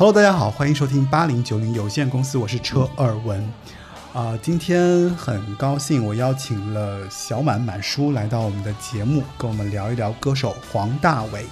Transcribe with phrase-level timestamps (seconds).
[0.00, 3.52] Hello，大家好，欢迎收听八零九零有限公司，我是车尔文。
[4.14, 11.44] 啊、今天很高兴，我邀请了小满满叔来到我们的节目，跟我们聊一聊歌手黄大炜。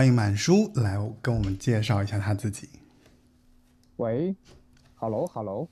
[0.00, 2.66] 欢迎满叔来跟我们介绍一下他自己。
[3.96, 4.34] 喂
[4.94, 5.68] ，hello hello，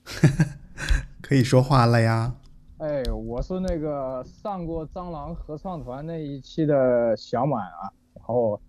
[1.22, 2.34] 可以说话了呀。
[2.76, 8.60] 哎，我是那个上过蟑螂合唱团那一期的小满啊，然后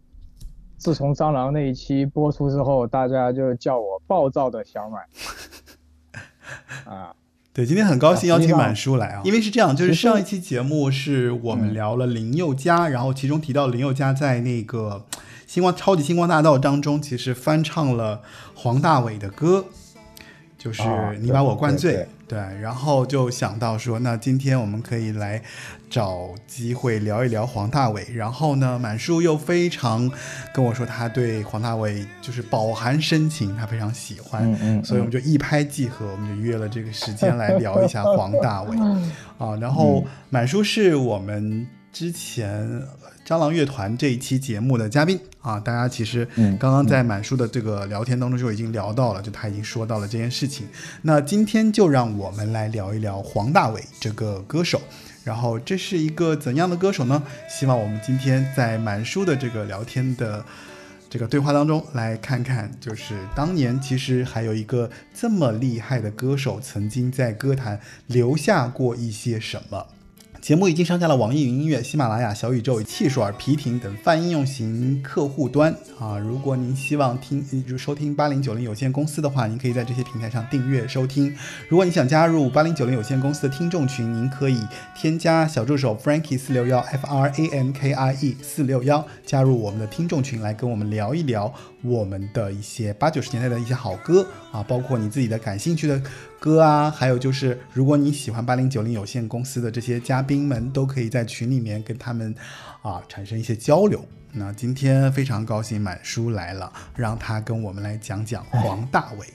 [0.78, 5.04] 自从蟑螂那一期播出之后，大家就叫我暴躁的小满。
[6.88, 7.14] 啊，
[7.52, 15.06] 对，今天很高兴邀请满叔来啊，因为是这样，就是上一期节目是我们嗯聊了林宥嘉，然后其中提到林宥嘉在那个
[15.50, 18.22] 星光超级星光大道当中，其实翻唱了
[18.54, 19.66] 黄大炜的歌。
[20.60, 25.42] 就是啊你把我灌醉，对对，然后就想到说，那今天我们可以来
[25.90, 28.14] 找机会聊一聊黄大炜。
[28.14, 30.12] 然后呢，满叔又非常
[30.54, 38.80] 跟我说，他对黄大炜就是饱含深情，他非常喜欢，嗯嗯所以我们就一拍即合，我们就约了这个时间来聊一下黄大炜
[39.40, 39.56] 啊。
[39.60, 42.70] 然后满叔是我们之前
[43.30, 50.66] 蟑螂乐团这一期节目的嘉宾啊，大家其实嗯刚刚在满叔的这个聊天当中就已经聊到了，就他已经说到了这件事情。
[51.04, 54.82] 那今天就让我们来聊一聊黄大炜这个歌手。
[55.24, 57.22] 然后这是一个怎样的歌手呢？
[57.48, 60.44] 希望我们今天在满叔的这个聊天的
[61.08, 69.86] 这个对话当中来看看，就是当年其实还有一个这么厉害的歌手，曾经在歌坛留下过一些什么。
[70.42, 76.18] 节目已经上架了网易云音乐、喜马拉雅、小宇宙、汽水儿、皮艇等泛应用型客户端啊。
[76.18, 81.36] 如果您希望听就收听八零九零有限公司的话，您可以在这些平台上订阅收听。
[81.68, 84.60] 如果你想加入八零九零有限公司的听众群，您可以
[84.96, 91.54] 添加小助手 Frankie 四六幺 F R A N K I E 四六幺，加入我们的听众群来跟我们聊一聊
[91.84, 96.02] 我们的一些八九十年代的一些好歌啊，包括你自己的感兴趣的
[96.40, 102.34] 歌啊，还有就是如果你喜欢八零九零有限公司的这些嘉宾们，都可以在群里面跟他们
[102.82, 104.04] 啊产生一些交流。
[104.32, 109.28] 那今天非常高兴满叔来了，让他跟我们来讲讲黄大炜。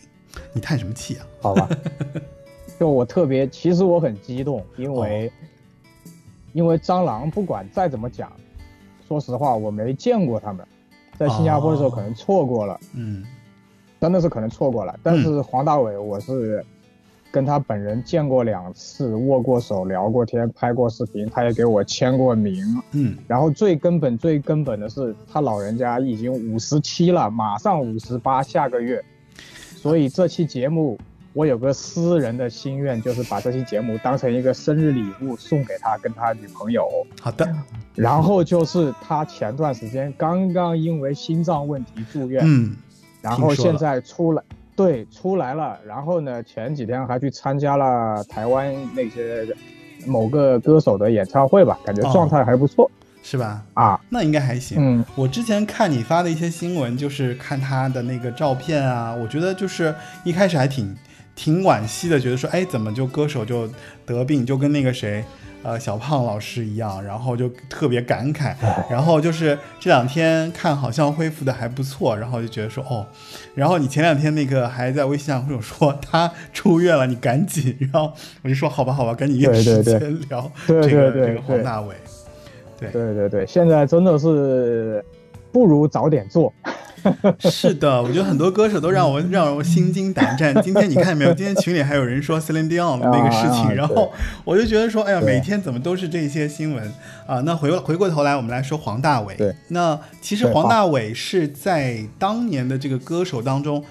[0.53, 1.27] 你叹什么气啊？
[1.43, 1.69] 好吧，
[2.81, 5.31] 就我特别，其实我很激动，因为、
[6.53, 8.33] 因为蟑螂不管再怎么讲，
[9.07, 10.67] 说实话我没见过他们，
[11.19, 13.25] 在新加坡的时候哦可能错过了，嗯
[14.01, 14.99] 真的是可能错过了。
[15.03, 16.65] 但是黄大炜我是
[17.35, 22.65] 跟他本人见过两次，握过手，聊过天，拍过视频，他也给我签过名。
[22.93, 29.05] 嗯然后最根本、最根本的是，他老人家已经五十七了，马上五十八，下个月。
[29.75, 30.97] 所以这期节目，
[31.33, 36.89] 我有个私人的心愿，就是把这期节目当成一个生日礼物送给他跟他女朋友。
[37.21, 37.53] 好的，
[37.97, 42.77] 然后就是他前段时间刚刚因为心脏问题住院，嗯，
[43.21, 44.43] 然后现在出来，
[44.77, 45.79] 对，出来了。
[45.87, 49.47] 然后呢，前几天还去参加了台湾那些
[50.07, 52.91] 某个歌手的演唱会吧，感觉哦状态还不错、
[53.23, 53.63] 是吧？
[53.75, 54.01] 啊。
[54.09, 54.79] 那应该还行。
[54.81, 59.95] 嗯，我之前看你发的一些新闻，就是看他的那个照片啊，我觉得就是
[60.25, 60.97] 一开始还挺
[61.37, 63.69] 挺惋惜的，觉得说，哎，怎么就歌手就
[64.05, 65.25] 得病，就跟那个谁，
[65.65, 68.55] 呃，小胖老师一样，然后就特别感慨。
[68.89, 73.05] 然后就是这两天看好像恢复的还不错，然后就觉得说，哦，
[73.55, 78.13] 然后你前两天那个还在微信上跟我说他出院了，你赶紧，然后
[78.43, 81.95] 我就说好吧，好吧，赶紧约时间聊对这个对对这个黄大伟。
[82.79, 85.03] 对对对对，现在真的是
[85.51, 86.53] 不如早点做。
[87.51, 90.55] 是的，我觉得很多歌手都让我让我心惊胆战。
[90.63, 91.33] 今天你看见没有？
[91.35, 94.13] 今天群里还有人说 Celine Dion 的那个事情，然后
[94.45, 96.93] 我就觉得说，哎呀，每天怎么都是这些新闻
[97.27, 97.41] 啊？
[97.41, 99.37] 那回回过头来，我们来说黄大炜。
[99.37, 103.85] 对，那其实黄大炜是在当年的这个歌手当中，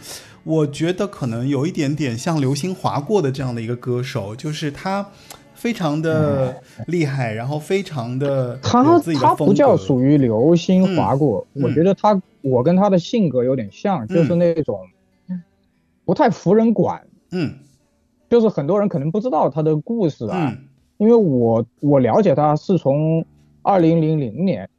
[0.43, 5.07] 我觉得可能有一点点像流星划过的这样的一个歌手，就是他。
[5.55, 6.53] 非常的
[6.87, 14.79] 厉害，然后非常的有他自己的风他不叫属于流星划过，我觉得他我跟他的性格有点像，就是那种
[16.05, 17.53] 不太服人管，嗯。
[18.29, 20.57] 就是很多人可能不知道他的故事啊，嗯。
[20.97, 23.25] 因为我我了解他是从
[23.61, 24.69] 二零零零年，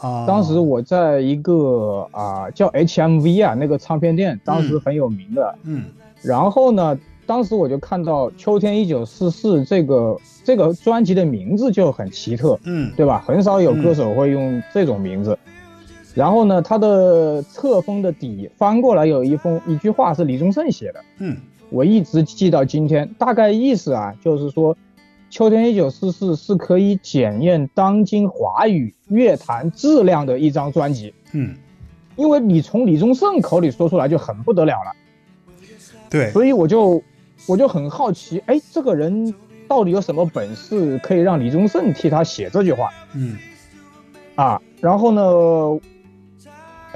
[0.00, 5.84] 啊，当时我在一个啊、叫 HMV 啊那个唱片店，当时很有名的，嗯。
[6.22, 12.90] 然后呢，当时我就看到《秋天一九四四》这个这个专辑的名字就很奇特，嗯。
[12.96, 13.22] 对吧？
[13.26, 15.38] 很少有歌手会用这种名字。
[16.16, 21.36] 然后呢，它的册封的底翻过来有一封一句话是李宗盛写的，嗯
[21.68, 23.06] 我一直记到今天。
[23.18, 24.74] 大概意思啊，就是说，
[25.28, 31.54] 《秋天一九四四》是可以检验当今华语乐坛质量的一张专辑，嗯，
[32.16, 34.92] 因为你从李宗盛口里说出来就很不得了了。
[36.08, 37.02] 对，所以我就
[37.46, 39.34] 我就很好奇，哎，这个人
[39.68, 43.36] 到底有什么本事可以让李宗盛替他写这句话嗯，
[44.36, 44.62] 啊？
[44.80, 45.80] 然后呢，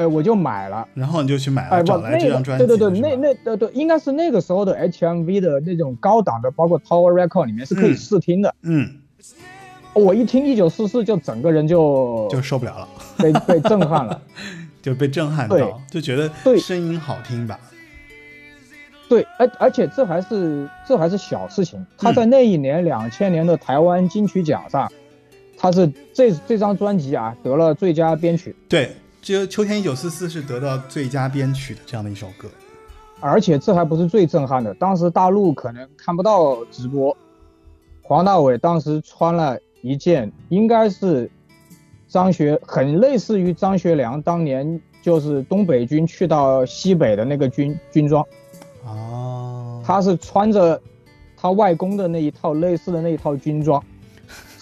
[0.01, 0.87] 哎，我就买了。
[0.95, 8.55] 然后你就去买了，找来那个这张专辑对对对，那那对对，应该是那个时候的 HMV 的那种高档的，包括 Tower Record 里面是可以嗯试听的。
[8.63, 8.89] 嗯，
[9.93, 12.89] 我一听一九四四，就整个人就就受不了了，
[13.23, 14.23] 被被震撼了。
[14.83, 17.61] 就被震撼对到，就觉得对声音好听吧，
[19.11, 21.85] 对，而而且这还是这还是小事情。
[21.99, 24.91] 他嗯在那一年两千年的台湾金曲奖上，
[25.59, 28.57] 他是这这张专辑啊得了最佳编曲。
[28.71, 28.91] 对，
[29.23, 32.49] 这秋天一九四四是得到最佳编曲的这样的一首歌，
[33.21, 37.15] 而且这还不是最震撼的，当时大陆可能看不到直播，
[38.03, 41.31] 黄大炜当时穿了一件应该是
[42.09, 48.25] 张学很类似于张学良当年就是东北军去到西北的那个军军装，
[48.87, 50.81] 哦，他是穿着
[51.37, 53.85] 他外公的那一套类似的那一套军装，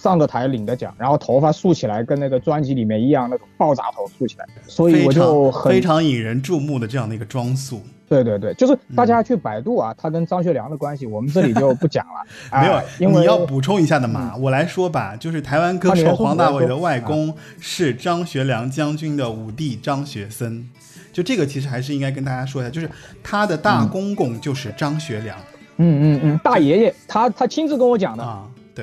[0.01, 7.81] 上个台领的奖，然后头发竖起来，跟那个专辑里面一样那种爆炸头竖起来，所以我就常很非常引人注目的这样的一个装束。
[8.07, 9.07] 对对对，就是大嗯。
[9.07, 12.25] 家去百度啊，他跟张学良的关系，我们这里就不讲了。
[12.59, 14.35] 没有啊，因为你要补充一下的嘛。
[14.35, 20.67] 我来说吧，就是台湾歌手黄大炜的外公是张学良将军的五弟张学森，
[21.13, 22.89] 就这个其实还是应该跟大家说一下，就是
[23.21, 25.37] 他的大公公就是张学良、
[25.77, 28.23] 嗯嗯嗯，大爷爷他他亲自跟我讲的，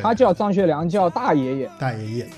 [0.02, 1.70] 他叫张学良，叫大爷爷。
[1.78, 2.28] 大爷爷。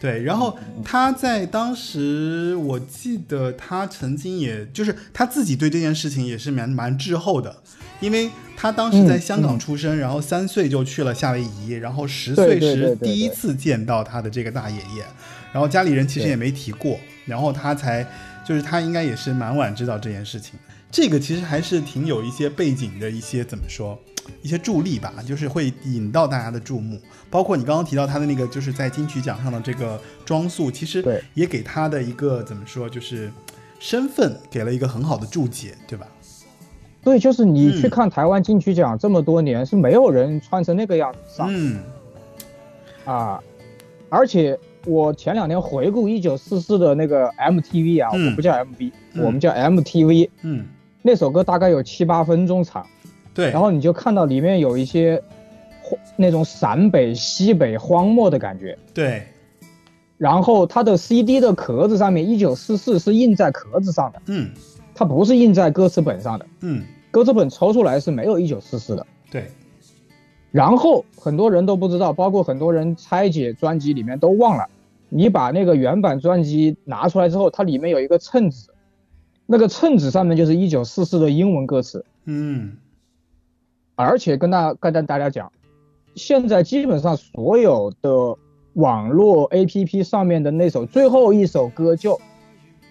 [0.00, 7.56] 对，然后他在当时，我记得他曾经也就是他自己对这件事情也是蛮蛮滞后的，
[8.00, 15.04] 因为他当时在嗯香港嗯出生，然后三岁就去了夏威夷，然后十岁时第一次见到他的这个大爷爷，
[15.52, 18.06] 然后家里人其实也没提过，然后他才
[18.44, 20.58] 就是他应该也是蛮晚知道这件事情。
[20.90, 23.98] 这个其实还是挺有一些背景的一些怎么说，
[24.42, 26.98] 一些助力吧，就是会引到大家的注目。
[27.30, 33.30] 包括你刚刚提到他的那个，就是在金曲奖上的这个装束，其实对也给他的一个怎么说，就是
[33.80, 36.06] 身份给了一个很好的注解，对吧？
[37.02, 41.78] 对，就是你去嗯看台湾金曲奖这么多年，是没有人穿成那个样子上嗯
[43.04, 43.40] 啊。
[44.08, 50.66] 而且我前两天回顾一九四四的那个 MTV 啊，嗯我不叫 MV，、嗯我们叫 MTV，嗯，
[51.02, 52.86] 那首歌大概有七八分钟长。
[53.34, 55.22] 对，然后你就看到里面有一些
[56.16, 58.78] 那种陕北、西北荒漠的感觉。
[58.94, 59.22] 对，
[60.16, 64.50] 然后它的 CD 的壳子上面，一九四四是印在壳子上的，嗯。
[64.96, 66.46] 它不是印在歌词本上的。
[66.60, 69.04] 嗯，歌词本抽出来是没有一九四四的。
[69.28, 69.48] 对，
[70.52, 74.64] 然后很多人都不知道，包括很多人拆解专辑里面都忘了，
[75.08, 78.68] 你把那个原版专辑拿出来之后，它里面有一个衬纸，
[79.46, 82.04] 那个衬纸上面就是一九四四的英文歌词。
[82.26, 82.76] 嗯
[83.96, 85.50] 而且跟大跟大大家讲，
[86.14, 88.36] 现在基本上所有的
[88.74, 92.20] 网络 APP 上面的那首最后一首歌就，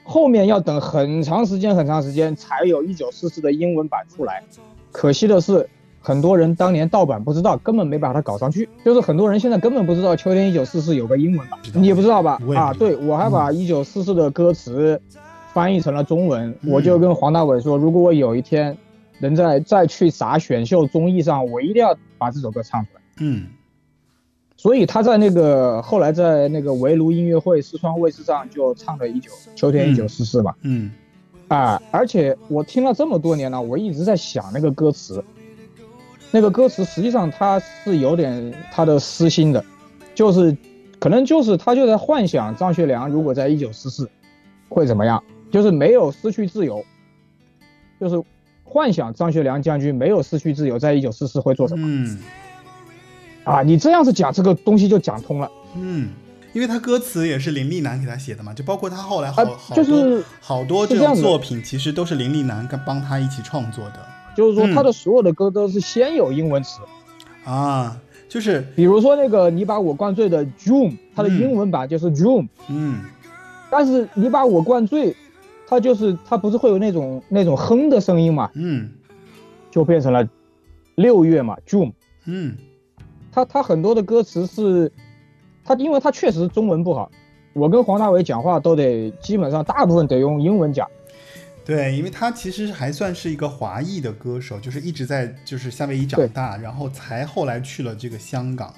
[0.03, 4.43] 后面要等很长时间很长时间才有一九四四的英文版出来。
[4.91, 5.69] 可惜的是，
[6.01, 8.69] 很多人当年盗版不知道，根本没把它搞上去。
[8.85, 15.01] 就是很多人现在根本不知道《秋天一九四四》有个英文版你也不知道吧啊，对我还把一九四四的歌词
[15.53, 18.77] 翻译成了中文，嗯我就跟黄大炜说，如果我有一天
[19.19, 23.01] 能在再去啥选秀综艺上，我一定要把这首歌唱出来。
[23.19, 23.47] 嗯。
[24.55, 30.91] 所以他在那个后来在那个围炉音乐会四川卫视上就唱了一九秋天一九四四嘛，嗯。
[31.49, 35.23] 啊，而且我听了这么多年了，我一直在想那个歌词，
[36.31, 39.63] 那个歌词实际上他是有点他的私心的，
[40.15, 40.55] 就是
[40.99, 44.09] 可能就是他就在幻想张学良如果在一九四四
[44.69, 46.83] 会怎么样，就是没有失去自由，
[47.99, 48.23] 就是
[48.63, 51.85] 幻想张学良将军没有失去自由，在一九四四会做什么？
[51.87, 52.19] 嗯。
[53.43, 53.61] 啊？
[53.61, 55.51] 你这样子讲，这个东西就讲通了。
[55.75, 56.09] 嗯，
[56.53, 63.99] 因为他歌词也是林立南给他写的嘛，就包括他后来好、啊好多就是好多这是这种作品，其实都是林立南跟帮他一起创作的。
[64.35, 64.73] 就是说嗯。
[64.73, 66.79] 他的所有的歌都是先有英文词，
[67.43, 73.01] 啊，就是比如说那个你把我灌醉的 June，它的英文版就是 June，、嗯。
[73.69, 75.15] 但是你把我灌醉，
[75.73, 78.91] 它就是它不是会有那种那种哼的声音嘛，嗯
[79.71, 80.27] 就变成了
[80.93, 81.91] 六月嘛 June。
[82.25, 82.55] 嗯
[83.31, 84.91] 它它很多的歌词是，
[85.65, 87.11] 它因为它确实中文不好，
[87.53, 90.87] 我跟黄大炜讲话都得基本上大部分得用英文讲。
[91.65, 98.71] 对，因为他其实还算是一个华裔的歌手，就是一直在就是夏威夷长大，然后才后来去了这个香港。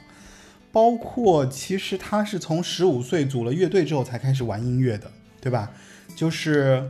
[0.71, 5.11] 包括其实他是从十五岁组了乐队之后才开始玩音乐的，
[5.41, 5.71] 对吧？
[6.15, 6.89] 就是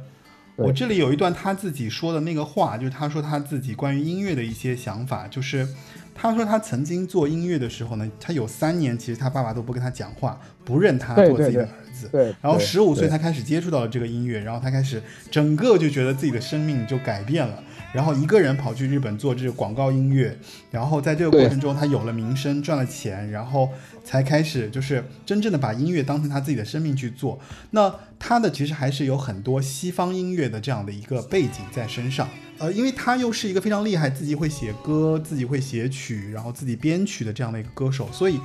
[0.55, 5.67] 我这里有一段他自己说的那个话，就是他说他自己关于音乐的一些想法，就是
[6.13, 12.08] 他说他曾经做音乐的时候呢，他有三年其实他爸爸都不跟他讲话，不认他做自己的儿子。
[12.10, 17.62] 对，然后对十五岁他开始接触到了这个音乐，然后他开始整个就觉得自己的生命就改变了，
[17.95, 20.37] 然后一个人跑去日本做这个广告音乐，
[20.69, 23.69] 然后在这个过程中他有了名声，赚了钱，然后
[24.03, 27.39] 才开始就是真正的把音乐当成他自己的生命去做。
[27.71, 38.39] 那他的其实还是有很多西方音乐的这样的一个背景在身上，呃，因为他又是一个非常厉害，自己会写歌，自己会写曲，然后自己编曲的这样的一个歌手，所以。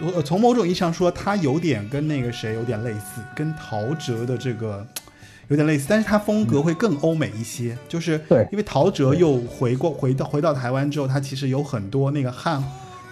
[0.00, 4.86] 呃，从某种意义上说，他有点跟那个谁有点类似，跟陶喆的这个
[5.48, 12.62] 有点类似，但是它风格会更欧美一些，就是对因为陶喆又回过回到回到台湾之后，他其实有很多那个汉，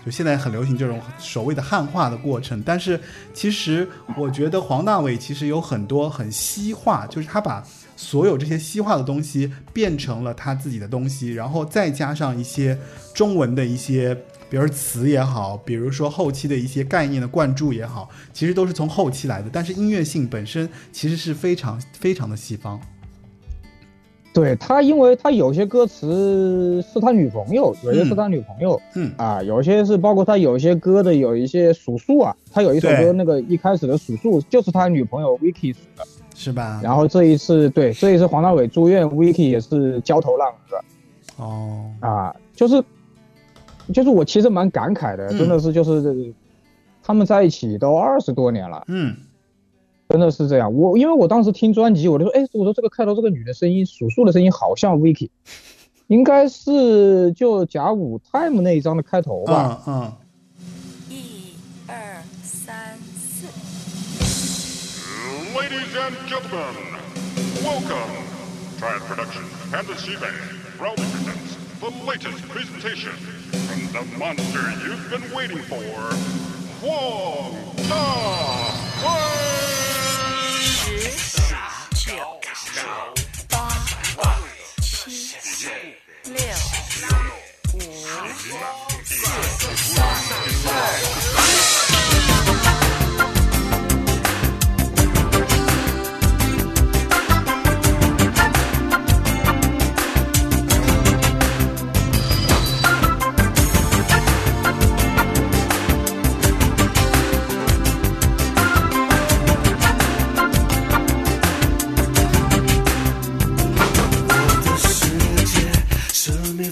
[0.05, 3.01] 就现在很流行这种所谓的汉化的过程，但是
[3.33, 7.63] 其实我觉得黄大炜其实有很多很西化，就是他把
[7.97, 12.79] 所有这些西化的东西变成了他自己的东西，然后再加上一些
[13.15, 14.17] 中文的一些。
[14.49, 19.49] 比如词也好，比如说后期的一些概念的灌注也好，其实都是从后期来的。
[19.53, 22.81] 但是音乐性本身其实是非常非常的西方。
[24.33, 36.79] 对他，因为他有些歌词是他女朋友，有些是他女朋友，嗯啊，有些是包括他有一些歌的有一些数数啊，他有一首歌那个一开始的数数就是他女朋友 Vicky 数的，是吧？
[36.85, 42.85] 然后这一次对这一次黄大炜住院，Vicky 也是焦头烂额哦，啊，就是
[43.93, 46.33] 就是我其实蛮感慨的，嗯真的是就是
[47.03, 49.17] 他们在一起都二十多年了，嗯，
[50.09, 50.73] 真的是这样。
[50.75, 55.31] 我因为我当时听专辑，我就说，哎，我说这个开头这个女的声音，数数的声音好像 Vicky，
[56.09, 59.83] 应该是就甲午 Time 那一张的开头吧。
[59.87, 60.13] 嗯嗯，
[61.09, 61.55] 一
[61.87, 63.47] 二三四。
[65.55, 66.75] Ladies and gentlemen,
[67.63, 68.11] welcome.
[68.79, 70.35] Triad Productions and the Seabay
[70.77, 71.46] proudly presents
[71.81, 75.77] the latest presentation from the monster you've been waiting for,
[76.87, 77.55] Wong
[90.65, 91.26] Wei!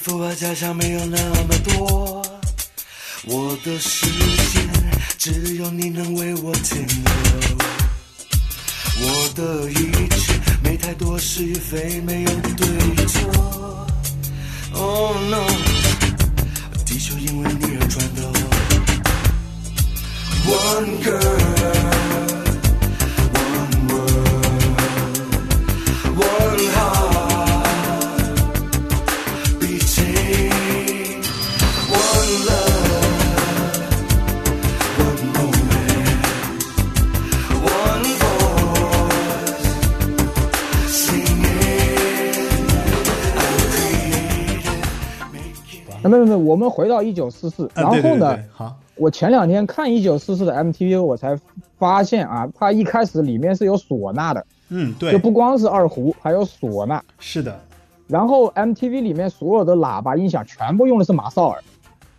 [0.04, 2.22] 是名副和假象没有那么多，
[3.24, 4.60] 我的世界
[5.16, 7.04] 只有你能为我停留。
[9.00, 12.66] 我的一切没太多是与非，没有对
[13.06, 13.86] 错。
[14.74, 15.46] Oh no，
[16.84, 18.32] 地球因为你而转动。
[20.46, 22.03] One girl。
[46.04, 51.38] 那没有没有，我们回到一九四四，啊然后呢，好，我前两天看一九四四的 MTV，我才
[51.78, 55.12] 发现啊，它一开始里面是有唢呐的，嗯，对。
[55.12, 57.02] 就，不光是二胡，还有唢呐。
[57.18, 57.58] 是的。
[58.06, 61.62] 然后 MTV 里面所有的喇叭音响全部用的是马绍尔，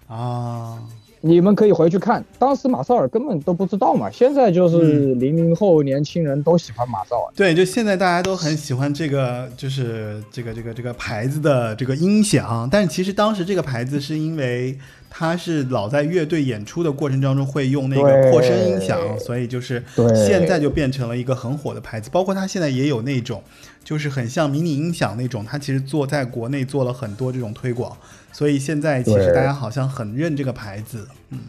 [0.08, 0.82] 啊，
[1.28, 7.34] 你们可以回去看，当时马绍尔根本都不知道嘛，现在就是零零后年轻人都喜欢马绍尔。
[7.36, 14.78] 对，就现在大家都很喜欢这个，就是这个这个这个牌子的这个音响，但是其实当时这个牌子是因为
[15.18, 22.10] 它是老在乐队演出的过程当中会用那个对扩声音响，所以就是对现在就变成了一个很火的牌子。
[22.12, 23.42] 包括他现在也有那种，
[23.82, 27.96] 就是很像迷你音响那种，他其实做在国内做了很多这种推广，
[28.34, 31.08] 所以现在其实大家好像很认这个牌子。
[31.30, 31.40] 嗯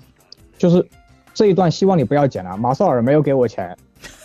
[0.57, 0.87] 就是
[1.35, 3.77] 这一段希望你不要剪了，马绍尔没有给我钱，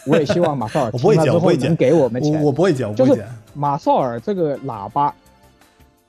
[0.06, 2.43] 我也希望马绍尔 我不会剪，听了之我不会剪，后能给我们我钱。
[2.43, 3.27] 我不会剪，我不就是会剪。
[3.56, 5.13] 马绍尔这个喇叭，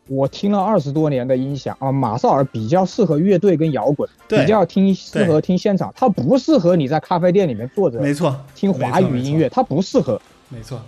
[0.08, 10.80] 我听了二十多年的音响啊，马绍尔比较适合乐队跟摇滚，比较听适合听现场，它不适合你在咖啡店里面坐着没错，听华语音乐，它不适合没错。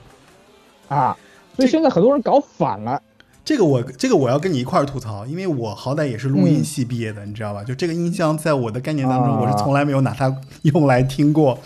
[0.88, 1.16] 啊。
[1.57, 3.00] 所以现在很多人搞反了，
[3.44, 7.62] 这个我这个我要跟你一块儿吐槽，因为我好歹也是录音嗯系毕业的，你知道吧？
[7.62, 11.57] 就这个音箱在我的概念当中，啊我是从来没有拿它用来听过。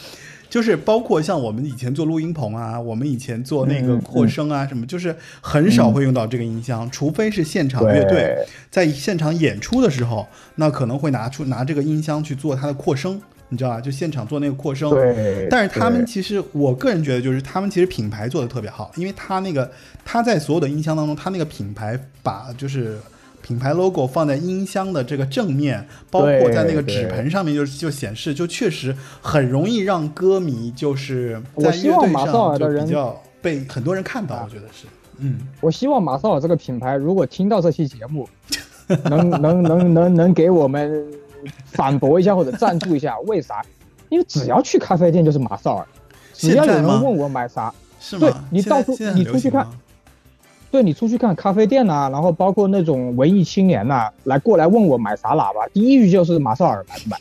[0.49, 8.37] 就是包括像我们以前做录音棚啊，我们以前做那个嗯扩声啊什么，就是很少会用到这个音箱，除非是现场乐队
[8.71, 13.81] 在现场演出的时候，那可能会拿出拿这个音箱去做它的扩声，你知道吧？
[13.81, 14.91] 就现场做那个扩声。
[14.91, 15.47] 对。
[15.51, 19.71] 但是他们其实，我个人觉得，就是他们其实品牌做的特别好，因为他那个
[20.05, 22.99] 他在所有的音箱当中，他那个品牌把就是
[23.49, 34.43] 品牌 logo 放在音箱的这个正面，包括在那个纸盆上面就就显示，就确实很容易让歌迷就是我在乐队希望马绍上就尔的人比较被很多人看到，啊。
[34.45, 38.29] 我觉得是，嗯，我希望马绍尔这个品牌如果听到这期节目，
[39.09, 41.07] 能能能能能给我们
[41.65, 43.65] 反驳一下或者赞助一下， 为啥？
[44.11, 45.87] 因为只要去咖啡店就是马绍尔，
[46.35, 48.21] 只要有人问我买啥，对是吗？
[48.21, 49.67] 对你到处你出去看
[50.71, 57.17] 对你出去看咖啡店呐、然后包括那种文艺青年呐、来过来问我买啥喇叭，第一句就是马绍尔买不买？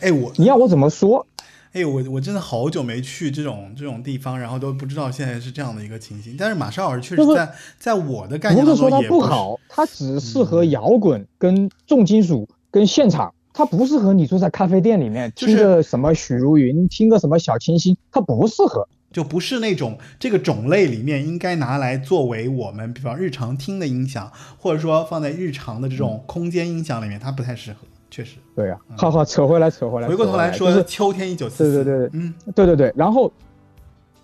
[0.00, 1.26] 哎，我你要我怎么说？
[1.72, 6.36] 哎，我我真的好久没去这种这种地方，然后都不知道现在是这样的一个情形。
[6.38, 18.88] 但是马绍尔确实就是在在我的概念不是说它不好，它只适合摇滚、跟重金属、跟现场，它不适合你坐在咖啡店里面就是听个什么许茹芸，听个什么小清新，它不适合。
[19.14, 28.38] 就不是那种这个种类里面应该拿来作为我们比方日常听的音响，或者说放在日常的这种空间音响里面，它不太适合，确实。
[28.56, 30.08] 对呀、好好扯回来，扯回来。
[30.08, 33.32] 嗯回过头来说，就是秋天一九四四，对对对对嗯对对对，然后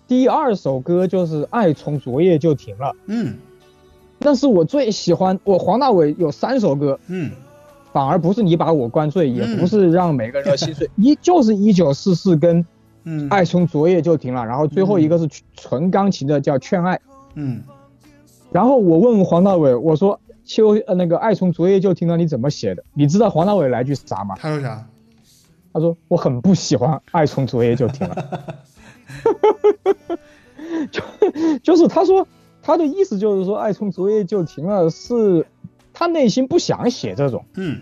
[0.09, 3.33] 第二首歌就是《爱从昨夜就停了》，嗯
[4.19, 7.31] 但是我最喜欢我黄大炜有三首歌，嗯
[7.93, 12.65] 反而不是你把我灌醉，也嗯不是让每个人都心碎，一就是一九四四跟
[13.03, 16.99] 嗯，爱从昨夜就停了，然后最后一个是纯钢琴的叫劝爱。
[17.35, 17.63] 嗯
[18.51, 22.83] 然后我问黄大炜，我说秋呃那个爱从昨夜就停了，你怎么写的？
[22.93, 24.35] 你知道黄大炜来句啥吗？
[24.37, 24.85] 他说啥？
[25.73, 28.55] 他说我很不喜欢爱从昨夜就停了，
[30.91, 31.01] 就
[31.63, 32.27] 就是他说
[32.61, 35.45] 他的意思就是说爱从昨夜就停了是
[35.93, 37.79] 他内心不想写这种，嗯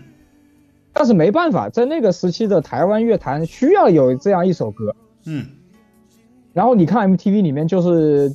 [0.92, 4.94] 但是没办法，在那个时期的台湾乐坛需要有这样一首歌。
[5.24, 5.46] 嗯。
[6.52, 8.32] 然后你看 MTV 里面就是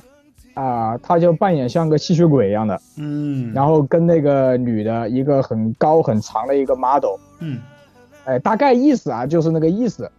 [0.54, 7.60] 啊、他就扮演像个吸血鬼一样的，嗯，然后跟那个女的一个很高很长的一个 model，嗯。
[8.24, 10.10] 哎，大概意思啊，就是那个意思，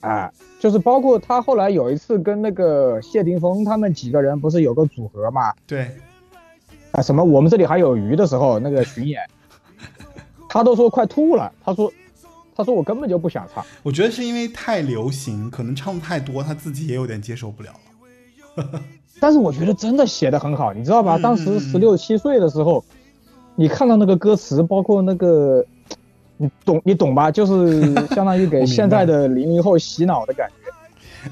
[0.00, 5.90] 啊，就是包括他后来有一次跟那个谢霆锋他们几个人不是有个组合嘛，对，
[6.90, 9.20] 啊，什么我们这里还有鱼的时候那个巡演，
[10.48, 11.92] 他都说快吐了，他说，
[12.54, 17.70] 他说我根本就不想唱，我觉得是因为太流行，可能唱的太多，他自己也有点接受不了
[18.56, 18.80] 了。
[19.20, 21.16] 但是我觉得真的写的很好，你知道吧？
[21.16, 22.84] 嗯当时十六七岁的时候，
[23.56, 25.64] 你看到那个歌词，包括那个，
[26.36, 27.30] 你懂你懂吧？
[27.30, 30.54] 就是 相当于给现在的零零后洗脑的感觉。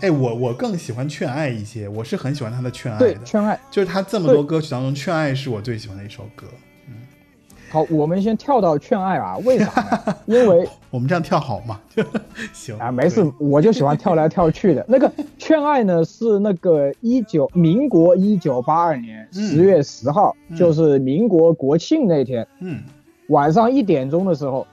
[0.07, 3.59] 哎，我我更喜欢《劝爱》一些，我是很喜欢他的《劝爱》对，的，劝爱。
[3.73, 6.47] 就是他这么多歌曲当中，《劝爱》是我最喜欢的一首歌。
[7.71, 9.71] 好，我们先跳到劝爱啊， 为啥
[10.05, 10.15] 呢？
[10.27, 11.79] 因为 我们这样跳好吗？
[12.53, 14.85] 行啊，没事，我就喜欢跳来跳去的。
[14.89, 19.47] 那个劝爱呢，是那个一九民国一九八二年嗯。
[19.49, 20.57] 十月十号，嗯。
[20.57, 22.47] 就是民国国庆那天。
[22.59, 22.81] 嗯。
[23.29, 24.67] 晚上一点钟的时候，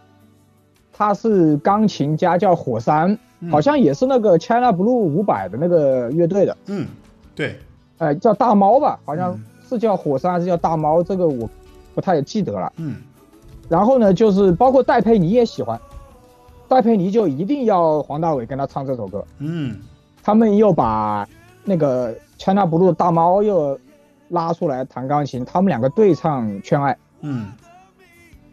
[0.91, 3.51] 他是钢琴家叫火山，嗯。
[3.51, 6.87] 好像也是那个 China Blue 五百的那个乐队的，嗯，
[7.35, 7.55] 对，
[7.99, 9.43] 呃，叫大猫吧，好像嗯。
[9.69, 11.47] 是叫火山还是叫大猫，这个我
[11.97, 12.71] 不太记得了。
[12.77, 12.97] 嗯
[13.67, 15.81] 然后呢，就是包括戴佩妮也喜欢，
[16.67, 19.25] 戴佩妮就一定要黄大炜跟他唱这首歌。
[19.39, 19.79] 嗯
[20.21, 21.27] 他们又把
[21.63, 23.79] 那个 China Blue 大猫又
[24.29, 26.93] 拉出来弹钢琴，他们两个对唱《圈爱》。
[27.21, 27.47] 嗯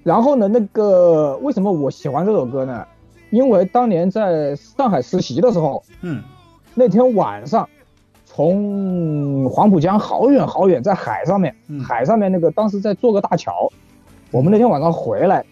[0.02, 2.86] 然后呢，那个为什么我喜欢这首歌呢？
[3.30, 6.22] 因为当年在上海实习的时候，嗯
[6.72, 7.68] 那天晚上
[8.34, 13.70] 从黄浦江好远好远，在海上面，嗯海上面那个当时在做个大桥，
[14.32, 15.44] 我们那天晚上回来，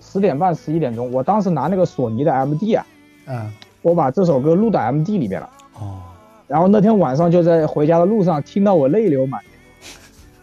[0.00, 2.86] 十点半十一点钟，我当时拿那个索尼的 MD 啊，
[3.26, 5.50] 嗯我把这首歌录到 MD 里面了。
[5.78, 6.00] 哦，
[6.48, 9.52] 然后那天晚上就在回家的路上听到我泪流满面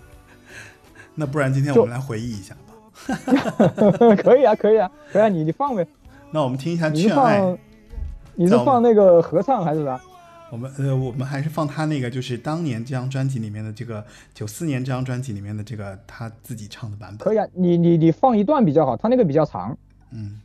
[1.16, 2.62] 那不然今天我们来回忆一下吧。
[4.06, 4.16] 面。
[4.22, 5.88] 可以啊，可以啊，可以啊，你你放呗，
[6.30, 7.58] 那我们听一下《你是劝爱》放，
[8.36, 10.00] 你是放那个合唱还是啥？
[10.52, 17.20] 我们呃，我们还是放他那个，就是当年这张专辑里面的这个九四年这张专辑里面的这个他自己唱的版本。
[17.20, 19.76] 可以啊，你你你放一段比较好，他那个比较长。
[20.12, 20.42] 嗯，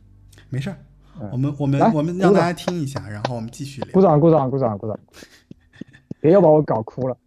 [0.49, 0.77] 没事儿，
[1.19, 3.91] 嗯我们我们来我们让大家听一下，然后我们继续聊。
[3.91, 4.97] 鼓掌，鼓掌，鼓掌，鼓掌！
[6.21, 7.17] 别又把我搞哭了。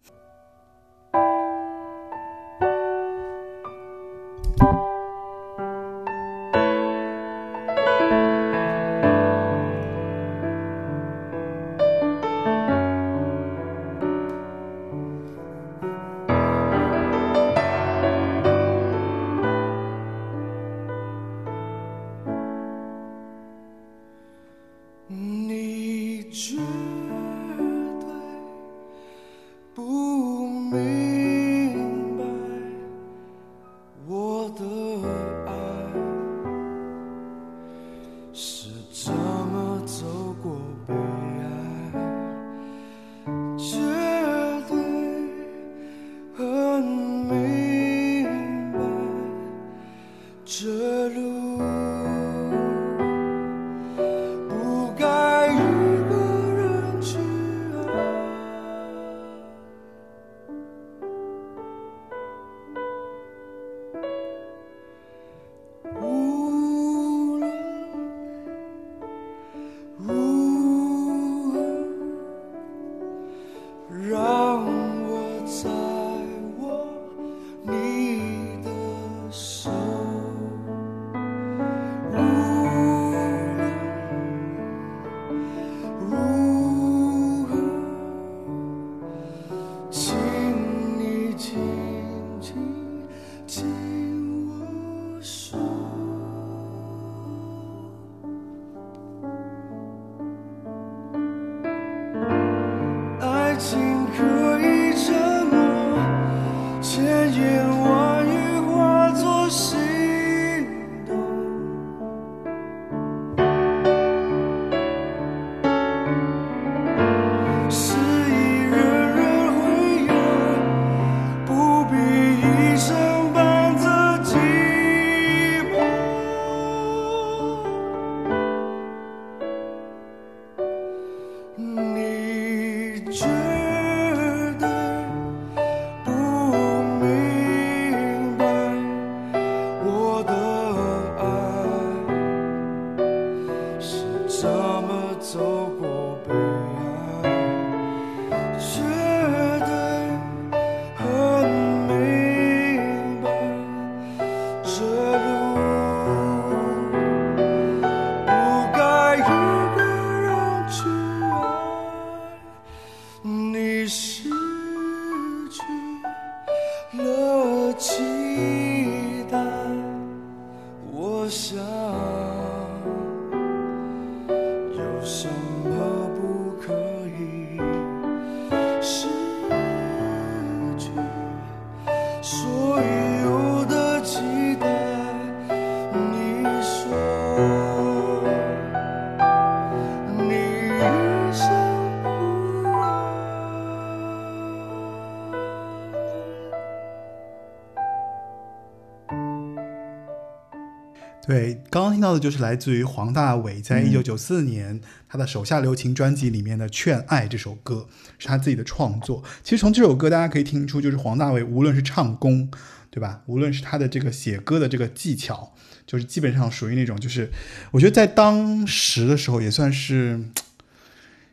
[202.11, 207.87] 到的就是来自于黄大炜在一九九四年、他的手下留情专辑里面的《劝爱》这首歌，
[208.19, 209.23] 是他自己的创作。
[209.43, 212.51] 其实从这首歌大家可以听出，就是黄大炜无论是唱功，
[212.89, 213.21] 对吧？
[213.27, 215.53] 无论是他的这个写歌的这个技巧，
[215.87, 217.31] 就是基本上属于那种，就是
[217.71, 220.19] 我觉得在当时的时候也算是，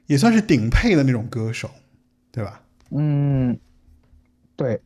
[0.07, 1.69] 也算是顶配的那种歌手，
[2.31, 2.63] 对吧？
[2.93, 3.59] 嗯，
[4.55, 4.81] 对，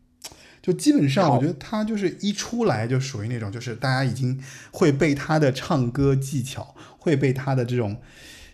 [0.63, 7.97] 就基本上，我觉得他就是一出来就属于那种，就是大家已经会被他的唱歌技巧，会被他的这种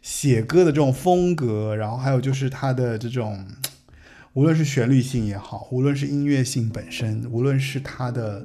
[0.00, 3.44] 写歌的这种风格，然后还有就是他的这种，
[4.32, 8.42] 无论是旋律性也好，无论是音乐性本身，无论是他的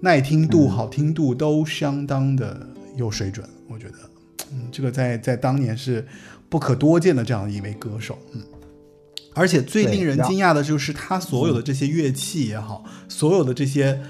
[0.00, 3.46] 耐听度、好听度，都相当的有水准。
[3.68, 3.98] 我觉得，
[4.50, 6.06] 嗯，这个在在当年是
[6.48, 8.40] 不可多见的这样一位歌手，嗯。
[9.34, 14.00] 而且最令人惊讶的就是他所有的这些乐器也好，所有的这些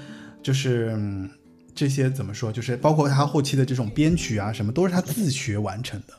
[0.41, 1.29] 就是、嗯
[1.77, 6.13] 这些怎么说，就是包括他后期的这种编曲啊什么，都是他自学完成的，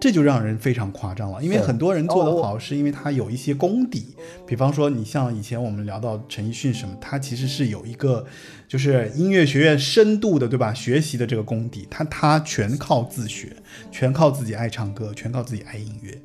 [0.00, 1.40] 这就让人非常夸张了。
[1.40, 8.26] 因为很多人做得好，是因为他有一些功底，比方说你像以前我们聊到陈奕迅什么，他其实是有一个
[8.66, 13.54] 就是音乐学院深度的对吧学习的这个功底，他他全靠自学，
[13.92, 16.20] 全靠自己爱唱歌，全靠自己爱音乐。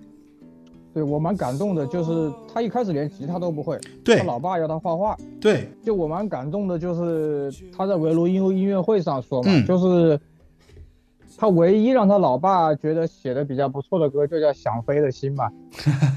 [0.94, 4.18] 对我蛮感动的，就是他一开始连吉他都不会，对。
[4.18, 9.66] 他老爸要他画画，对，就我蛮感动的，就是他在围炉音音乐会上说嘛，嗯。
[9.66, 10.20] 就是
[11.38, 15.50] 他唯一让他老爸觉得写的比较不错的歌，就叫《想飞的心》嘛，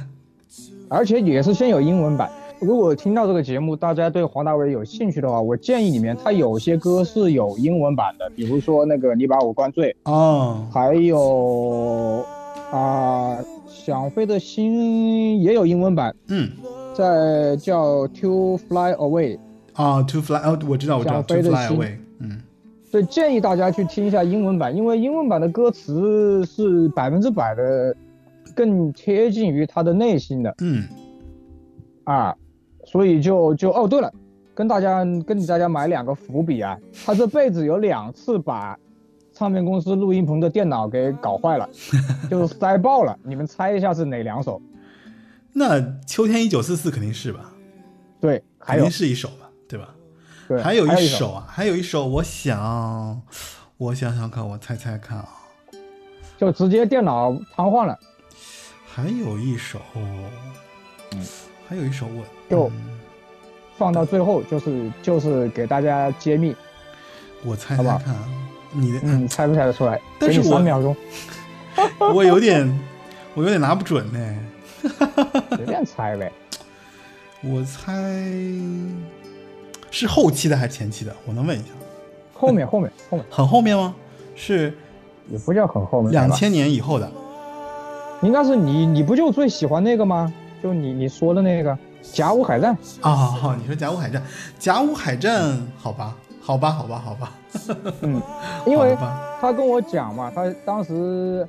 [0.90, 2.30] 而且也是先有英文版。
[2.60, 12.24] 如果听到这个节目，大家对黄大炜有兴趣的话，我建议里面他有些歌是有英文版的，比如说那个《你把我灌醉》，哦，还有
[12.70, 13.36] 啊、
[13.84, 16.48] 想飞的心》也有英文版，嗯。
[16.94, 19.36] 在叫《To Fly Away》。
[19.74, 21.76] 啊、t o fly，哦，我知道，我知道，to fly 心。
[21.76, 22.40] Away，嗯，
[22.90, 27.94] 对，建议大家去听一下英文版，因为英文版的歌词是百分之百的
[28.54, 30.54] 更贴近于他的内心的。
[30.62, 30.84] 嗯，
[32.04, 32.34] 啊，
[32.86, 34.10] 所以就就哦，对了，
[34.54, 38.78] 跟大家跟你大家买两个伏笔啊，他这辈子有两次把
[39.34, 41.68] 唱片公司录音棚的电脑给搞坏了，
[42.30, 44.62] 就是塞爆了，你们猜一下是哪两首？
[45.52, 47.52] 那秋天一九四四肯定是吧？
[48.20, 48.84] 对，还有。
[48.84, 49.94] 肯定是一首吧，对吧？
[50.48, 53.20] 对，还有一一首啊，还有一首，我想，
[53.76, 55.28] 我想想看，我猜猜看啊，
[56.38, 57.98] 就直接电脑瘫痪了，
[58.86, 59.80] 还有一首，
[61.68, 62.72] 还有一首我嗯就嗯。
[63.76, 66.54] 放到最后就是就是给大家揭秘，
[67.44, 68.28] 我猜好不好猜看啊，
[68.74, 70.00] 你的，嗯，猜不猜得出来？
[70.18, 70.94] 但是我三秒钟，
[72.14, 72.68] 我有点，
[73.34, 74.36] 我有点拿不准呢，
[75.56, 76.30] 随便猜呗。
[77.42, 77.92] 我猜
[79.90, 81.14] 是后期的还是前期的？
[81.26, 81.68] 我能问一下，
[82.32, 83.94] 后面后面后面 很后面吗？
[84.34, 84.76] 是
[85.30, 87.10] 也不叫很后面，两千年以后的。
[88.22, 90.32] 应该是你你不就最喜欢那个吗？
[90.62, 94.22] 就你你说的那个甲午海战，啊、你说甲午海战，
[94.58, 97.32] 甲午海战，好吧，好吧，好吧，好吧，
[98.02, 98.20] 嗯，
[98.66, 98.94] 因为
[99.40, 101.46] 他跟我讲嘛，他当时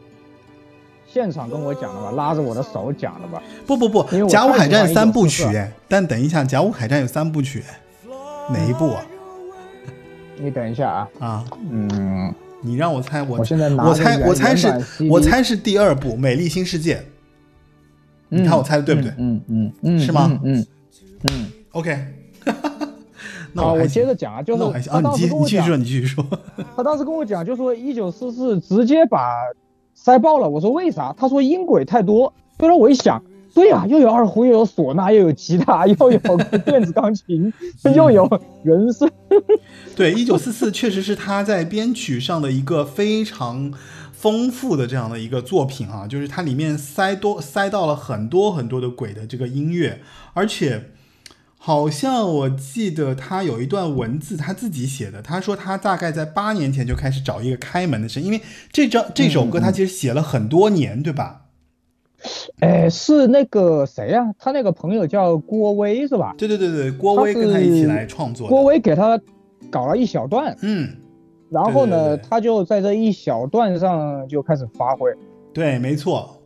[1.05, 3.41] 现场跟我讲的嘛，拉着我的手讲的吧。
[3.67, 7.79] 不不不甲午海战三部曲哎，但等一下，甲午海战有三部曲哎，
[8.53, 9.03] 哪一部啊？
[10.37, 14.67] 你等一下啊，啊，嗯，你让我猜，我我现在拿我猜我猜是
[15.09, 16.95] 我猜是第二部《美丽新世界》，
[18.29, 19.11] 你看我猜的对不对？
[19.17, 20.27] 嗯嗯嗯，是吗？
[20.43, 20.67] 嗯嗯
[21.31, 21.51] 嗯。
[21.71, 21.97] ？OK，
[23.55, 26.25] 那好，我接着讲啊，就是啊，他当你继时跟我讲你继续说，，你继续说。
[26.75, 29.19] 他当时跟我讲，就说一九四四直接把
[29.93, 30.49] 塞爆了。
[30.49, 31.15] 我说为啥？
[31.17, 32.33] 他说音轨太多。
[32.59, 36.19] 后来我一想，对呀、又有二胡，又有唢呐，又有吉他，又有
[36.65, 37.53] 电子钢琴，
[37.95, 38.29] 又有
[38.63, 39.09] 人声。
[39.95, 43.71] 对，一九四四确实是他在编曲上的一个非常
[44.11, 50.01] 丰富的这样的一个作品啊，就是它里面塞多塞到了很多很多的鬼的这个音乐，
[50.33, 50.91] 而且
[51.65, 58.39] 好像我记得他有一段文字他自己写的，他说他大概在八年前就开始找一个开门的声音，因为
[58.71, 61.47] 这张这首歌他其实写了很多年，对吧？
[62.59, 66.35] 哎，是那个谁呀、他那个朋友叫郭威是吧？
[66.37, 68.47] 对对对对，郭威跟他一起来创作。
[68.47, 69.19] 郭威给他
[69.71, 70.95] 搞了一小段，嗯，
[71.49, 75.09] 然后呢，对对对他就在这一小段上就开始发挥。
[75.51, 76.39] 对，没错，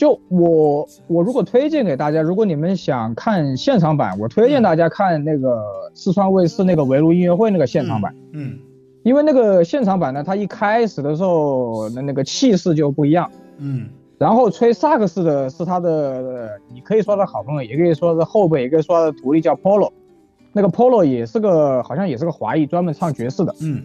[0.00, 8.58] 就我我如果推荐给大家，如果你们想看现场版，我推荐大家看那个四川卫视那个围炉音乐会那个现场版，嗯
[9.02, 13.30] 因为那个现场版呢，它一开始的时候那那个气势就不一样。
[13.58, 19.90] 嗯然后吹萨克斯的是他的，呃你可以说他好朋友，也可以说是后辈，也可以说他的徒弟叫 Polo。
[20.54, 23.54] 那个 Polo 也是个，好像也是个华裔，专门唱爵士的。
[23.60, 23.82] 嗯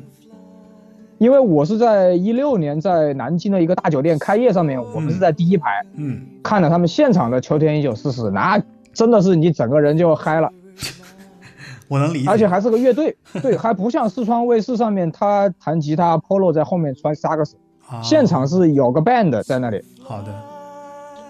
[1.17, 8.61] 因为我是在一六年在南京的一个大酒店开业上面，我们是在第一排嗯，看了他们现场的《秋天一九四四》，那
[8.93, 10.51] 真的是你整个人就嗨了，
[11.87, 17.55] 我能理解，而且还是个乐队，对，还不像四川卫视上面他弹吉他，Polo 在后面穿萨克斯，
[17.87, 18.01] 啊。
[18.01, 19.81] 现场是有个 band 在那里。
[20.01, 20.33] 好的，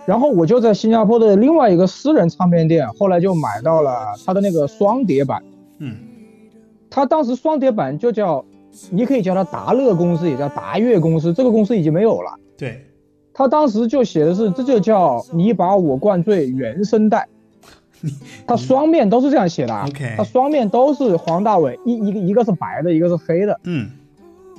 [0.06, 5.44] 然后我就在新加坡的另外一个私人唱片店，后来就买到了他的那个双碟版。
[5.78, 5.96] 嗯。
[6.90, 8.46] 他当时双碟版就叫，
[8.90, 12.38] 你可以叫它达乐公司，也叫达乐公司，这个公司已经没有了。
[12.58, 12.86] 对，
[13.34, 17.28] 他当时就写的是，这就叫你把我灌醉原声带。
[18.46, 23.60] 他双面都是这样写的啊 OK 他双面都是黄大炜，一一个一个是白的，一个是黑的。
[23.64, 23.90] 嗯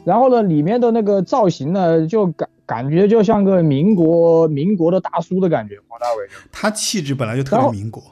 [0.05, 6.29] 然后呢，里面的那个造型呢，就感感觉就像个民国民国的大叔的感觉，黄大炜。
[6.51, 8.03] 他气质本来就特别民国，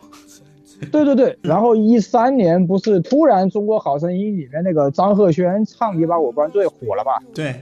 [0.93, 7.19] 对对对，然后一三年不是突然《中国好声音》里面那个张赫宣唱《你把我灌醉》火了吧？
[7.35, 7.55] 对，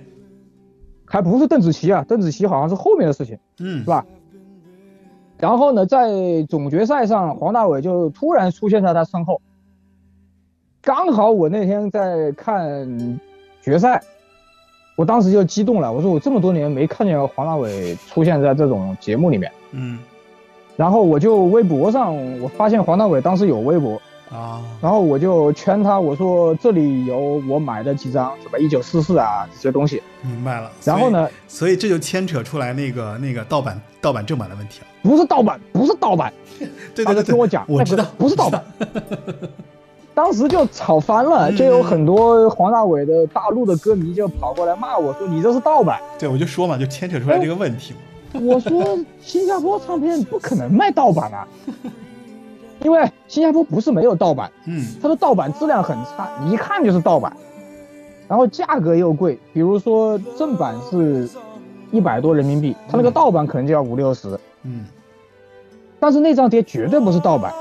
[1.04, 4.04] 还不是邓紫棋啊，邓紫棋好像是后面的事情，嗯是吧？
[5.38, 6.08] 然后呢，在
[6.48, 9.40] 总决赛上，黄大炜就突然出现在他身后。
[10.80, 13.20] 刚好我那天在看
[13.60, 14.02] 决赛，
[14.96, 19.50] 我当时就激动了，我说我这么多年没看见黄大炜出现在这种节目里面。
[19.72, 19.98] 嗯
[20.76, 24.00] 然后我就微博上，我发现黄大炜当时有微博，
[24.30, 30.02] 啊，然后我就圈他，我说这里有我买的几张什么一九四四啊这些东西。
[30.22, 30.70] 明白了。
[30.84, 31.76] 然后呢，所以？
[31.76, 34.86] 这就牵扯出来那个那个盗版盗版正版的问题了。
[35.02, 38.64] 不是盗版，不是盗版，大对对对，对家听我讲，我知道那个，不是盗版。
[40.14, 46.00] 当时就吵翻了，嗯就有很多黄大炜的大陆的歌迷就跑过来骂我说你这是盗版。
[46.18, 48.00] 对我就说嘛，就牵扯出来这个问题嘛。
[48.40, 51.46] 我说新加坡唱片不可能卖盗版啊，
[52.82, 54.84] 因为新加坡不是没有盗版，嗯。
[55.00, 57.36] 它的盗版质量很差，一看就是盗版，
[58.28, 61.28] 然后价格又贵，比如说正版是
[61.90, 64.86] 一百多人民币，它那个盗版可能就要五六十，嗯。
[66.00, 67.52] 但是那张碟绝对不是盗版，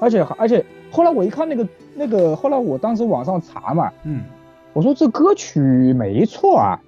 [0.00, 4.22] 而且而且后来我一看那个那个，后来我当时网上查嘛，嗯。
[4.72, 5.60] 我说这歌曲
[5.92, 6.80] 没错啊，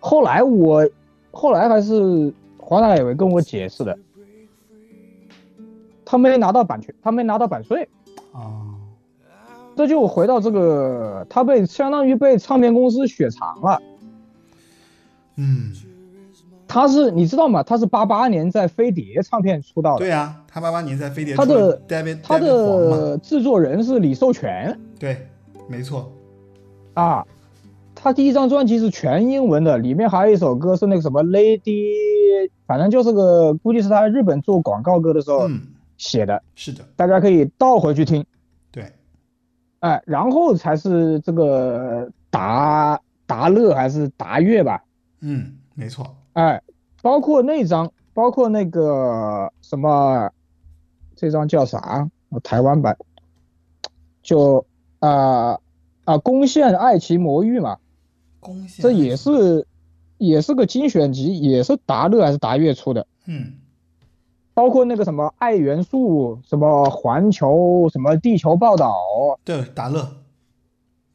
[0.00, 0.88] 后来我
[1.30, 3.98] 后来还是黄大炜跟我解释的，
[6.04, 7.88] 他没拿到版权，他没拿到版税。
[8.32, 8.66] 啊
[9.76, 13.80] 这就回到这个，他被相当于被唱片公司雪藏了。
[15.36, 15.72] 嗯，
[16.68, 17.62] 他是你知道吗？
[17.62, 21.80] 他是八八年在飞碟唱片出道的，对啊，他八八年在飞碟他的
[22.22, 25.26] 他的制作人是李寿全对，
[25.66, 26.12] 没错，
[26.92, 27.26] 啊。
[28.02, 35.60] 他第一张专辑是全英文的，里面还有一首歌是那个什么 Lady，反正就是个估计是他在日本做广告歌的时候嗯，
[35.98, 38.24] 写的，是的，大家可以倒回去听。
[38.70, 38.90] 对，
[39.80, 44.82] 哎，然后才是这个达达乐还是达乐吧？
[45.20, 46.62] 嗯，没错，哎，
[47.02, 50.30] 包括那张，包括那个什么，
[51.16, 52.08] 这张叫啥？
[52.30, 52.96] 呃台湾版，
[54.22, 54.64] 就
[55.00, 55.58] 啊
[56.04, 57.76] 啊，攻陷爱奇魔域嘛，
[58.78, 59.66] 这也是
[60.18, 63.06] 也是个精选集，也是达乐还是达月出的。
[63.26, 63.54] 嗯
[64.52, 68.94] 包括那个什么爱元素，什么环球，什么地球报道，
[69.42, 70.00] 对达乐，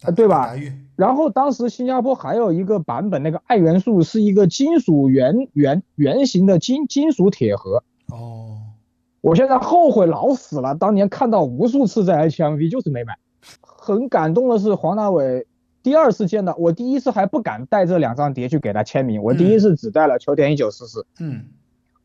[0.02, 0.56] 啊对吧
[0.96, 7.84] 然后当时新加坡还有一个版本，那个爱元素是一个金属圆圆圆形的金金属铁盒。
[8.10, 8.58] 哦，
[9.22, 13.18] 我现在后悔老死了，当年看到无数次在 HMV，就是没买。
[13.62, 15.46] 很感动的是黄大炜
[15.86, 21.46] 第二次见到我，第一次还不敢带这两张碟去给他签名，我第一次只带了《秋天一九四四》，嗯，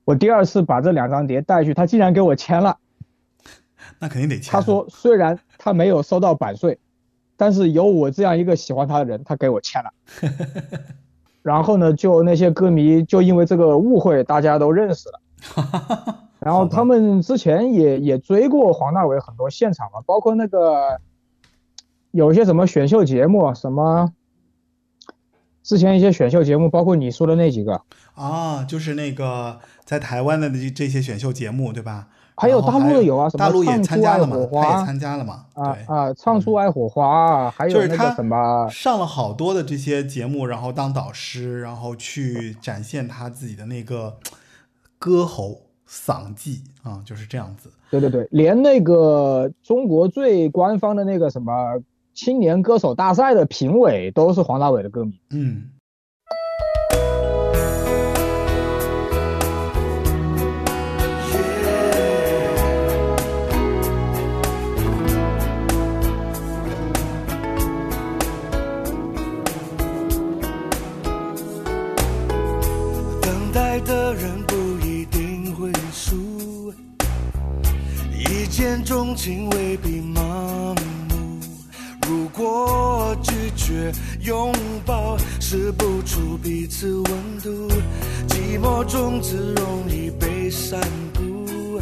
[0.05, 2.77] 我第二次把这两张碟带去，他竟然给我签了。
[3.99, 4.53] 那肯定得签。
[4.53, 6.79] 他说虽然他没有收到版税，
[7.39, 9.91] 但是有我这样一个喜欢他的人，他给我签了。
[11.41, 16.19] 然后呢，就那些歌迷就因为这个误会，大家都认识了。
[16.39, 21.01] 然后他们之前也也追过黄大炜很多现场嘛，包括那个
[22.13, 24.13] 有一些什么选秀节目，什么
[25.63, 27.83] 之前一些选秀节目，包括你说的那几个，
[28.15, 32.09] 啊，就是那个在台湾的这这些选秀节目，对吧？
[32.37, 35.65] 还有大陆的有啊什么大陆也参加了嘛，他也参加了嘛，对。
[35.65, 44.17] 啊啊，唱出爱火花啊，还有那就是他个什么，上了好多的这些节目，然后当导师，然后去展现他自己的那个
[44.99, 47.71] 歌喉嗓技啊，就是这样子。
[47.91, 51.53] 对对对，连那个中国最官方的那个什么
[52.23, 55.19] 青年歌手大赛的评委都是黄大炜的歌迷。
[55.31, 55.71] 嗯，
[73.23, 74.55] 等待的人不
[74.87, 76.71] 一定会输，
[78.13, 80.20] 一见钟情未必盲目。
[82.43, 84.51] 我拒绝拥
[84.87, 87.05] 抱，试不出彼此温
[87.43, 87.69] 度，
[88.29, 90.81] 寂寞种子容易被散
[91.13, 91.81] 布。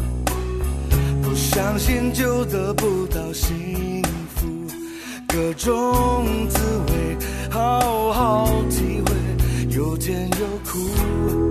[1.21, 4.03] 不相信就得不到幸
[4.35, 4.47] 福，
[5.27, 7.17] 各种滋味
[7.49, 11.48] 好好体会，有甜有苦。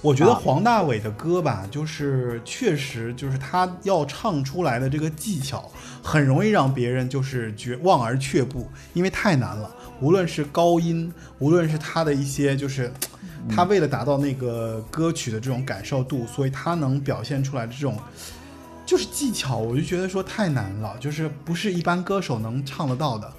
[0.00, 5.70] 我觉得黄大炜的歌吧，就是确实就是他要唱出来的这个技巧，
[6.02, 9.70] 很容易让别人就是绝望而却步，因为太难了。
[10.00, 12.92] 无论是高音，无论是他的一些就是。
[13.48, 17.96] 他为了达到那个歌曲的这种感受度，所以他能表现出来的这种
[18.84, 23.32] 就是技巧，我就觉得说太难了，就是不是一般歌手能唱得到的。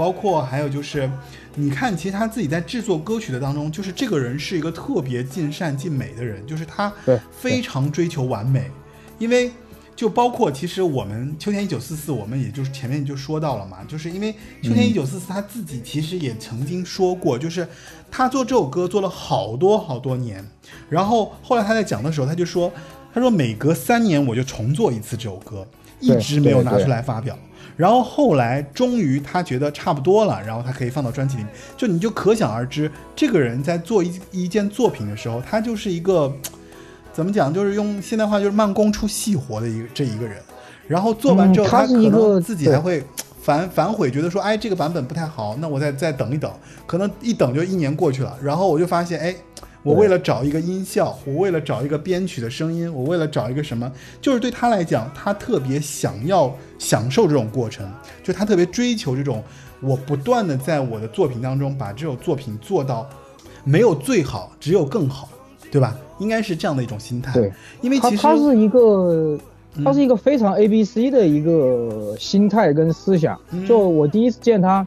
[0.00, 1.10] 包括还有就是，
[1.56, 6.90] 你看，其实他自己在制作歌曲的当中，就是这个人是一个特别尽善尽美的人，就是他
[7.30, 8.70] 非常追求完美，
[9.18, 9.52] 因为
[9.94, 14.32] 就包括其实我们秋天一九四四，我们也就是前面就说到了嘛，就是因为
[14.62, 17.68] 秋天一九四四他自己其实也曾经说过，就是
[18.10, 20.42] 他做这首歌做了好多好多年，
[20.88, 22.72] 然后后来他在讲的时候，他就说，
[23.12, 25.66] 他说每隔三年我就重做一次这首歌，
[26.00, 27.38] 一直没有拿出来发表。
[27.80, 31.50] 然后后来终于他觉得差不多了，然后他可以放到专辑里面。
[31.78, 36.30] 就你就可想而知，这个人在做一一件作品的时候，他就是一个
[37.10, 40.36] 怎么讲，就是用现代话就是慢工出细活的一个这一个人。
[40.86, 43.02] 然后做完之后，嗯他可能自己还会
[43.40, 46.52] 反反悔，觉得说，哎，这个版本不太好，那我再再等一等。
[46.86, 49.34] 可能一等就一年过去了，然后我就发现，哎。
[49.82, 57.90] 我为了找一个音效，我为了找一个编曲的声音，我为了找一个什么，就是对他来讲，他特别想要享受这种过程，
[58.22, 59.42] 就他特别追求这种，
[59.80, 63.08] 我不断的在我的作品当中把这首作品做到
[63.64, 65.28] 没有最好，只有更好，
[65.70, 65.96] 对吧？
[66.18, 67.32] 应该是这样的一种心态。
[67.32, 67.50] 对，
[67.80, 69.38] 因为其实他他是一个，
[69.76, 73.40] 嗯他是一个非常 A B C 的一个心态跟思想。
[73.52, 74.86] 嗯就我第一次见他，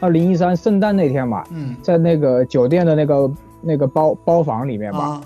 [0.00, 3.30] 二零一三圣诞那天嘛，嗯在那个酒店的那个
[3.62, 5.22] 那个包包房里面吧，啊，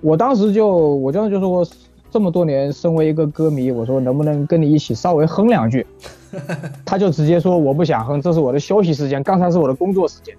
[0.00, 1.66] 我当时就我当时就说
[2.10, 5.86] 这么多年身为一个歌迷，我说能不能跟你一起稍微哼两句，
[6.84, 10.34] 他就直接说我不想哼，这是我的休息时间，刚才是我的工作时间。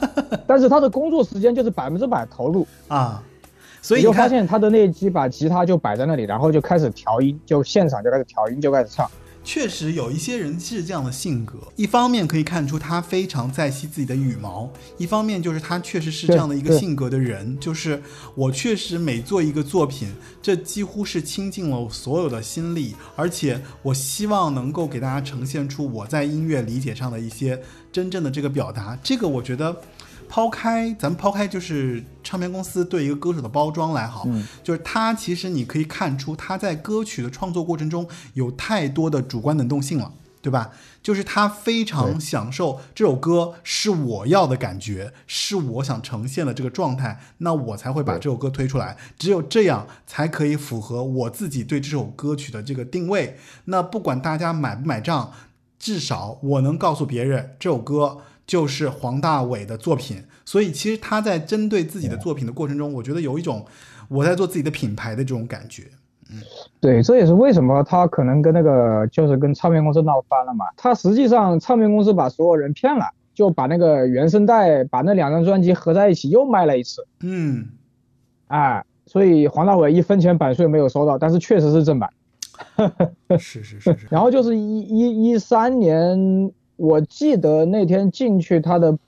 [0.46, 3.20] 但是他的工作时间就是百分之百投入，啊，
[3.82, 9.10] 所以你就发，现他的那几把吉他就摆在那里，然后就开始调音，就现场就开始调音，就开始唱。
[9.46, 14.68] 确实有一些人是这样的性格，一方面可以看出他非常在惜自己的羽毛，
[14.98, 18.02] 一方面就是他确实是这样的一个性格的人，就是
[18.34, 20.08] 我确实每做一个作品，
[20.42, 29.80] 这几乎是倾尽了我所有的心力，而且我希望能够给大家呈现出我在音乐理解上的一些真正的这个表达，这个我觉得。
[30.28, 34.26] 抛开咱们抛开就是唱片公司对一个歌手的包装来好，
[34.62, 40.12] 就是他其实你可以看出他在歌曲的创作过程中有太多的主观能动性了，
[40.42, 40.70] 对吧？
[41.02, 48.96] 就是他非常享受这首歌是我要的感觉，是我想呈现的这个状态，那我才会把这首歌推出来。
[49.16, 53.38] 只有这样才可以符合我自己对这首歌曲的这个定位。
[53.66, 55.30] 那不管大家买不买账，
[55.78, 60.22] 至少我能告诉别人这首歌就是黄大炜的作品。
[60.44, 63.66] 所以其实他在针对自己的作品的过程中，我觉得有一种
[64.08, 65.84] 我在做自己的品牌的这种感觉。
[66.28, 66.40] 嗯
[66.80, 70.64] 对，这也是为什么他可能跟那个就是跟唱片公司闹翻了嘛。
[70.76, 77.68] 他实际上唱片公司把所有人骗了，就把那个原声带把那两张专辑合在一起又卖了一次，嗯，
[78.48, 82.10] 哎，所以黄大炜一分钱版税没有收到，但是确实是正版。
[83.38, 84.06] 是是是是。
[84.10, 88.98] 然后就是一一一三年，我记得那天进去他的，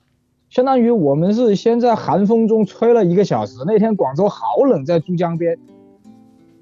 [0.49, 3.57] 相当于我们是先在寒风中吹了一个小时。
[3.67, 5.59] 那天广州好冷，在珠江边，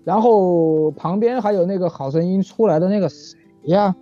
[0.05, 3.95] 然后旁边还有那个好声音出来的那个谁呀？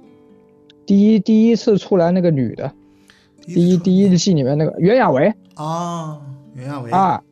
[0.86, 2.72] 第一第一次出来那个女的，
[3.42, 6.20] 第一第一季里面那个袁娅维啊，
[6.55, 7.22] 袁娅维啊，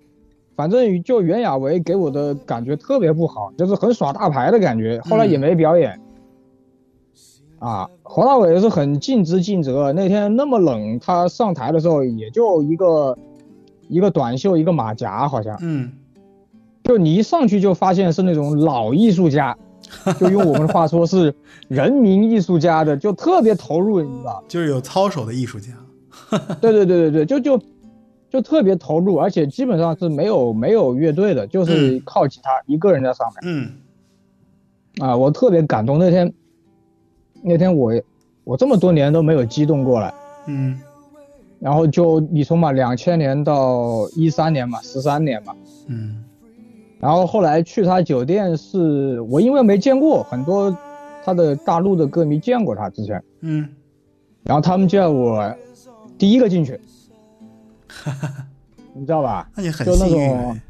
[0.54, 5.00] 反正就袁娅维给我的感觉特别不好，就是很耍大牌的感觉。
[5.02, 5.98] 后来也没表演。
[7.62, 9.92] 啊，黄大炜是很尽职尽责。
[9.92, 13.16] 那天那么冷，他上台的时候也就一个
[13.88, 15.92] 一个短袖，一个马甲，好像嗯
[16.82, 19.56] 就你一上去就发现是那种老艺术家，
[20.18, 21.32] 就用我们的话说是
[21.68, 24.42] 人民艺术家的，就特别投入，你知道？
[24.48, 25.70] 就是有操守的艺术家。
[26.60, 27.64] 对对对对对，就就
[28.28, 33.36] 就特别投入，而且基本上是没有没有乐队的，就是嗯靠吉他一个人在上面。
[33.44, 33.70] 嗯
[35.06, 35.98] 啊，我特别感动。
[35.98, 36.34] 那天，
[37.42, 37.92] 那天我
[38.44, 40.14] 我这么多年都没有激动过来。
[40.46, 40.80] 嗯
[41.60, 45.54] 然后就你从嘛，两千年到一三年嘛，十三年嘛。
[45.86, 46.24] 嗯
[46.98, 50.76] 然后后来去他酒店是，我因为没见过很多
[51.24, 53.68] 他的大陆的歌迷见过他之前，嗯，
[54.44, 55.52] 然后他们叫我
[56.16, 56.80] 第一个进去，
[57.88, 58.46] 哈哈
[58.94, 59.48] 你知道吧？
[59.56, 60.62] 那你很就那种哎。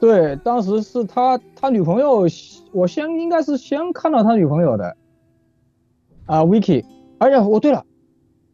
[0.00, 2.24] 对，当时是他他女朋友，
[2.70, 4.96] 我先应该是先看到他女朋友的，
[6.28, 6.84] 啊，Vicky。
[7.18, 7.84] 而且我对了，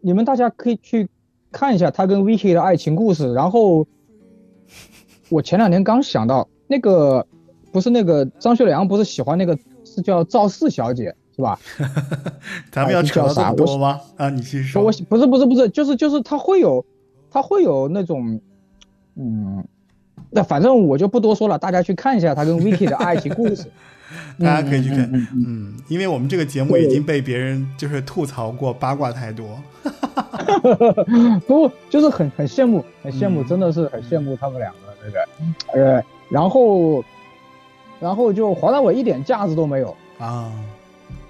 [0.00, 1.06] 你们大家可以去
[1.52, 3.30] 看一下他跟 Vicky 的爱情故事。
[3.34, 3.86] 然后
[5.28, 7.26] 我前两天刚想到，那个
[7.72, 11.58] 不是那个张学良不是喜欢那个是叫赵四小姐是吧？
[12.72, 14.00] 咱们要哎扯到这么多吗？
[14.16, 14.82] 啊，你继续说。
[14.82, 16.82] 我不是不是不是，就是就是他会有
[17.30, 18.40] 他会有那种，
[19.16, 19.62] 嗯，
[20.30, 23.66] 那反正我就不多说了，大家去看一下他跟 Vicky 的爱情故事。
[24.38, 29.58] 大家可以去看，嗯嗯嗯嗯，因为我们这个节目已经被别人就是吐槽过八卦太多，
[31.46, 33.46] 不，就是很很羡慕，很羡慕，嗯。
[33.46, 35.16] 真的是很羡慕他们两个对不
[35.72, 37.04] 对，呃，然后，
[38.00, 40.52] 然后就黄大伟一点架子都没有，啊，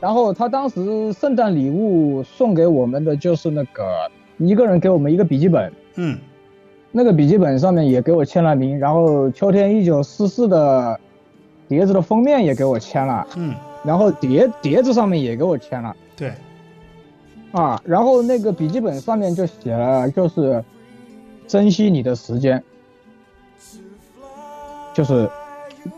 [0.00, 6.18] 然后他当时圣诞礼物送给我们的就是那个一个人给我们一个笔记本，嗯。
[6.96, 11.00] 那个笔记本上面也给我签了名，然后秋天一九四四的
[11.74, 13.54] 碟子的封面也给我签了，嗯，
[13.84, 15.94] 然后碟碟子上面也给我签了。
[16.16, 16.32] 对，
[17.50, 20.64] 啊，然后那个笔记本上面就写了，就是
[21.48, 22.62] 珍惜你的时间，
[24.92, 25.28] 就是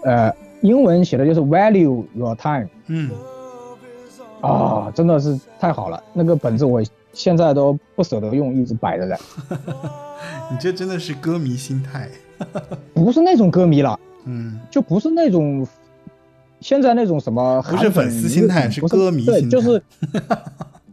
[0.03, 3.11] 呃，英文写的就是 value your time 嗯，
[4.41, 6.03] 啊，真的是太好了。
[6.15, 9.19] 那个本子我现在都不舍得用，一直摆着的，
[10.51, 12.09] 你这真的是歌迷心态，
[12.95, 14.61] 不是那种歌迷了，嗯。
[14.71, 15.67] 就不是那种
[16.61, 19.51] 现在那种什么不是粉丝心态是歌迷对，心态。
[19.51, 19.83] 就是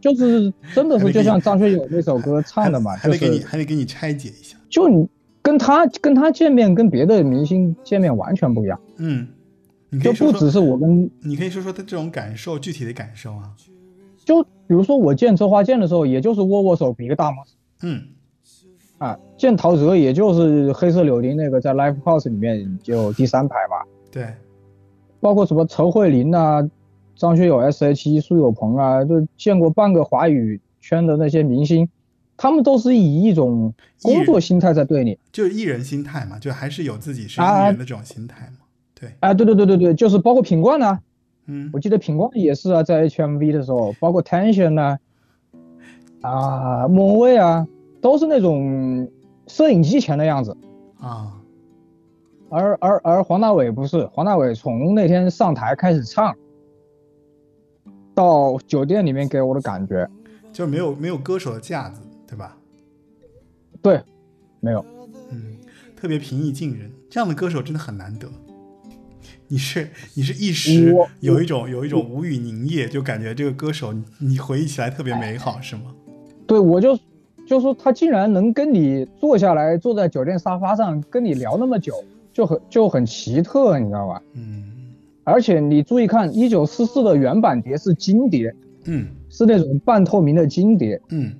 [0.00, 5.08] 就是真的是就像张学友那首歌唱的嘛，还得给你还得给你拆解一下，就你
[5.40, 9.26] 跟他跟他见面，跟别的明星见面完全不一样，嗯，
[9.88, 13.50] 你可就以说说，不只是我跟，你可以说说他这种感受，具体的感受啊，
[14.24, 17.54] 就比如说我见周华健的时候，也就是握握手，比个大拇指。
[17.82, 18.02] 嗯
[19.04, 24.26] 啊；见陶喆，也就是黑色柳丁那个在 Live House 里面就第三排吧，对，
[25.20, 26.66] 包括什么陈慧琳啊、
[27.16, 31.88] 张学友、S.H.E、苏有朋啊，就见过半个华语圈的那些明星，
[32.36, 35.18] 他们都是以一种工作心态在对你。
[35.32, 40.98] 就是艺人心态嘛，就还是有自己是艺啊人的这种心态嘛，对，啊，对对对对对，就是包括品冠呐、
[41.46, 41.70] 嗯。
[41.72, 44.98] 我记得品冠也是啊，在 HMV 的时候，包括 Tension 呢、
[46.20, 47.66] 啊，莫文蔚啊，
[48.04, 49.10] 都是那种
[49.46, 50.54] 摄影机前的样子。
[51.00, 51.40] 啊，
[52.50, 56.36] 而而而黄大炜不是，黄大炜从那天上台开始唱，
[58.14, 60.06] 到酒店里面给我的感觉，
[60.52, 62.54] 就没有没有歌手的架子，对吧？
[63.80, 63.98] 对，
[64.60, 64.84] 没有，
[65.30, 65.56] 嗯，
[65.96, 68.28] 特别平易近人，这样的歌手真的很难得。
[69.48, 75.94] 你是你是一时有一种有一种无语凝噎，就感觉这个歌手你你回忆起来特别美好，是吗？
[76.46, 76.98] 对我就
[77.46, 81.92] 就说他竟然能跟你坐下来，坐在酒店沙发上跟你聊那么久，
[82.32, 84.22] 就很就很奇特，你知道吧？
[84.34, 84.64] 嗯。
[85.24, 89.06] 而且你注意看，一九四四的原版碟是金碟，嗯。
[89.30, 91.00] 是那种半透明的金碟。
[91.08, 91.32] 嗯。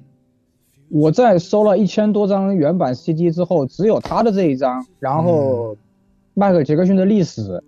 [0.91, 5.77] 我在收了一千多张原版 CD 之后，只有他的这一张，然后
[6.35, 7.63] 迈克尔杰克逊的历史，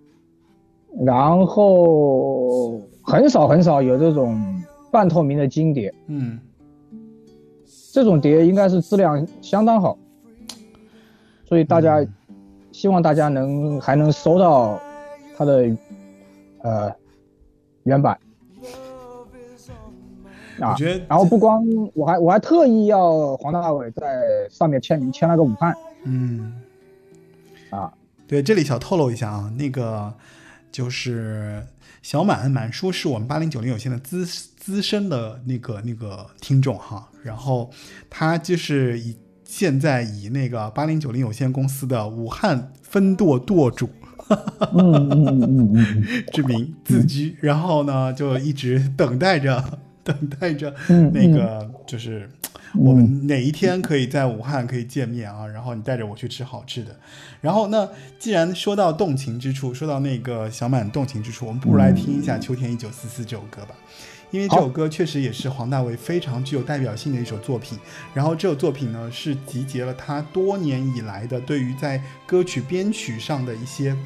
[1.05, 4.39] 然后很少很少有这种
[4.91, 6.39] 半透明的金碟，嗯，
[7.97, 9.97] 这种碟应该是质量相当好，
[11.49, 12.15] 所以大家、嗯。
[12.73, 14.79] 希望大家能还能收到
[15.35, 15.75] 它的
[16.59, 16.95] 呃
[17.85, 18.13] 原版
[20.61, 25.75] 啊我觉得，然后不光我还我还特意要黄大伟在上面签名签了个武汉
[26.05, 26.61] 嗯。
[27.71, 27.91] 啊，
[28.29, 30.13] 对，这里小透露一下啊，那个
[30.71, 31.63] 就是
[32.03, 37.68] 小满满叔是我们八零九零有限的资资深的那个那个听众哈，然后
[38.09, 43.91] 他就是以现在以那个八零九零有限公司的武汉分舵舵主
[44.72, 52.29] 嗯嗯嗯嗯嗯 之名自居，然后呢就一直等待着等待着嗯那个就是
[52.74, 55.47] 我们哪一天可以在武汉可以见面啊？
[55.47, 56.95] 然后你带着我去吃好吃的。
[57.41, 63.74] 然后那既然说到动情之处，说到那个小满动情之处，我们不如来听一下《秋天一九四四》这首歌吧。
[64.33, 67.79] 因为这首歌确实也是黄大炜非常具有代表性的一首作品，
[68.12, 73.97] 然后这首作品呢是集结了他多年以来的对于在歌曲编曲上的一些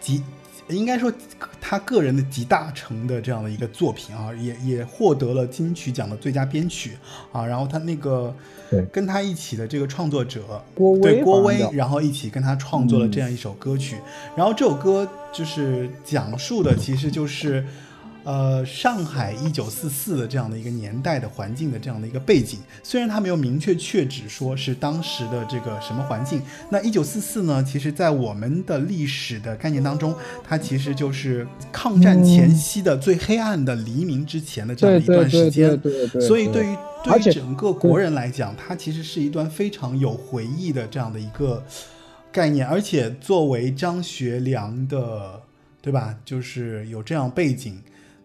[0.00, 0.22] 集，
[0.68, 1.12] 应该说
[1.60, 6.96] 他个人的集大成的这样的一个作品啊，也也获得了金曲奖的最佳编曲
[7.30, 8.34] 啊，然后他那个
[8.70, 8.84] 对。
[8.86, 13.98] 跟他一起的这个创作者郭威对郭威然后一起跟他创作了这样一首歌曲，
[14.34, 17.64] 然后这首歌就是讲述的其实就是。
[18.24, 35.78] 呃，上海一九四四的这样的一个年代的环境的这样的一个背景，虽然他没有明确确指说是当时的这个什么环境，那一九四四呢，其实在我们的历史的概念当中，它其实就是抗战前夕的最黑暗的黎明之前的这样的一段时间。
[36.20, 41.62] 所以对于对于整个国人来讲，它其实是一段非常有回忆的这样的一个
[42.32, 45.38] 概念，而且作为张学良的，
[45.82, 46.16] 对吧？
[46.24, 47.78] 就是有这样背景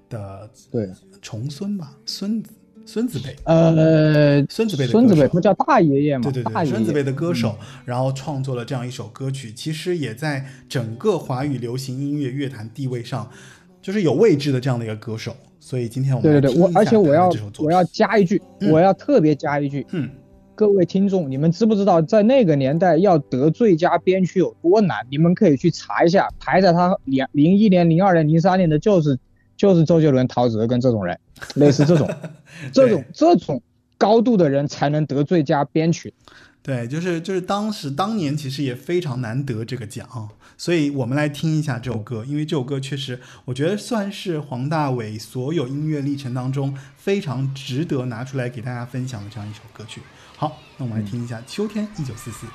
[0.10, 0.90] 的对。
[1.22, 2.50] 重孙吧，孙子
[2.86, 6.74] 孙子辈，呃孙子辈的孙子辈不叫大爷爷嘛，对对对，大爷爷。
[6.74, 13.30] 孙子辈的歌手，然后创作了这样一首歌曲，其实也在整个华语流行音乐乐坛地位上，
[13.82, 15.36] 就是有位置的这样的一个歌手。
[15.60, 18.72] 所以今天我们对对对，我而且我要我要加一句，嗯。
[18.72, 20.10] 我要特别加一句，嗯。
[20.56, 25.06] 各位听众，你们知不知道在那个年代要得最佳编曲有多难？
[25.12, 29.20] 你们可以去查一下，排在他两零一年、零二年、零三年的就是
[29.60, 31.20] 就是周杰伦、陶喆跟这种人，
[31.56, 32.10] 类似这种
[32.72, 33.62] 这种这种
[33.98, 36.14] 高度的人才能得最佳编曲。
[36.62, 50.00] 对，就是就是当时当年其实也非常难得这个奖，所以我们来听一下这首歌，因为这首歌确实我觉得算是黄大炜所有音乐历程当中非常值得拿出来给大家分享的这样一首歌曲。
[50.38, 52.48] 好，那我们来听一下《秋天一九四四》。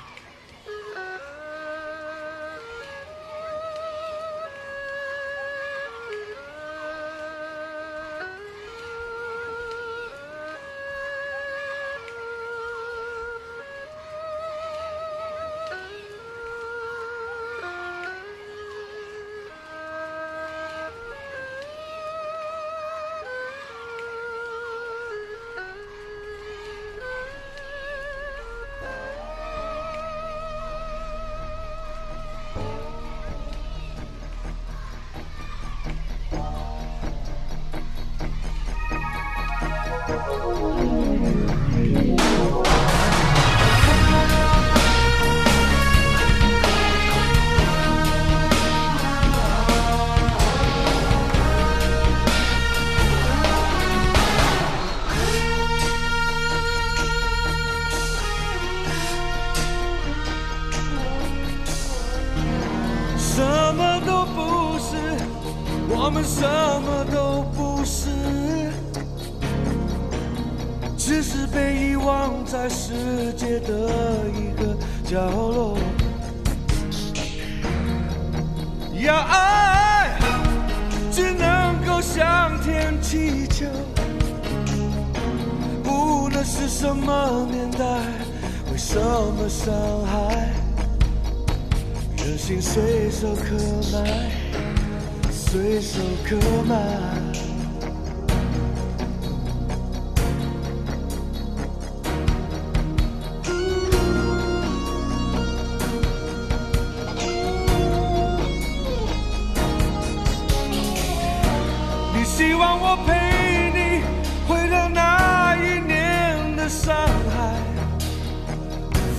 [116.65, 116.95] 的上
[117.29, 117.59] 海，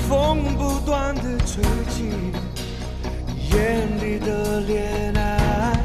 [0.09, 2.32] 风不断的吹进
[3.53, 5.78] 眼里的恋爱。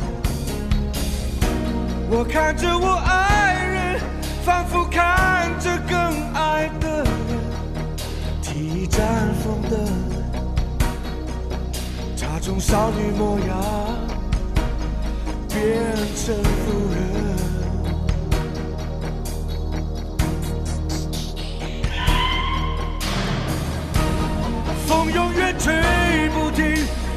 [2.09, 4.01] 我看着我爱人，
[4.43, 7.13] 仿佛看着更爱的人，
[8.41, 8.97] 提绽
[9.43, 9.77] 放的
[12.19, 13.55] 她从少女模样。
[15.47, 15.61] 变
[16.15, 16.33] 成
[16.65, 17.30] 妇人。
[24.91, 25.73] 风永远吹
[26.31, 26.65] 不停。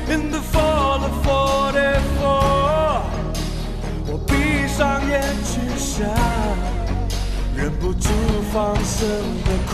[0.08, 3.02] In the fall of forty four，
[4.06, 6.06] 我闭上眼睛想，
[7.56, 8.08] 忍不住
[8.52, 9.08] 放声
[9.44, 9.72] 的哭。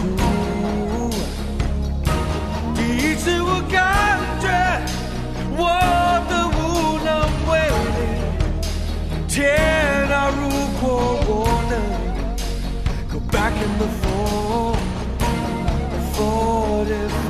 [2.75, 4.49] 第一次我感觉
[5.59, 5.69] 我
[6.31, 6.59] 的无
[7.05, 7.09] 能
[7.51, 7.99] 为力。
[9.29, 9.37] 天
[10.11, 10.41] 啊，如
[10.81, 10.83] 果
[11.29, 11.31] 我
[11.69, 11.73] 能
[13.11, 14.79] go back in the fall
[15.93, 17.30] of forty four。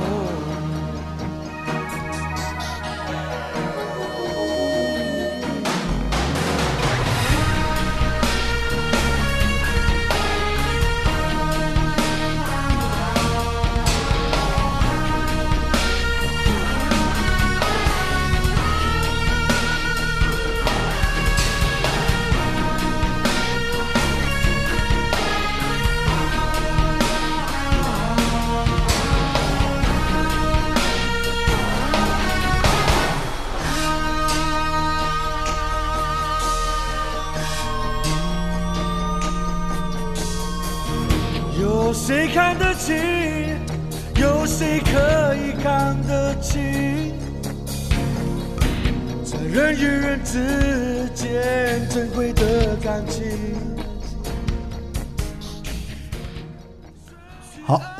[49.71, 53.40] 人与人之间珍贵的感情。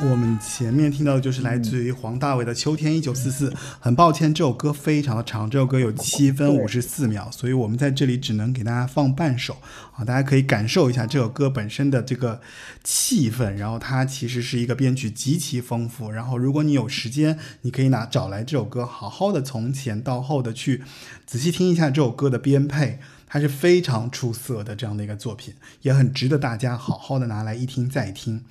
[0.09, 3.51] 我们前面听到的就是来自于黄大炜的《秋天一九四四》。
[3.79, 9.57] 很抱歉，这首歌非常的长，这首歌有七分五十四秒，所以我们在这里只能给大家放半首
[9.93, 12.41] 啊，大家可以感受一下这首歌本身的这个
[12.83, 13.55] 气氛。
[13.55, 20.81] 然后它其实是一个编曲极其丰富，然后如果你有时间，你可以拿找来这首歌，好好的从前到后的去
[21.27, 22.99] 仔细听一下这首歌的编配。
[23.33, 28.43] 它是非常出色的这样的一个作品，也很值得大家好好的拿来一听再听。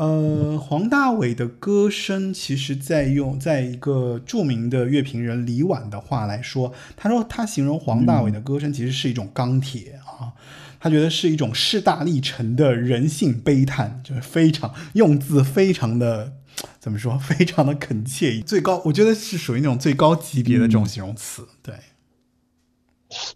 [0.00, 10.32] 呃，黄大炜的歌声，其实在用在一个著名的乐评人李婉的话来说，他说他形容黄大炜的歌声其实是一种钢铁啊，
[10.80, 16.32] 他觉得是一种势大力沉的人性悲叹，就是非常用字非常的
[16.78, 21.74] 怎么说，非常的恳切，最高，我觉得是属于那种最高级别的这种形容词，对。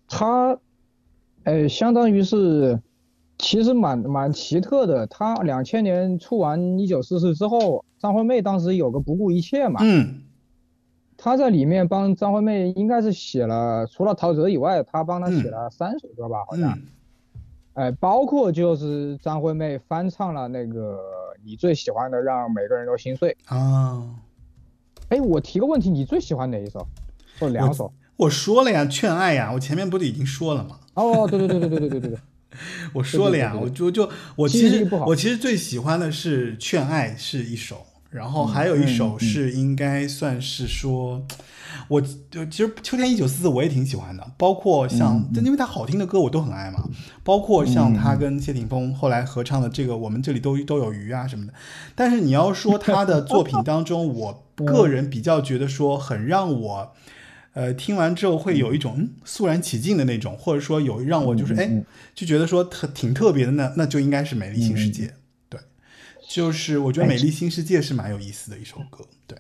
[0.09, 0.59] 他，
[1.43, 2.81] 呃，相当于是，
[3.39, 5.07] 其实蛮蛮奇特的。
[5.07, 10.23] 他两千年出完《一九四四》之后，张惠妹当时有个《不顾一切》嘛，嗯
[11.17, 16.73] 他在里面帮张惠妹应该是写了，除了陶喆以外，他帮她写了三首歌吧，好像。
[16.73, 16.83] 嗯
[17.75, 20.97] 哎，包括就是张惠妹翻唱了那个
[21.45, 23.37] 你最喜欢的《让每个人都心碎》。
[23.53, 24.15] 啊，
[25.09, 26.87] 哎，我提个问题，你最喜欢哪一首？
[27.41, 27.93] 或者两首？
[28.17, 30.79] 我说了呀，劝爱呀，我前面不是已经说了吗？
[30.95, 32.19] 哦，对对对对对对对对对。
[32.95, 41.27] 我说了呀，对对我就就我其实我其实最喜欢的是《劝爱》是一首，然后还有一首是应该算是说，
[41.89, 46.85] 我就其实《秋天一九四四》我也挺喜欢的，包括像，嗯因为它好听的歌我都很爱嘛，
[47.23, 51.53] 包括像他跟谢霆锋后来合唱的这个《我们这里都都有鱼》啊什么的。
[51.95, 56.93] 但是你要说他的作品当中，我 个人比较觉得说很让我。
[57.55, 61.87] 呃，听完之后会有一种嗯肃然起敬的那种，或者说有让我就是哎、嗯嗯。
[62.15, 65.07] 就觉得说特挺特别的那那就应该是《美丽新世界》
[65.49, 65.61] 对，
[66.29, 69.39] 就是我觉得《美丽新世界》是蛮有意思的一首歌，对，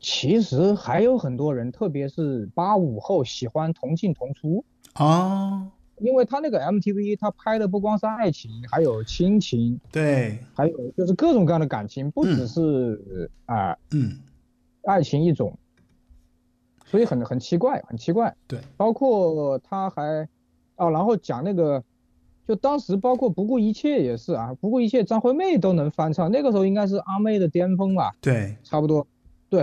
[0.00, 4.64] 其实还有很多人，特别是八五后喜欢同进同出。
[4.92, 14.18] 啊，因为他那个 MTV 他拍的不光是爱情，还有亲情，对，还有就是各种各样的感情，不只是啊、嗯，
[14.82, 15.56] 爱情一种，
[16.90, 18.34] 所以很很奇怪，很奇怪。
[18.46, 20.28] 对，包括他还
[20.76, 21.82] 哦，然后讲那个，
[22.46, 29.06] 就当时包括不顾一切也是啊，不顾一切张惠妹都能翻唱，那个时候应该是阿妹的巅峰吧，对，差不多。
[29.50, 29.62] 对，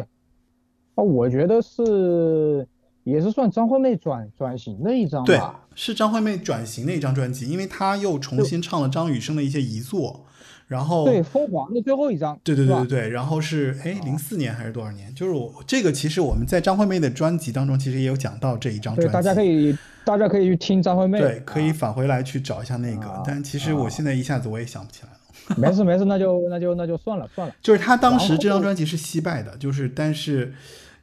[0.96, 2.68] 啊，我觉得是
[3.04, 10.25] 也是算张惠妹转转型的一张对吧。，是张惠妹转型的一张专辑，因为她又重新唱了张雨生的一些遗作，
[10.68, 15.14] 然后对，疯狂的最后一张，对对对对对，然后是哎零四年还是多少年？
[15.14, 25.20] 就是我这个其实我们在张惠妹的专辑当中其实也有讲到这一张专对，辑，大家可以 大家可以去听张惠妹，对可以啊返回来去找一下那个，啊但其实我现在一下子我也想不起来了。
[25.58, 27.54] 没事没事，那就那就那就算了算了。
[27.62, 30.52] 就是他当时这张专辑是惜败的，就是但是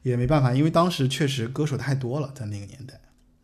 [0.01, 2.99] 也没办法，因为当时确实歌手太多了，在那个年代。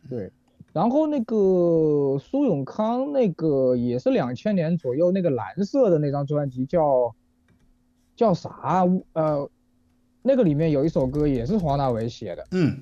[0.09, 0.29] 对，
[0.71, 7.15] 然后那个苏永康那个也是两千年左右那个蓝色的那张专辑叫
[8.15, 8.85] 叫啥？
[9.13, 9.49] 呃，
[10.21, 12.77] 那个里面有一首歌也是黄大炜写的，嗯，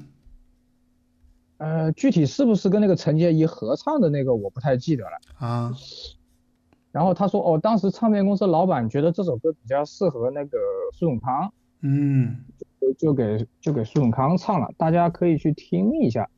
[1.60, 5.18] 呃，具体是不是跟那个陈洁仪合唱的那个我不太记得了。
[5.38, 5.74] 啊，
[6.92, 10.58] 然后他说哦，当时唱片公司老板觉得这首歌比较适合那个
[10.94, 12.44] 苏永康，嗯，
[12.82, 16.30] 就就给就给苏永康唱了，大家可以去听一下。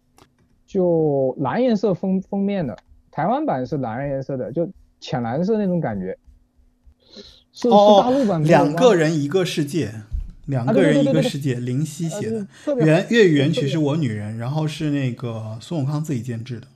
[0.70, 2.78] 就蓝颜色封封面的，
[3.10, 6.16] 台湾版是蓝颜色的，就浅蓝色那种感觉。
[7.52, 9.92] 是是哦大陆版，两个人一个世界，
[10.46, 12.48] 两啊个人一个世界，林夕呃写的。
[12.86, 16.68] 原粤语原曲是我女人，然后是那个孙永康自己监制的。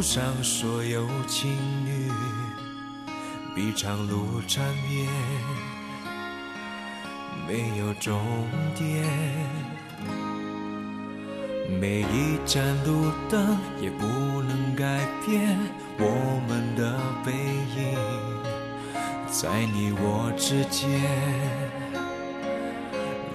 [0.00, 1.52] 路上所有情
[1.84, 2.10] 侣，
[3.54, 5.06] 比长路缠绵，
[7.46, 8.18] 没有终
[8.74, 9.06] 点。
[11.78, 14.06] 每一盏路灯也不
[14.40, 15.58] 能改变
[15.98, 17.34] 我们的背
[17.76, 17.98] 影，
[19.28, 20.88] 在你我之间。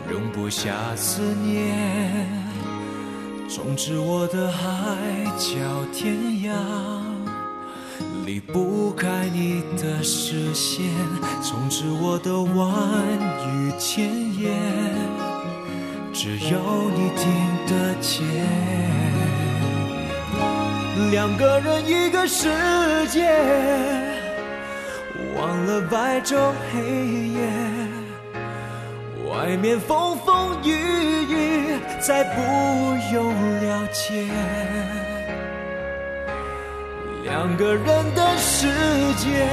[0.09, 2.45] 容不下思念，
[3.48, 4.62] 从此我的海
[5.38, 5.56] 角
[5.93, 6.52] 天涯，
[8.26, 10.84] 离不开你的视线，
[11.41, 12.74] 从此我的万
[13.48, 14.06] 语千
[14.39, 14.52] 言，
[16.12, 17.26] 只有你听
[17.68, 18.26] 得见。
[21.12, 22.50] 两个人一个世
[23.10, 23.30] 界，
[25.38, 26.82] 忘了白昼黑
[27.30, 27.75] 夜。
[29.30, 30.72] 外面风风雨
[31.30, 32.42] 雨，再不
[33.14, 34.26] 用了解。
[37.24, 38.68] 两个人的世
[39.18, 39.48] 界，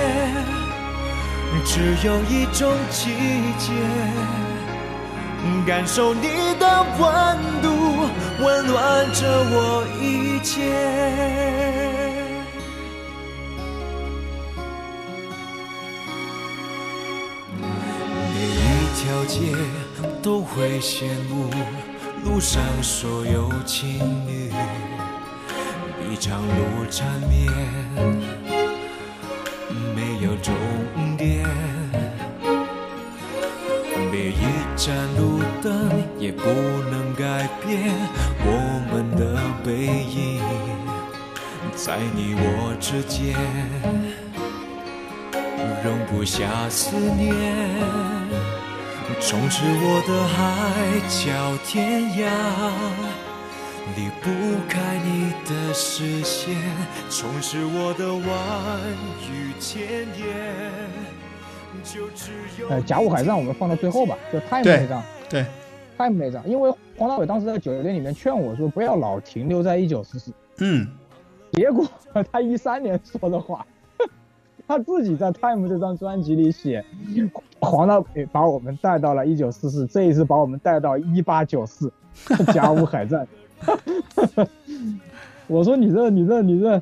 [1.65, 3.11] 只有一种季
[3.59, 3.73] 节，
[5.67, 6.29] 感受你
[6.61, 8.09] 的温度，
[8.43, 12.02] 温暖着我一切。
[19.13, 19.41] 小街
[20.23, 21.51] 都会羡慕
[22.25, 24.51] 路上所有情侣，
[26.11, 27.53] 一场路缠绵，
[29.95, 30.55] 没有终
[31.19, 31.47] 点。
[34.11, 34.47] 每一
[34.77, 36.49] 盏路灯也不
[36.91, 37.93] 能改变
[38.47, 40.41] 我们的背影，
[41.77, 43.37] 在你我之间。
[45.85, 47.35] 容不下思念，
[49.25, 52.29] 从此我的海角天涯，
[53.97, 54.29] 离不
[54.69, 56.57] 开你的视线，
[57.09, 58.23] 从此我的万
[59.31, 59.81] 语千
[60.19, 60.37] 言，
[61.85, 65.47] 就只有呃，甲午海战我们放到最后吧，就 Time 对那张对
[65.97, 70.87] ，，Time 那张，因为黄大炜当时在酒店里面劝我说不要老停留在一九四四，嗯，
[71.53, 71.87] 结果
[72.31, 73.65] 他一三年说的话，
[74.67, 76.85] 他自己在《Time》这张专辑里写，
[77.61, 81.93] 黄大炜把我们带到了一九四四，这一次把我们带到一八九四，
[82.55, 83.27] 甲午海战。
[85.47, 86.81] 我说你这你这你这，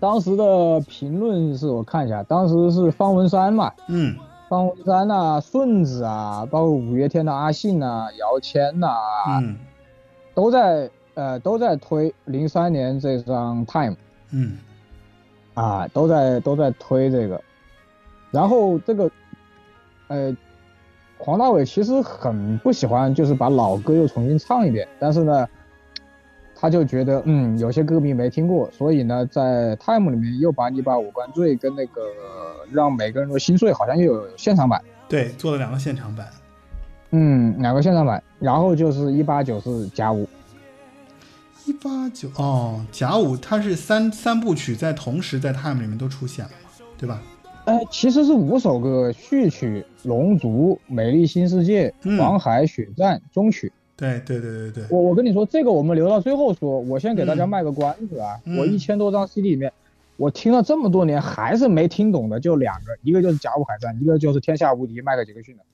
[0.00, 4.16] 当时的评论是我看一下，当时是方文山嘛，嗯，
[4.48, 8.88] 方文山呐、顺子啊，包括五月天的阿信呐、姚谦呐、
[9.40, 9.56] 嗯，
[10.34, 13.94] 都在呃都在推零三年这张《Time》。
[14.32, 14.58] 嗯，
[15.56, 17.42] 啊，都在都在推这个，
[18.30, 19.10] 然后这个，
[20.08, 20.36] 呃，
[21.16, 25.48] 黄大炜其实很不喜欢，就是把老歌又重新唱一遍，但是呢，
[26.54, 32.02] 他就觉得嗯有些歌迷没听过，所以呢在 Time 里面又把你把五官醉跟那个
[32.70, 34.78] 让每个人都心碎好像又有现场版，
[35.08, 36.26] 对，做了两个现场版。
[37.12, 40.28] 嗯两个现场版，然后就是一八九是甲午，
[41.66, 47.20] 一八九哦，甲午它是三三部曲在同时在 Time 里面都出现了嘛，对吧？
[47.64, 53.72] 哎其实是五首歌，序曲、龙族、美丽新世界、嗯黄海、血战、中曲。
[53.96, 56.78] 对对对对对，我我跟你说，这个我们留到最后说。
[56.78, 59.72] 我先给大家卖个关子啊，嗯我一千多张 CD 里面，
[60.16, 65.64] 我听了这么多年还是没听懂的，就两个，一个就是甲午海战，一个就是天下无敌迈克杰克逊的。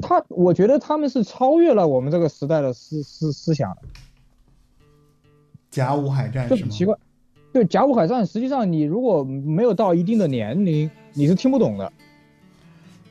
[0.00, 3.82] 就他，我觉得他们是超越了我们这个时代的思思思想的，
[5.70, 6.50] 甲午海战吗？
[6.50, 6.96] 就是很奇怪。
[7.52, 11.92] 对甲午海战，实际上你如果没有到一定的年龄，你是听不懂的。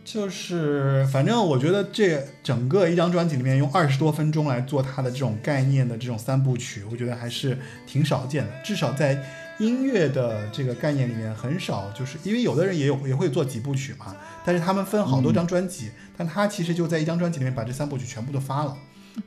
[0.05, 8.51] 就是，反正我觉得这整个一张专辑里面用二十多分钟来做它的这种概念的这种三部曲，我觉得还是挺少见的。
[8.63, 9.21] 至少在
[9.60, 18.78] 音乐的这个概念里面，很少就是因为有的人也有也会做几部曲嘛，但是他们分好多张专辑，但他其实就在一张专辑里面把这三部曲全部都发了，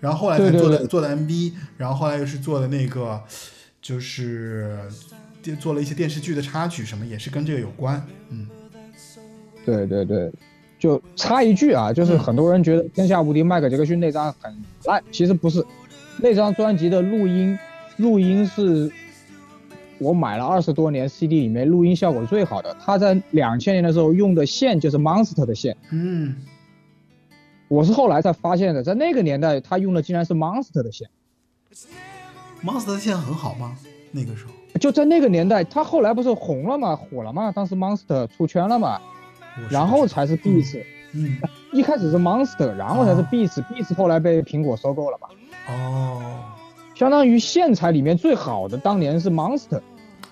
[0.00, 3.22] 然后后来才做的做的 MV，然后后来又是做的那个
[3.80, 4.78] 就是
[5.42, 8.48] 电做了一些电视剧的插曲什么，也是跟这个有关，嗯。
[9.64, 10.32] 对对对，
[10.76, 14.52] 就插一句啊，就是嗯很多人觉得《天下无敌》迈克杰克逊那张很
[14.86, 15.64] 烂，其实不是，
[16.16, 17.56] 那张专辑的录音，
[17.98, 18.90] 录音是
[20.02, 22.76] 我买了二十多年 CD 里面录音效果最好的。
[22.84, 26.36] 他在两千年的时候用的线就是 Monster 的线，嗯，
[27.68, 31.08] 我是后来才发现的，在那个年代他用的竟然是 Monster 的线。
[32.62, 33.76] Monster 的线很好吗？
[34.10, 39.00] 那个时候，就在那个年代，他后来不是红了嘛，火了嘛，当时 Monster 出圈了嘛，
[39.70, 40.82] 然后才是 Beats，、
[41.14, 41.38] 嗯
[41.72, 45.28] 一开始是 Monster，然后才是哦 Beats，Beats、后来被苹果收购了嘛。
[45.68, 46.22] 哦
[46.94, 49.80] 相当于线材里面最好的当年是 Monster，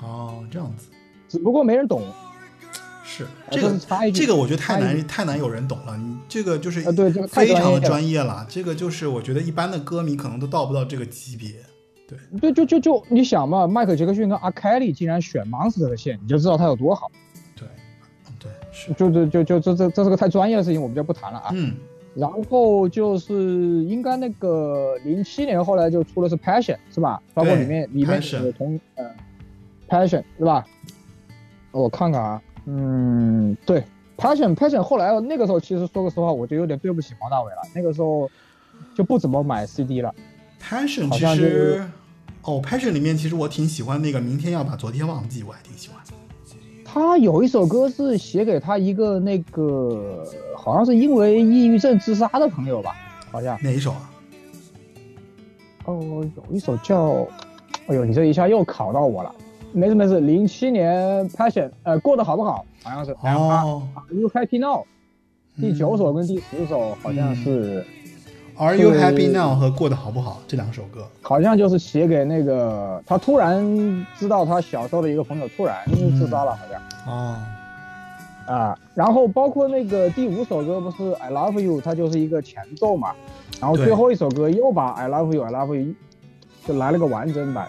[0.03, 0.89] 哦这样子
[1.29, 2.03] 只不过没人懂。
[3.05, 3.77] 是啊这个
[4.13, 11.51] 这个我觉得太难太难有人懂了，你这个就是啊对这个太非常的专业了专业了，这个就是我觉得一般的歌迷可能都到不到这个级别。
[12.07, 17.11] 对对，就就就你想嘛，迈克杰克逊跟阿凯里竟然选 Monster 的线，你就知道他有多好。
[17.57, 17.67] 对，
[18.29, 21.51] 嗯对是，就就就就这这这是个太专业的事情，我们就不谈了啊。
[21.53, 21.75] 嗯
[22.13, 27.23] 然后就是应该那个零七年后来就出的是 Passion 是吧？
[27.33, 29.05] 包括里面里面有同呃
[29.91, 30.65] Passion 是吧？
[31.73, 33.85] 我看看啊，嗯，对
[34.17, 38.31] Passion Passion 后来那个时候其实说个实话，我就有点对不起黄大炜了，那个时候
[38.95, 40.15] 就不怎么买 CD 了。
[40.63, 41.85] ，Passion 好其实
[42.43, 45.99] 哦，Passion 里面其实我挺喜欢那个明天要把昨天忘记，我还挺喜欢。
[46.85, 50.25] 他有一首歌是写给他一个那个
[50.57, 52.97] 好像是因为抑郁症自杀的朋友吧，
[53.31, 54.11] 好像哪一首啊？
[55.85, 57.27] 哦，有一首叫，
[57.87, 59.35] 哎呦，你这一下又考到我了。
[59.73, 62.65] 没事没事，零七年 Passion，呃，过得好不好？
[62.83, 63.17] 好像是。
[63.23, 64.85] 然后，Are You Happy Now？
[65.61, 67.85] 第九首跟第十首好像是
[68.57, 71.07] ，，Are You Happy Now 和过得好不好这两首歌。
[71.21, 75.77] 好像就是写给那个他突然知道他小时候的一个朋友突然
[76.19, 76.81] 自杀了，好像。
[77.07, 77.37] 哦，
[78.47, 83.13] 啊，然后包括那个第五首歌不是 I Love You，它就是一个前奏嘛，
[83.61, 85.95] 然后最后一首歌又把 I Love You I Love You
[86.67, 87.69] 就来了个完整版。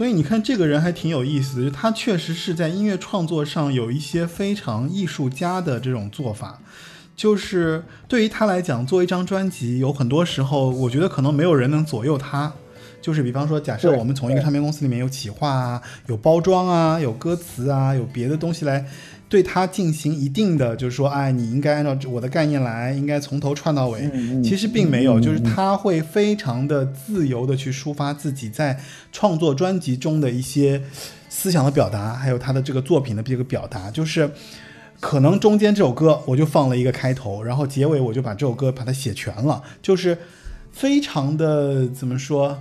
[0.00, 6.58] 所以你看，这个人还挺有意思的，就他确实是在音乐创作上有一些非常艺术家的这种做法。
[7.14, 12.50] 就是对于他来讲，做一张专辑，有很多时候，我觉得可能没有人能左右他。
[13.02, 18.86] 就是比方说，假设我们从一个唱片公司里面有企划啊、有包装啊、有歌词啊、有别的东西来
[19.30, 24.10] 对他进行一定的，就是说，哎，你应该按照我的概念来，应该从头串到尾。
[24.42, 28.78] 其实并没有，嗯就是他会非常的自由的去抒发自己在
[29.12, 30.82] 创作专辑中的一些
[31.28, 34.28] 思想的表达，还有他的这个作品的这个表达，就是
[34.98, 40.18] 可能中间这首歌我就放了一个开头，然后结尾我就把这首歌把它写全了，就是
[40.72, 42.60] 非常的怎么说，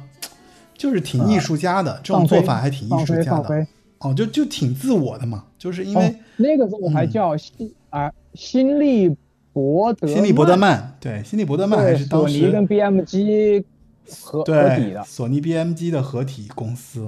[0.77, 3.65] 就是挺艺术家的、这种做法还挺艺术家的。
[3.99, 9.15] 哦，就就挺自我的嘛，就是因为哦、那个时候还嗯叫辛啊辛利
[9.51, 13.63] 伯德辛利伯德曼，对，辛利伯德曼还是当时索尼跟 BMG
[14.09, 17.07] 合合体的，索尼 BMG 的合体公司。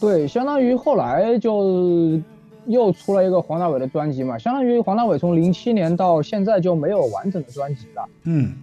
[0.00, 2.20] 对，相当于后来就
[2.66, 8.54] 又出了一个黄大炜的专辑嘛，相当于黄大炜从零七年到现在就没有完整的专辑了，嗯，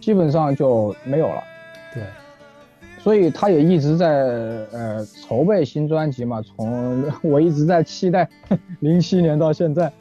[0.00, 1.42] 基本上就没有了。
[1.94, 2.02] 对，
[3.02, 4.08] 所以他也一直在
[4.72, 8.28] 呃筹备新专辑嘛，从我一直在期待
[8.80, 9.92] 零七年到现在。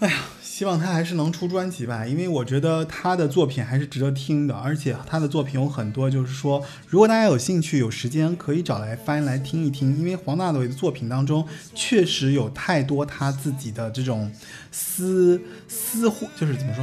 [0.00, 14.32] 哎呀希望他还是能出专辑吧，因为我觉得他的作品还是值得听的，而且他的作品有很多，就是说，如果大家有兴趣、有时间，可以找来翻来听一听，因为黄大炜的作品当中确实有太多他自己的这种
[14.72, 15.38] 私
[15.68, 16.82] 私货，就是怎么说，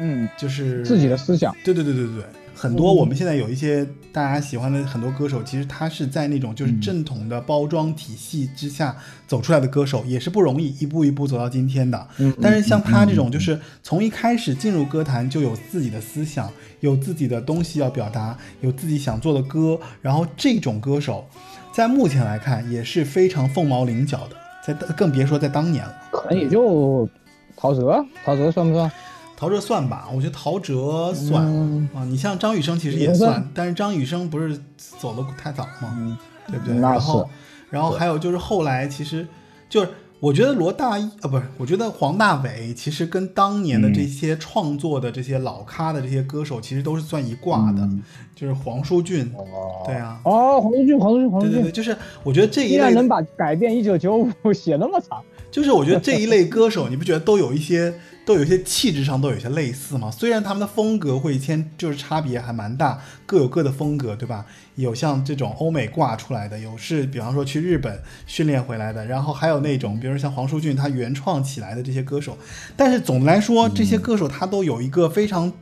[0.00, 2.24] 嗯，就是自己的思想，对对对对对，
[2.66, 8.96] 很多我们现在有一些大家喜欢的很多歌手，其实他是在那种就是正统的包装体系之下
[9.28, 12.08] 走出来的歌手，也是不容易，一步一步走到今天的。
[12.18, 16.50] 嗯但是像他这种，就是从一开始进入歌坛就有自己的思想，
[16.80, 21.24] 有自己的东西要表达，有自己想做的歌，然后这种歌手，
[21.72, 24.36] 在目前来看也是非常凤毛麟角的，
[24.66, 25.94] 在更别说在当年了。
[26.10, 27.08] 可能也就
[27.56, 28.90] 陶喆，陶喆算不算？
[29.36, 31.88] 陶喆算吧，我觉得陶喆算、嗯。
[31.94, 32.04] 啊。
[32.04, 33.32] 你像张雨生其实也也算。
[33.32, 34.58] 算，但是张雨生不是
[34.98, 36.16] 走的太早嘛，嗯，
[36.48, 36.74] 对不对？
[36.76, 37.26] 那然后是，
[37.70, 39.26] 然后还有就是后来其实
[39.68, 39.88] 就是。
[40.18, 48.02] 我觉得罗大一啊，不是，我觉得黄大炜其实跟当年的这嗯些创作的这些老咖的这些歌手，其实都是算一挂的，嗯。
[48.34, 49.84] 就是黄舒骏，哦。
[49.84, 51.56] 对啊，哦，黄舒骏，黄舒骏，黄舒骏。
[51.56, 57.92] 对对对，骏，就是我觉得这一类的竟然能把改变一九九五 写那么长，就是我觉得这一类歌手，你不觉得都有一些
[58.26, 60.10] 都有一些气质上都有一些类似嘛？
[60.10, 64.44] 虽然他们的风格会牵就是差别还蛮大，各有各的风格，对吧？
[64.74, 72.36] 有像这种欧美挂出来的，有是比方说去日本训练回来的，然后还有那种比如像黄舒骏他原创起来的这些歌手。
[72.76, 75.52] 但是总的来说，这些歌手他都有一个非常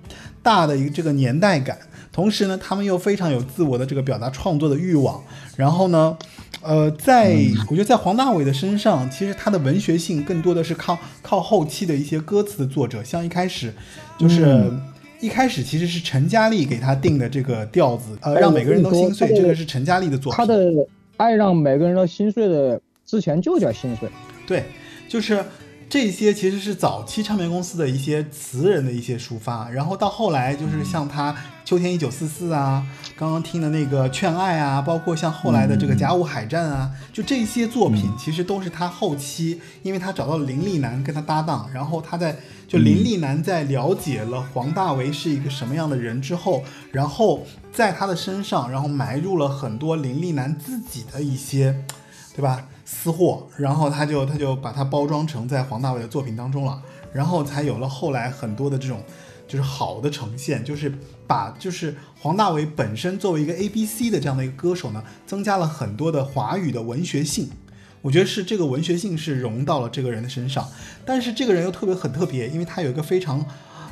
[0.42, 1.78] 大的一个这个年代感，
[2.14, 5.22] 同时呢，他们又非常有自我的这个表达创作的欲望。
[5.56, 6.16] 然后呢，
[6.62, 7.36] 呃，在
[7.68, 13.74] 我觉得在黄大炜的身上，其实他的文学性更多的是靠靠后期的一些歌词的作者，像一开始
[14.16, 14.46] 就是。
[14.46, 14.80] 嗯
[15.20, 20.36] 一开始其实是陈嘉丽给他定的这个调子，呃，哎让每个人都心碎，这个是陈嘉丽的作品。
[20.36, 20.70] 他的
[21.16, 24.06] 爱让每个人都心碎的，之前就叫心碎。
[24.46, 24.64] 对，
[25.08, 25.42] 就是
[25.88, 31.32] 这些其实是早期唱片公司的一些词人的一些抒发，然后到后来就是像他
[31.64, 32.86] 《秋天一九四四》啊，
[33.16, 42.36] 刚刚听的那个《劝爱》啊，包括像后来的这个《甲午海战》啊，就这些作品其实都是他后期，因为他找到了林立南跟他搭档，然后他在
[42.68, 46.62] 就林立南在了解了黄大为是一个什么样的人之后，
[46.92, 51.74] 然后在他的身上，然后埋入了很多林立南自己的一些。
[52.36, 52.66] 对吧？
[52.84, 56.82] 私货，然后他就他就把它包装成在黄大炜的作品当中了，
[57.12, 59.00] 然后才有了后来很多的这种
[59.46, 60.92] 就是好的呈现，就是
[61.26, 67.48] 把就是黄大炜本身作为一个 A B C 的这样的一个歌手呢，增加了很多的华语的文学性。
[68.02, 70.68] 我觉得是这个文学性是融到了这个人的身上，
[71.06, 73.42] 但是这个人又特别很特别，因为他有一个非常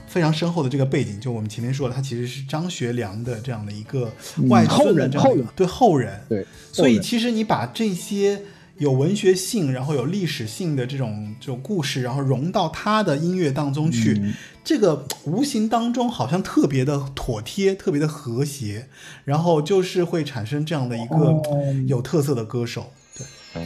[0.06, 4.12] 非常深厚的这个背景，就我们前面说了，他其实是张学良的这样的一个
[4.48, 8.42] 外孙的这样的对后人，对，所以其实你把这些
[8.82, 14.34] 有文学性，然后有历史性的这种这种故事，然后融到他的音乐当中去，嗯。
[14.64, 18.88] 这个无形当中好像特别的妥帖，特别的和谐，
[19.24, 21.42] 然后就是会产生这样的一个哦。
[21.86, 22.92] 有特色的歌手。
[23.16, 23.60] 对，我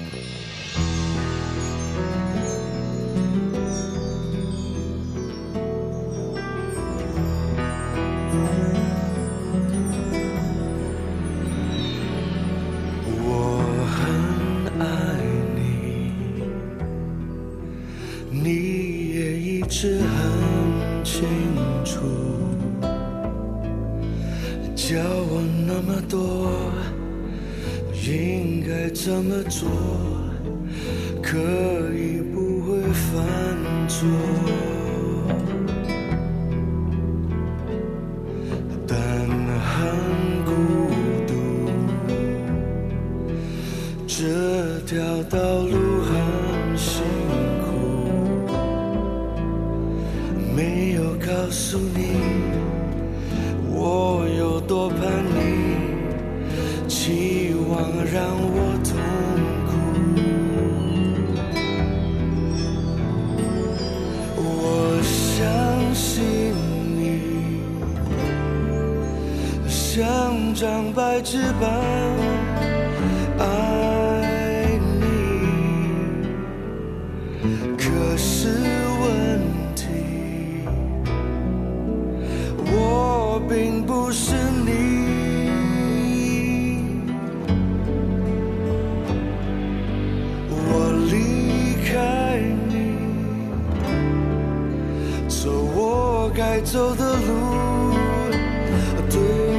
[26.17, 26.73] 我，
[27.93, 29.69] 应该怎么做，
[31.23, 31.39] 可
[31.95, 33.15] 以不会犯
[33.89, 34.07] 错。
[96.37, 97.95] 该走的路。
[99.09, 99.56] 对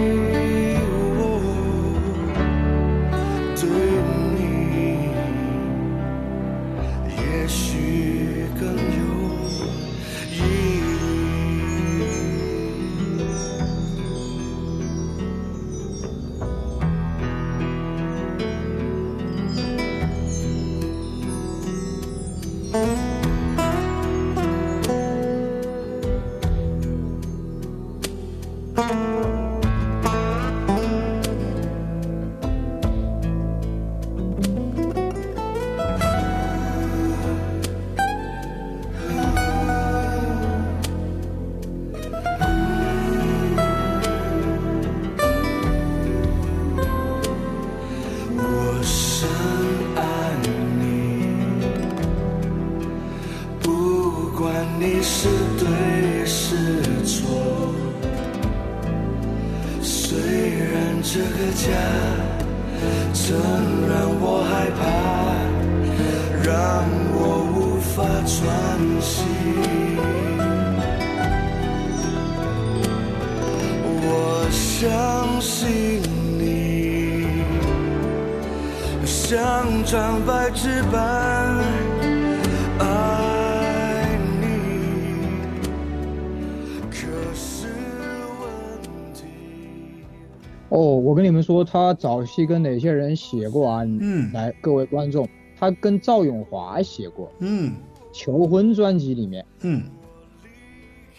[91.69, 93.83] 他早期跟哪些人写过啊？
[93.85, 95.27] 嗯来，各位观众，
[95.59, 97.71] 他跟赵永华写过嗯
[98.13, 99.83] 《求婚》专辑里面，嗯，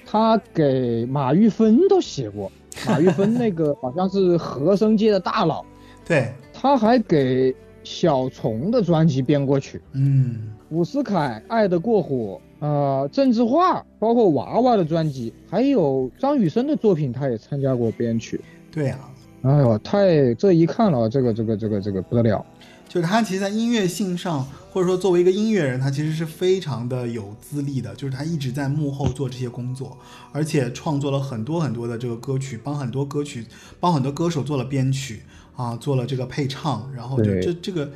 [0.07, 2.51] 他给马玉芬都写过。
[2.87, 5.65] 马玉芬那个好像是和声界的大佬，
[6.07, 9.81] 对，他还给小虫的专辑编过曲。
[9.93, 18.41] 嗯伍思凯《爱的过火》呃，郑智化，包括娃娃的专辑，还有张雨生的作品，他也参加过编曲。
[18.71, 19.11] 对啊。
[19.43, 22.45] 哎呦，太这一看了，这个这个这个这个不得了。
[22.89, 24.43] 就是他其实，在音乐性上，
[24.73, 27.95] 或者说作为一个音乐人，他其实是非常的有资历的。
[27.95, 29.95] 就是他一直在幕后做这些工作，
[30.33, 33.45] 而且创作了很多很多的这个歌曲，帮很多歌曲，
[33.79, 35.21] 帮很多歌手做了编曲
[35.55, 37.91] 啊，做了这个配唱，然后就这这个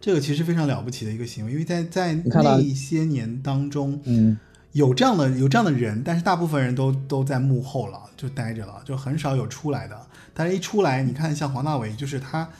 [0.00, 4.38] 这个其实非常了不起的一个行为，因为在在那些年当中，嗯，
[4.70, 10.05] 有这样的有这样的人，但是大部分人都都在幕后了，就待着了，就很少有出来的。
[10.38, 12.50] 但是一出来，你看像黄大炜，就是他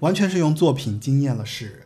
[0.00, 1.80] 完全是用作品惊艳了世人。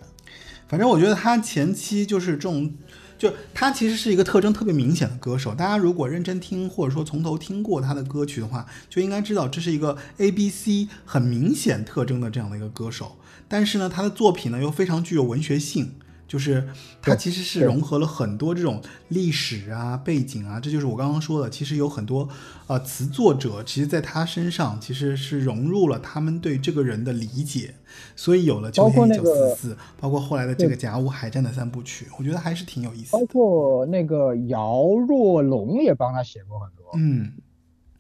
[0.69, 2.73] 反正我觉得他前期就是这种，
[3.19, 5.53] 就他其实是一个特征特别明显的歌手。
[5.53, 13.19] 大家如果认真听，或者说从头听过他的歌曲的话，就应该知道这是一个 A B C 很明显特征的这样的一个歌手。
[13.49, 15.97] 但是呢，他的作品呢又非常具有文学性。
[16.33, 16.67] 就是
[17.03, 21.51] 它其实是融合了很多这种历史啊、背景啊，这就是我刚刚说的。
[21.51, 22.27] 其实有很多
[22.69, 27.75] 呃词作者，其实在他身上其实是融入了他们对这个人的理解，
[28.17, 33.23] 所以有了《秋包括天一九那个四四》，包括后来的这个《甲午海战》的三部曲，我觉得还是挺有意思包。
[33.27, 36.93] 括那个姚若龙也帮他写过很多。
[36.95, 37.31] 嗯，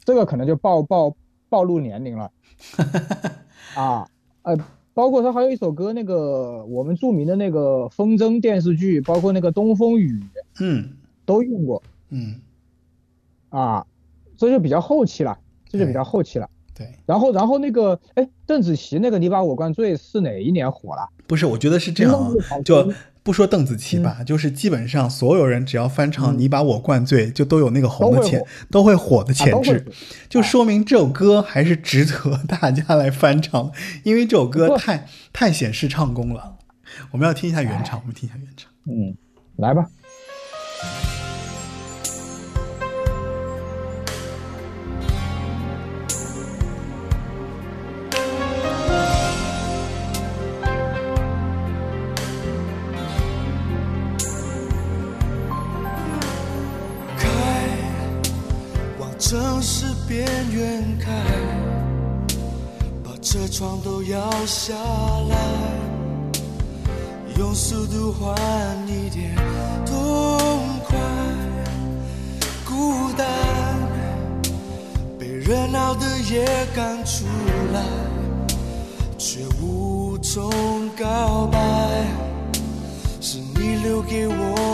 [0.06, 1.14] 这个可能就暴暴
[1.50, 2.32] 暴露年龄了
[3.76, 4.08] 啊，
[4.40, 4.56] 呃，
[4.94, 10.22] 包括他还有一首歌，那个我们著名的那个风筝电视剧，包括那个东风雨
[10.60, 10.90] 嗯
[11.24, 12.40] 都用过嗯，
[13.48, 13.86] 啊，
[14.36, 15.38] 这就比较后期了，
[15.68, 16.48] 这就比较后期了。
[16.74, 21.06] 对，然后，然后那个，哎，邓紫棋那个《你把我灌醉》是哪一年火了？
[21.26, 22.14] 不是，我觉得是这样
[22.50, 22.94] 啊就听
[23.24, 29.86] 不说邓紫棋吧，就是基本上所有人只要翻唱《你把我灌醉》，就都有那个红的潜都会火，都会火的啊潜质
[30.28, 33.70] 就说明这首歌还是值得大家来翻唱，
[34.02, 36.56] 因为这首歌太太显示唱功了。
[37.12, 38.70] 我们要听一下原唱，我们听一下原唱。
[38.86, 39.16] 嗯，
[39.56, 39.86] 来吧。
[81.02, 81.58] 告白，
[83.20, 84.71] 是你留给我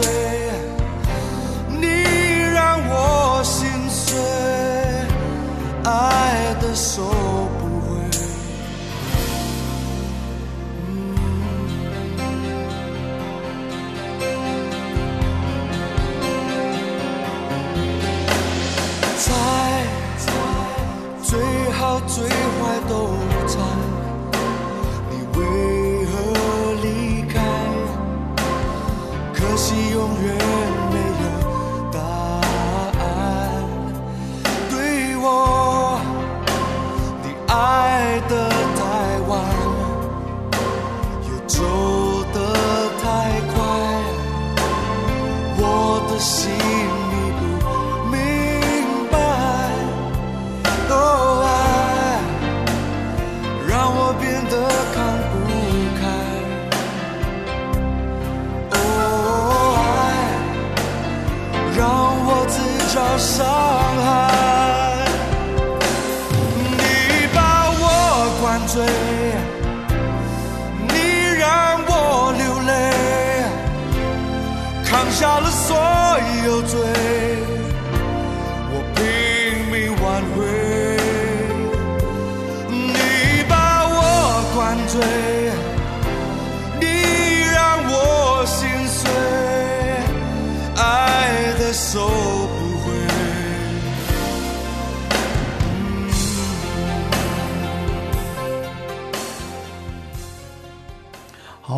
[0.00, 0.27] 我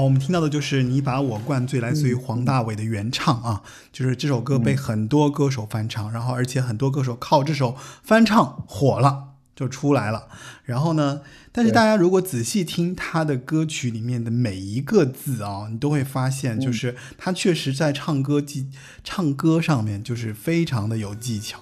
[0.00, 3.62] 好，我们听到的就是《你把我灌醉》，来自于黄大炜的原唱啊，
[3.92, 10.28] 就是这首歌被很多歌手翻唱，然后而且很多歌手靠这首翻唱火了，就出来了。
[10.64, 11.20] 然后呢，
[11.52, 18.68] 但是大家如果仔细听他的歌曲里面的每一个字啊，你都会发现，就是他确实在唱歌技
[19.04, 21.60] 唱歌上面就是非常的有技巧，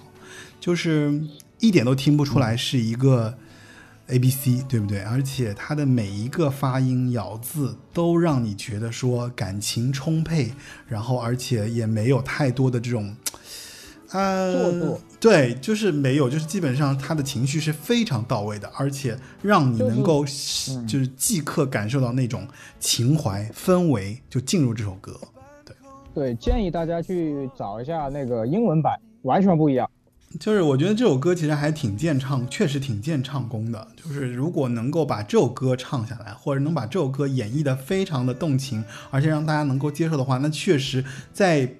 [0.61, 1.21] 就是
[1.59, 3.37] 一点都听不出来是一个。
[4.09, 5.01] A B C 对不对？
[5.03, 10.51] 而且它的每一个发音咬字都让你觉得说感情充沛，
[10.87, 13.15] 然后而且也没有太多的这种，
[14.11, 20.25] 呃，做作对，就是没有，就是基本上他的情绪是非常到位的，而且让你就是能够
[20.69, 22.47] 嗯就是即刻感受到那种
[22.79, 25.19] 情怀氛围，就进入这首歌。
[25.63, 25.75] 对
[26.13, 29.87] 对，建议大家去找一下那个英文版，完全不一样。
[30.37, 33.87] 就是我觉得这首歌其实还挺见唱，确实挺见唱功的。
[33.95, 41.03] 就是如果能够把这首歌唱下来，或者能把这首歌演绎的非常的动情，而且让大家能够接受的话，那确实
[41.33, 41.75] 在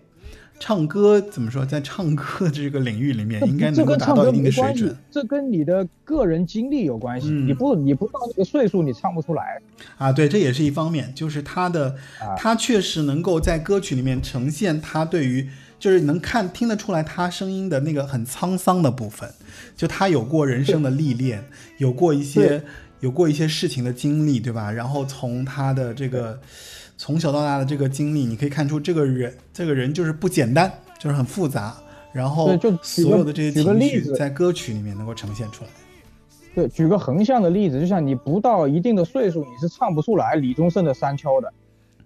[0.60, 7.30] 唱歌怎么说，在唱歌这个领域里面，应该能够达到一定的水准。，这跟你的个人经历有关系。
[7.30, 9.62] 嗯你不你不到那个岁数，你唱不出来。
[9.98, 15.48] 啊，对，这也是一方面，就是他的，啊他确实能够在歌曲里面呈现他对于，
[15.80, 19.32] 就是能看听得出来他声音的那个很沧桑的部分，
[19.76, 21.44] 就他有过人生的历练，
[21.78, 22.62] 有过一些
[23.00, 24.72] 有过一些事情的经历，对吧？
[24.72, 26.38] 然后从他的这个
[26.98, 30.70] 从小到大的这个经历，你可以看出这个人这个人就是不简单，
[31.00, 31.76] 就是很复杂，
[32.12, 34.16] 然后对就所有的这些举个情绪例子。
[34.16, 35.70] 在歌曲里面能够呈现出来。
[36.56, 41.54] 对，举个横向的例子，就像你不到一定的岁数，你是唱不出来李宗盛的《山丘》的，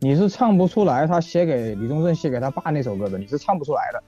[0.04, 4.04] 你是唱不出来他写给李宗盛写给他爸那首歌的，你是唱不出来的。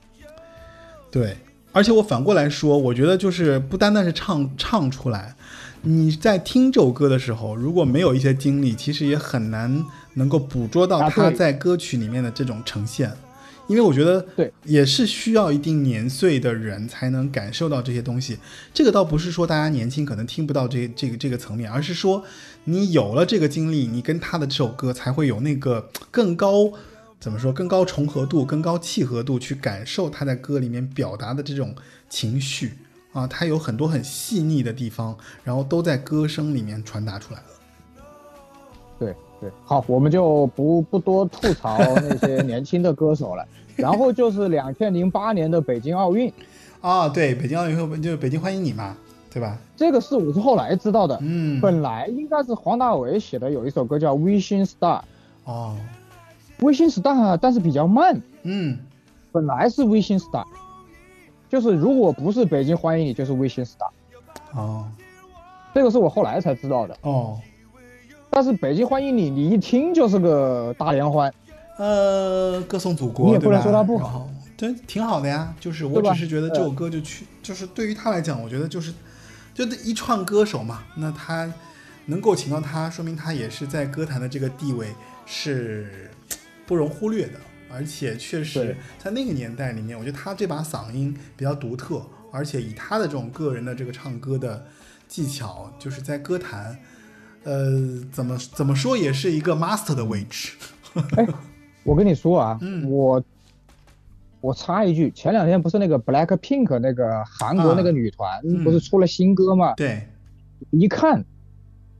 [1.09, 1.37] 对，
[1.71, 5.33] 而且我反过来说，我觉得就是不单单是唱唱出来，
[5.83, 9.85] 你在听这首歌的时候，如果没有一些经历，其实也很难
[10.15, 13.09] 能够捕捉到他在歌曲里面的这种呈现。
[13.67, 18.37] 因为我觉得，对，也是需要一定年岁的人才能感受到这些东西。
[18.71, 22.23] 这个倒不是说大家年轻可能听不到这这个这个层面，而是说
[22.67, 26.71] 你有了这个经历，你跟他的这首歌才会有那个 更高
[27.19, 31.75] 怎么说更高重合度、更高契合度去感受他在歌里面表达的这种
[32.09, 32.73] 情绪
[33.13, 37.45] 啊，他有很多很细腻的地方，然后都在歌声里面传达出来了。
[38.97, 43.47] 对对，好，我们就不不多吐槽那些年轻的歌手了。
[43.75, 46.31] 然后就是两千零八年的北京奥运，
[46.81, 48.95] 啊，对，北京奥运会就是北京欢迎你嘛，
[49.35, 49.57] 对吧？
[49.75, 51.19] 这个是我是后来知道的。
[51.21, 54.99] 嗯，本来应该是黄大炜写的，有一首歌叫《微星 Star》，
[55.43, 55.75] 哦，
[56.61, 58.21] 微星 Star，但是比较慢。
[58.43, 58.79] 嗯，
[59.33, 60.45] 本来是微星 Star，
[61.49, 63.89] 就是如果不是北京欢迎你，就是微星 Star。
[64.53, 64.87] 哦，
[65.73, 66.97] 这个是我后来才知道的。
[67.01, 67.37] 哦，
[68.29, 71.29] 但是北京欢迎你，你一听就是个大联欢。
[71.77, 75.53] 呃，歌颂祖国，你也不能说它不好对，挺好的呀。
[75.59, 78.93] 就是我只是觉得这首歌就去，就是对于他来讲，我觉得就是，
[79.55, 81.51] 就一串歌手嘛，那他
[82.05, 84.93] 能够请到他，说明他也是在歌坛的这个地位
[85.25, 86.11] 是
[86.67, 87.39] 不容忽略的。
[87.67, 94.65] 而且确实在那个年代里面，我觉得他这把嗓音比较独特，而且以他的这种个人的这个唱歌的
[95.09, 96.77] 技巧，就是在歌坛，
[97.43, 100.51] 呃，怎么怎么说也是一个 master 的位置。
[101.17, 101.27] 哎，
[101.83, 103.21] 我跟你说啊，嗯我
[104.45, 109.73] 我插一句，前两天不是那个 Black Pink 那个韩国那个女团、嗯不是出了新歌吗？
[109.75, 110.07] 对，
[110.69, 111.25] 一看，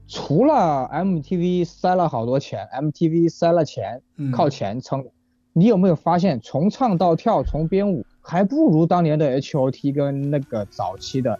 [0.06, 5.10] 除了 MTV 塞了好多钱，MTV 塞了钱，嗯靠钱撑的。
[5.54, 11.36] 你有没有发现，从唱到跳，从编舞，还不如当年的 H.O.T 跟那个早期的，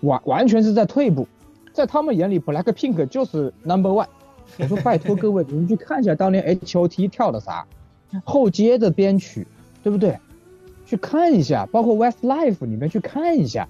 [0.00, 1.28] 完完全是在退步。
[1.74, 4.06] 在他们眼里，Black Pink 就是 Number One。
[4.58, 7.66] 我说拜托各位， 你们去看一下当年 H.O.T 跳的啥，
[8.24, 9.46] 后街的编曲，
[9.82, 10.18] 对不对？
[10.84, 13.66] 去看一下，包括 Westlife，里面去看一下，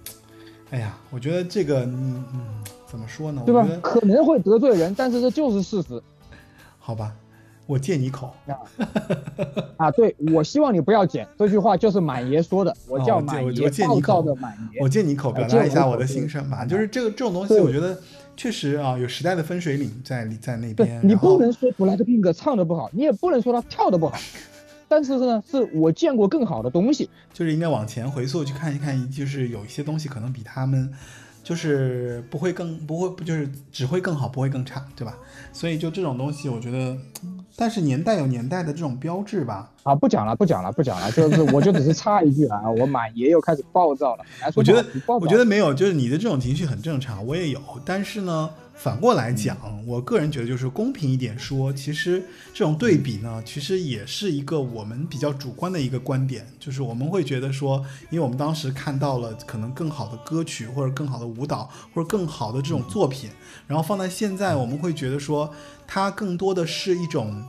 [0.70, 2.40] 哎呀，我觉得这个，嗯嗯，
[2.86, 3.42] 怎么说呢？
[3.46, 6.02] 对吧可能会得罪人，但是这就是事实。
[6.80, 7.12] 好吧，
[7.66, 8.34] 我借你口。
[9.76, 14.88] 啊，对，我希望你不要剪这句话，就是满爷说的，我叫满爷，我借你口暴躁的满爷我。
[14.88, 16.64] 借你口表达一下我的心声吧。
[16.64, 17.96] 就是这个这种东西，我觉得
[18.36, 21.00] 确实啊，有时代的分水岭在在那对边。
[21.04, 24.18] 你不能说 BLACKPINK 唱的不好，你也不能说他跳的不好，
[24.92, 27.08] 但是呢，是我见过更好的东西。
[27.32, 30.92] 就是应该往前回溯去看一看，就是有一些东西可能比他们，
[31.42, 35.16] 就是不会更不会不就是只会更好，不会更差，对吧？
[35.50, 36.94] 所以就这种东西，我觉得，
[37.56, 39.70] 但是年代有年代的这种标志吧。
[39.82, 44.24] 啊，不讲了，不讲了，不讲了，就是我就只是插一句啊，我满爷又开始暴躁了。
[44.54, 47.60] 我觉得我觉得没有，就是你的这种情绪很正常，我也有。
[47.84, 52.22] 但是呢，反过来讲，我个人觉得就是公平一点说，其实
[52.54, 63.28] 这种对比呢，其实也是一个我们比较主观的一个观点，就是我们会觉得说，因为我们当时看到了可能更好的歌曲，或者更好的舞蹈，或者更好的这种作品，
[63.66, 65.52] 然后放在现在，我们会觉得说，
[65.92, 67.44] 它更多的是一种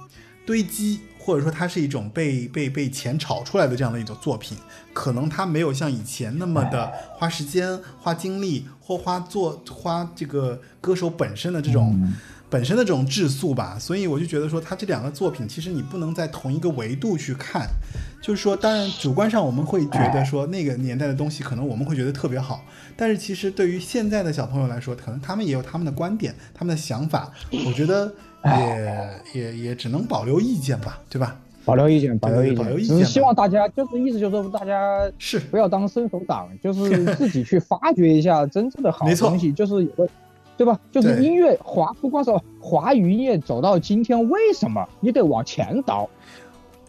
[0.46, 1.00] 堆积。
[1.26, 4.58] 或者说它是一种被被被钱炒出来的这样的一种作品，
[4.92, 11.98] 可能它没有像以前那么的花时间、花精力或花做花这个歌手本身的这种、
[12.50, 13.78] 本身的这种质素吧。
[13.80, 17.70] 所以我就觉得说，它这两个作品其实你不能在同一个维度去看。
[18.22, 22.66] 就是说，当然主观上我们会觉得说那个年代的东西可能我们会觉得特别好，
[22.98, 27.32] 但是其实对于现在的小朋友来说，可能他们也有他们的观点、他们的想法。
[27.66, 28.14] 我觉得
[28.44, 31.38] 也也也只能保留意见吧，对吧？
[31.66, 35.40] 保留意见，保留意见，保留意见只是希望大家就是意思就是说大家是。
[35.40, 40.08] 不要当伸手党，就是 自己去发掘一下真正的好东西，就是有个，
[40.58, 40.78] 对吧？
[40.92, 46.10] 就是音乐华不光是华语音乐走到今天，为什么你得往前倒？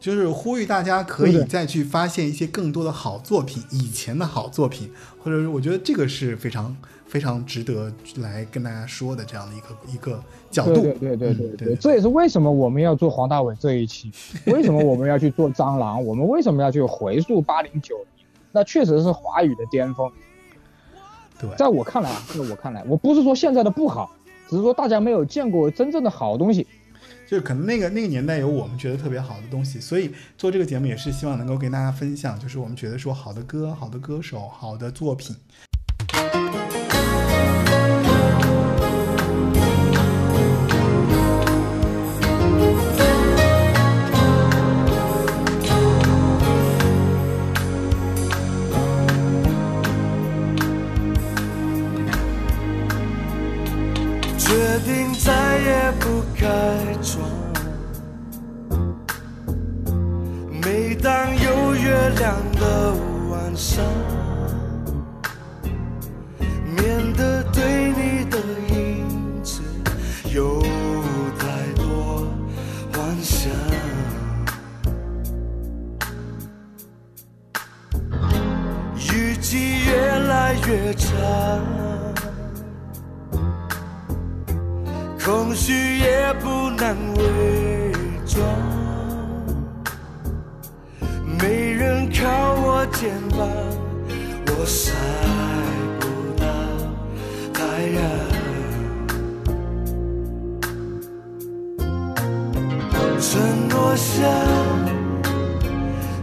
[0.01, 4.91] 就是呼吁大家可以再去发现一些更多的好作品，以前的好作品，
[5.23, 6.77] 或者是我觉得这个是非常
[7.15, 10.21] 非常值得来跟大家说的这样的一个一个
[10.51, 10.81] 角度。
[10.81, 14.11] 对对对对对这也是为什么我们要做黄大炜这一期，
[14.51, 18.27] 为什么我们要去做蟑螂，我们为什么要去回溯八零九零？
[18.51, 20.11] 那确实是华语的巅峰。
[21.39, 24.11] 对在我看来啊，在我看来，我不是说现在的不好，
[24.49, 26.67] 只是说大家没有见过真正的好东西。
[27.29, 35.37] 就是可能那个那个年代有我们觉得特别好的东西，所以做这个节目也是希望能够跟大家分享，就是我们觉得说好的歌、好的歌手、好的作品。
[61.05, 62.95] 当有月亮的
[63.29, 63.85] 晚上，
[66.75, 68.39] 免得对你的
[68.71, 69.61] 影子
[70.35, 70.63] 有
[71.39, 71.45] 太
[71.77, 72.27] 多
[72.91, 73.53] 幻想。
[79.13, 81.13] 雨季越来越长。
[85.23, 87.93] 空虚也不难伪
[88.27, 88.43] 装，
[91.47, 93.47] 没人靠我肩膀，
[94.47, 94.95] 我晒
[96.01, 96.07] 不
[96.41, 96.47] 到
[97.53, 97.61] 太
[97.91, 98.01] 阳。
[103.21, 104.15] 承诺像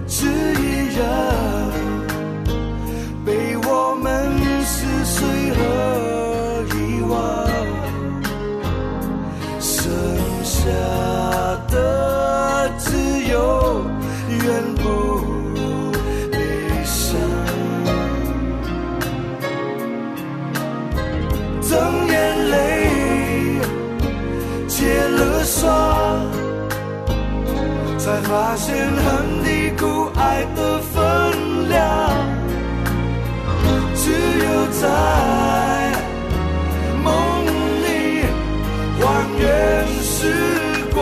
[0.07, 0.25] 纸
[0.59, 1.05] 一样，
[28.81, 32.09] 发现很低估爱的分量，
[33.95, 35.93] 只有在
[37.03, 37.45] 梦
[37.83, 38.25] 里。
[38.99, 39.05] 还
[39.39, 40.33] 原时
[40.93, 40.99] 光。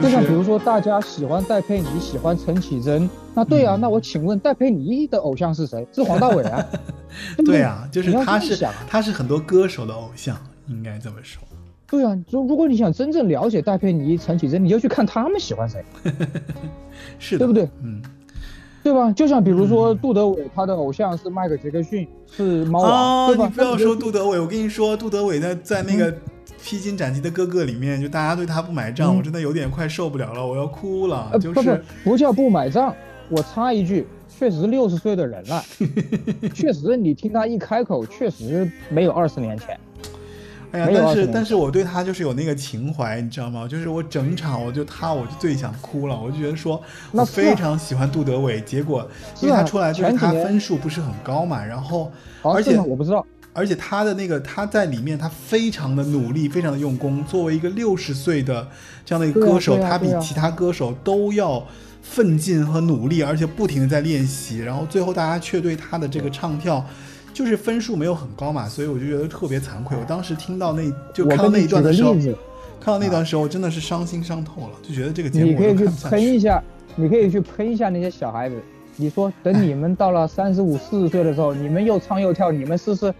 [0.00, 5.86] 就像比如说，大家喜欢戴佩妮，喜欢陈绮贞，那对啊，那我请问戴佩妮的偶像是谁？
[5.92, 6.64] 是黄大炜啊。
[7.44, 10.36] 对啊，就是他是啊他是很多歌手的偶像，
[10.66, 11.42] 应该这么说。
[11.92, 15.84] 对啊，如如果你想真正了解戴佩妮、陈绮贞，你就去看他们喜欢谁，
[17.20, 17.68] 是的，对不对？
[17.82, 18.00] 嗯。
[18.82, 19.12] 对吧？
[19.12, 23.44] 就像比如说杜德伟，他的偶像是迈克杰克逊，是猫王，哦，对吧？
[23.46, 26.10] 你不要说杜德伟，我跟你说，杜德伟呢在那个
[26.60, 31.28] 《披荆斩棘的哥哥》里面，就大家对他不买账，嗯我真的有点快受不了了，我要哭了。
[31.32, 32.92] 呃，不是，不叫不买账。
[33.28, 34.04] 我插一句，
[34.36, 35.62] 确实六十岁的人了，
[36.52, 39.78] 确实你听他一开口，确实没有二十年前。
[40.72, 43.68] 哎呀，但是但是我对他就是有那个情怀，你知道吗？
[43.68, 49.06] 就是我整场我就他我就最想哭了，我就觉得说我非常喜欢杜德伟，结果
[49.42, 52.10] 因为他出来就是他分数不是很高嘛，然后
[52.42, 57.22] 而且我不知道，而且他的那个他在里面他非常的努力，非常的用功。
[57.26, 58.66] 作为一个六十岁的
[59.04, 61.62] 这样的一个歌手，他比其他歌手都要
[62.00, 64.60] 奋进和努力，而且不停的在练习。
[64.60, 66.82] 然后最后大家却对他的这个唱跳。
[67.32, 69.96] 就是分数没有很高嘛，所以我就觉得特别惭愧。
[69.96, 70.82] 我当时听到那
[71.12, 75.86] 就看到那一段的时候看到那段时候真的是伤心伤透了，就觉得这个节目你可以去。
[76.08, 76.62] 喷一下，
[76.96, 78.56] 你可以去喷一下那些小孩子。
[78.96, 83.14] 你说等你们到了三十五、四十岁的时候，你们又唱又跳，你们试试，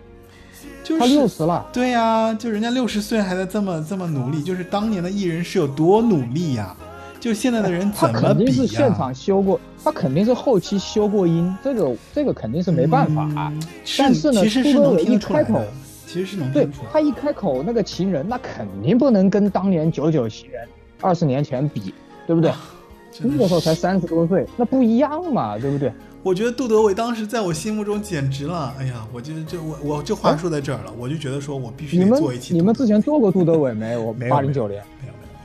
[0.84, 6.76] 就他六是十了，对呀、就人家六十岁还在这么这么努力，就是当年的艺人是有多努力呀、
[7.18, 13.52] 就现在的人怎么比呀、肯定是现场修过，他肯定是后期修过音，这个这个肯定是没办法啊。
[13.54, 13.62] 嗯
[13.98, 15.60] 但是呢杜德伟一开口，
[16.06, 16.68] 其实是能对。
[16.92, 20.66] 他一开口那个情人，那肯定不能跟当年九九情人
[21.00, 21.92] 二十年前比，
[22.26, 22.52] 对不对？
[23.20, 25.92] 那个时候才是三十多岁，那不一样嘛，对不对？
[26.22, 32.54] 我觉得杜德伟当时在我心目中简直了，哎呀，我就就我我这话说在这儿了，我就觉得说我必须你们得做一期。
[32.54, 33.96] 你们之前做过杜德伟没？
[33.98, 34.78] 我 没有八零九有。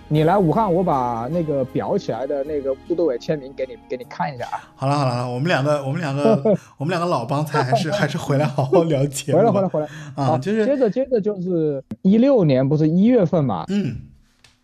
[0.09, 4.71] 你来武汉，我把那个裱起来的那个杜德伟签名给你给你看一下啊。
[4.75, 6.41] 好了好了，好了我们两个 我们两个
[6.77, 9.39] 我们两个老帮菜还是还是回来好好聊节目。
[9.39, 13.97] 回来回来回来啊，就是接着接着就是一六年不是一月份嘛，嗯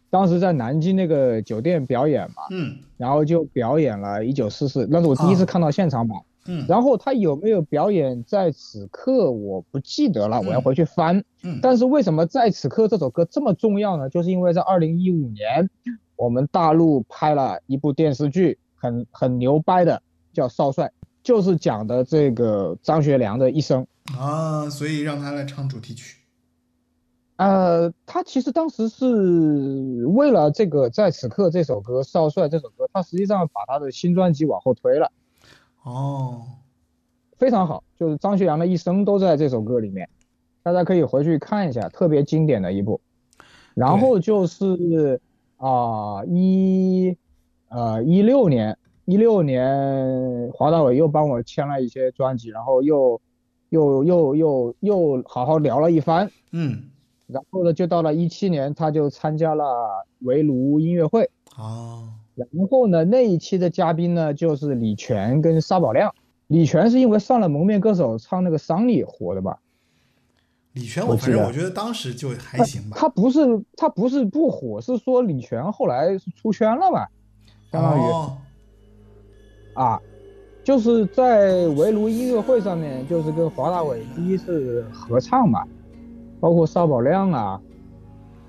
[0.10, 6.18] 当时在南京那个酒店表演嘛，嗯然后就表演了一九四四，那是我第一次啊看到现场版。
[6.45, 11.24] 嗯然后他有没有表演在此刻我不记得了，我要回去翻。
[11.44, 14.10] 嗯，但是为什么在此刻这首歌这么重要呢？
[14.10, 15.70] 就是因为在二零一五年，
[16.15, 20.02] 我们大陆拍了一部电视剧，很很牛掰的，
[20.34, 20.86] 叫《少帅》，
[21.24, 23.86] 就是讲的这个张学良的一生。
[24.18, 26.18] 啊，所以让他来唱主题曲。
[27.38, 35.11] 呃，他其实当时是为了这个在此刻这首歌《少帅》这首歌，他实际上把他的新专辑往后推了，
[35.84, 36.43] 哦，
[37.38, 40.07] 非常好，就是张学良的一生都在这首歌里面，
[40.64, 43.01] 大家可以回去看一下，特别经典的一部。
[43.76, 45.19] 然后就是
[45.57, 47.18] 啊一
[47.69, 53.19] 呃一六年，一六年华大伟又帮我签了一些专辑，然后又
[53.69, 56.84] 又又又又好好聊了一番，嗯，
[57.27, 59.65] 然后呢就到了一七年，他就参加了
[60.19, 66.14] 围炉音乐会，哦，然后呢那一期的嘉宾呢就是李泉跟沙宝亮，
[66.47, 69.60] 李泉是因为上了蒙面歌手唱那个桑尼火的吧？
[70.73, 72.97] 李泉，我反正我觉得当时就还行吧。
[72.99, 77.07] 他不是他不是不火，是说李泉后来是出圈了吧？
[77.72, 78.38] 相当于、哦，
[79.76, 80.01] 啊，
[80.64, 85.64] 就是在围炉音乐会上面，就是跟华大伟第一次合唱嘛，
[86.39, 87.61] 包括沙宝亮啊，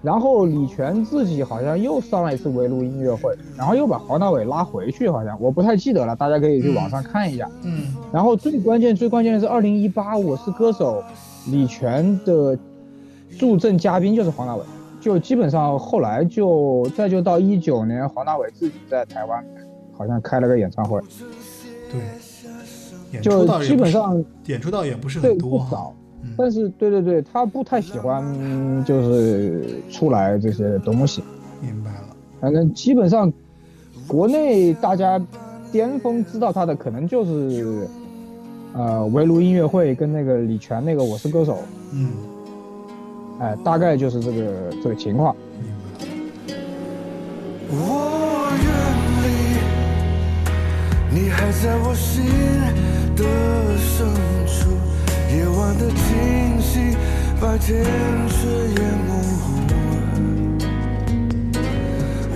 [0.04, 7.50] 然后李泉自己好像又上了一次围炉音乐会，然后又把黄大炜拉回去，好像我不太记得了，大家可以去网上看一下。
[7.62, 11.02] 嗯然后最关键最关键的是二零一八《我是歌手》，
[11.50, 12.56] 李泉的
[13.38, 14.60] 助阵嘉宾就是黄大炜，
[15.00, 19.42] 就基本上后来就再就到一九年，黄大炜自己在台湾
[19.96, 21.00] 好像开了个演唱会，
[21.90, 22.00] 对，
[23.12, 25.94] 演出就基本上演出倒也不是很多哈不少。
[26.24, 28.24] 嗯但是对对对，他不太喜欢
[28.84, 31.22] 就是出来这些东西，
[31.60, 32.06] 明白了。
[32.40, 33.32] 反正基本上
[34.08, 35.20] 国内大家
[35.70, 37.86] 巅峰知道他的可能就是
[38.74, 41.54] 呃围炉音乐会跟那个李泉那个《我是歌手》。
[41.92, 42.10] 嗯，
[43.40, 44.52] 哎，大概就是这个
[44.82, 45.34] 这个情况。
[47.70, 48.68] 我愿
[49.24, 49.26] 意，
[51.14, 52.24] 你还在我心
[53.16, 53.24] 的
[53.78, 54.06] 深
[54.46, 54.76] 处，
[55.34, 56.96] 夜晚的清晰，
[57.40, 57.84] 白天
[58.28, 59.10] 却也模
[59.42, 59.44] 糊。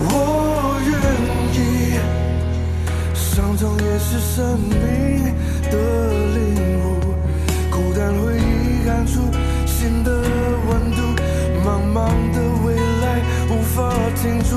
[0.00, 0.02] 我
[0.84, 0.90] 愿
[1.54, 1.56] 意，
[3.14, 4.74] 伤痛也是生命
[5.70, 5.74] 的
[6.34, 6.36] 领
[6.82, 7.14] 悟，
[7.70, 9.20] 孤单会遗憾出
[9.64, 10.10] 新的
[10.68, 11.00] 温度，
[11.64, 11.96] 茫茫
[12.32, 13.76] 的未来无法
[14.20, 14.56] 停住，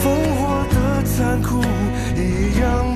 [0.00, 0.06] 烽
[0.38, 0.40] 火
[0.70, 1.60] 的残酷，
[2.14, 2.89] 一样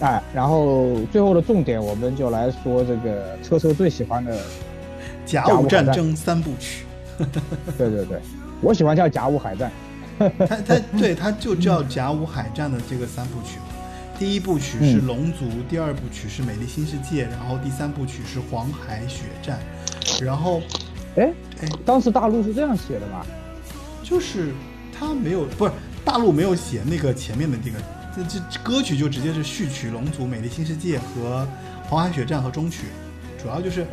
[0.00, 4.38] 哎，然后最后的重点，我们就来说这个车车最喜欢的，
[5.24, 6.84] 甲甲午战争三部曲，
[7.78, 8.20] 对对对，
[8.60, 9.70] 我喜欢叫甲午海战。
[10.18, 13.58] 它它对它就叫甲午海战的这个三部曲。
[14.18, 19.58] 第一部曲是嗯龙族，第二部曲是美丽新世界，然后第三部曲是黄海血战。
[20.22, 20.62] 然后
[21.16, 23.26] 哎哎，当时大陆是这样写的吧？
[24.02, 24.52] 就是
[24.98, 25.72] 他没有不是
[26.04, 27.78] 大陆没有写那个前面的那个
[28.16, 31.46] 这这这歌曲就直接是序曲《龙族》《美丽新世界》和
[31.88, 32.84] 《黄海血战》和中曲，
[33.40, 33.86] 主要就是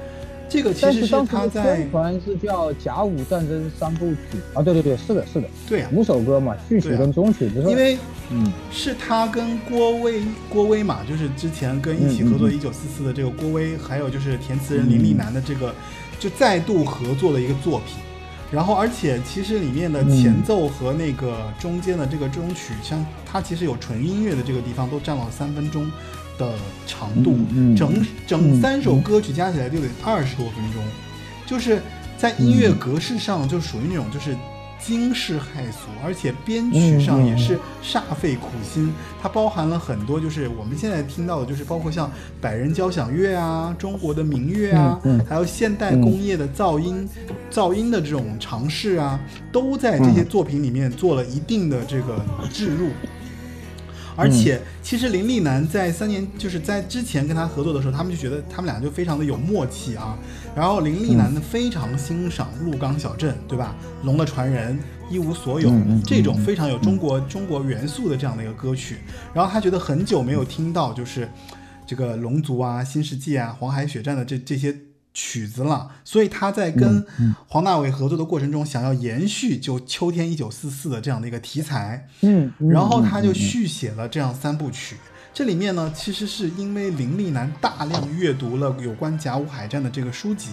[0.48, 7.52] 这个其实是他在宣传是叫《甲午战争三部曲》啊，对对对，是的，是的，对呀、五首歌嘛，序曲跟中曲？
[7.54, 7.98] 因为
[8.32, 15.76] 嗯是他跟郭威郭威嘛，就是之前跟一起合作一九四四的这个郭威，还有就是填词人林立南的这个，
[16.18, 17.98] 就再度合作的一个作品。
[18.54, 25.92] 然后，而且其实里面的前奏和那个中间的这个中曲，像它其实有纯音乐的这个地方，都占了三分钟
[26.38, 26.54] 的
[26.86, 27.36] 长度，
[27.76, 28.62] 整整嗯。
[28.62, 30.84] 三首歌曲加起来就得二十多分钟，
[31.48, 31.82] 就是
[32.16, 34.38] 在音乐格式上就属于那种就是
[34.86, 38.94] 惊世骇俗，而且编曲上也是煞费苦心。
[39.22, 42.12] 它包含了很多，就是我们现在听到的，就是包括像
[42.42, 47.08] 百人交响乐啊、中国的民乐啊，嗯嗯还有现代工业的噪音、
[47.50, 49.20] 噪音的这种尝试啊，
[49.52, 52.90] 都在这些作品里面做了一定的这个置入。
[54.16, 60.18] 而且，其实林立南在三年，就是在之前跟他合作的时候，他们就觉得他们俩就非常的有默契啊。
[60.56, 63.76] 然后林立南呢非常欣赏鹿港小镇，对吧？
[64.04, 64.78] 龙的传人、
[65.10, 65.72] 一无所有
[66.06, 68.98] 这种非常有中国中国元素的这样的一个歌曲。
[69.34, 71.28] 然后他觉得很久没有听到就是
[71.88, 74.76] 这个龙族啊、新世纪啊、黄海血战的这这些
[75.14, 77.06] 曲子了，所以他在跟
[77.48, 82.08] 黄大炜合作的过程中，想要延续就秋天一九四四的这样的一个题材。
[82.22, 84.96] 嗯，嗯然后他就续写了这样三部曲。
[85.34, 90.50] 这里面呢，其实是因为林立南大量阅读了有关甲午海战的这个书籍，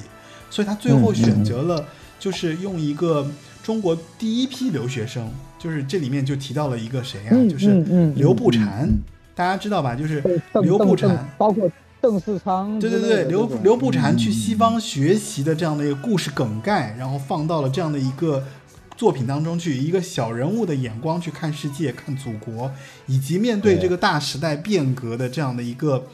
[0.50, 1.84] 所以他最后选择了
[2.18, 3.26] 就是用一个
[3.62, 7.82] 中国第一批留学生，就是这里面就提到了一个谁啊，嗯就是
[8.14, 8.88] 刘步蟾，嗯。
[8.88, 8.98] 嗯
[9.32, 9.94] 大家知道吧？
[9.94, 10.22] 就是
[10.62, 11.70] 刘步蟾邓邓，包括
[12.00, 18.44] 邓世昌对对对，刘刘步蟾去嗯西方学习的这样的一个故事梗概，然后放到了这样的一个
[18.96, 22.70] 作品当中去，一个小人物的眼光去看世界、看祖国，
[23.06, 26.06] 以及面对这个大时代变革的这样的一个。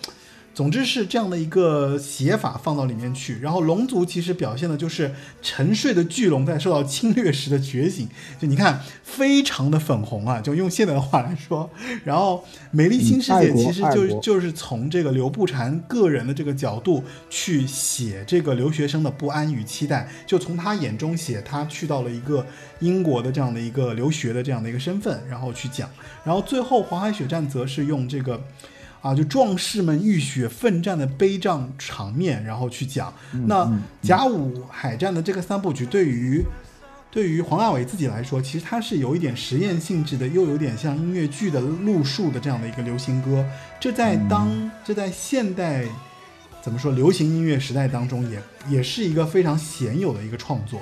[0.56, 8.08] 总之是这样的一个写法放到里面去，然后龙族其实表现的就是沉睡的巨龙在受到侵略时的觉醒，
[8.40, 11.68] 就你看非常的粉红啊，就用现在的话来说。
[12.04, 22.46] 然后美丽新世界其实就是就是从这个刘步蟾个人的这个角度去写这个留学生的不安与期待，就从他眼中写他去到了一个
[22.80, 25.86] 英国的这样的一个留学的这样的一个身份，然后去讲。
[26.24, 28.42] 然后最后黄海血战则是用这个。
[29.00, 33.12] 啊，就壮士们浴血奋战的悲壮场面，然后去讲。
[33.46, 33.70] 那
[34.02, 36.44] 甲午海战的这个三部曲，对于
[37.10, 43.44] 对于黄大炜自己来说，其实它是有一点实验性质的，又有点像音乐剧的路数的这样的一个流行歌。
[43.80, 45.84] 这在当这在现代
[46.60, 50.80] 怎么说流行音乐时代当中也，也是一个非常鲜有的一个创作。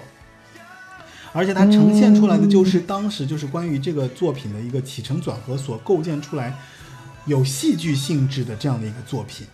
[1.33, 6.57] 而且它呈现出来的就是当时就是关于这个作品的一个起承转合所构建出来
[7.27, 9.47] 有戏剧性质的这样的一个作品。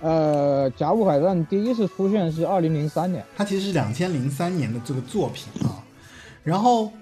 [0.00, 5.80] 呃，甲午海战第一次出现是二零零三年，它其实是两千零三年的这个作品啊，
[6.42, 6.92] 然后，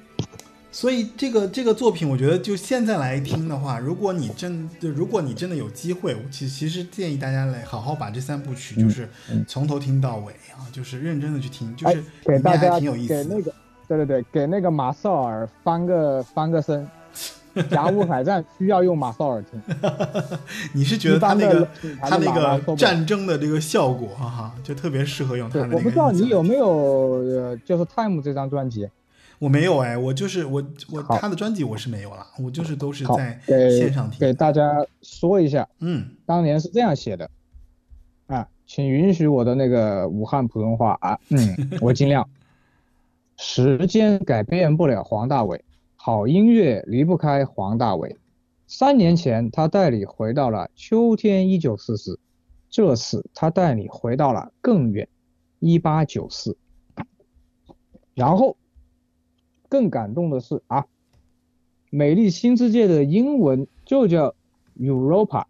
[0.70, 9.08] 所以这个这个作品，我觉得就现在来听的话，如果你真就如果你真的有机会，我其其实建议大家来好好把这三部曲就是
[9.48, 13.24] 从头听到尾啊，就是认真的去听，就哎是里面还给大家挺有意思的。
[13.24, 13.54] 给那个，
[13.88, 16.88] 对对对，给那个马绍尔翻个翻个身。
[17.70, 19.60] 甲午海战需要用马绍尔听，
[20.72, 21.68] 你是觉得他那个
[22.00, 28.88] 他那个战争的这个效果哈、哈，就特别适合用他的，那个我不知道你有没有呃，就是《Time》这张专辑，
[29.38, 34.32] 我没有哎，我就是我我他的专辑我是没有了，我就是都是好在给线上听给。
[34.32, 37.28] 大家说一下，嗯，当年是这样写的，
[38.26, 42.26] 啊，请允许我的那个武汉普通话啊，嗯，我尽量。
[43.38, 45.58] 时间改变不了黄大炜，
[46.04, 48.16] 好音乐离不开黄大炜。
[48.66, 52.18] 三年前，他带你回到了秋天一九四四，
[52.68, 55.08] 这次他带你回到了更远，
[55.60, 56.58] 一八九四。
[58.14, 58.56] 然后，
[59.68, 60.86] 更感动的是啊，
[61.88, 64.34] 美丽新世界的英文就叫
[64.76, 65.44] Europa。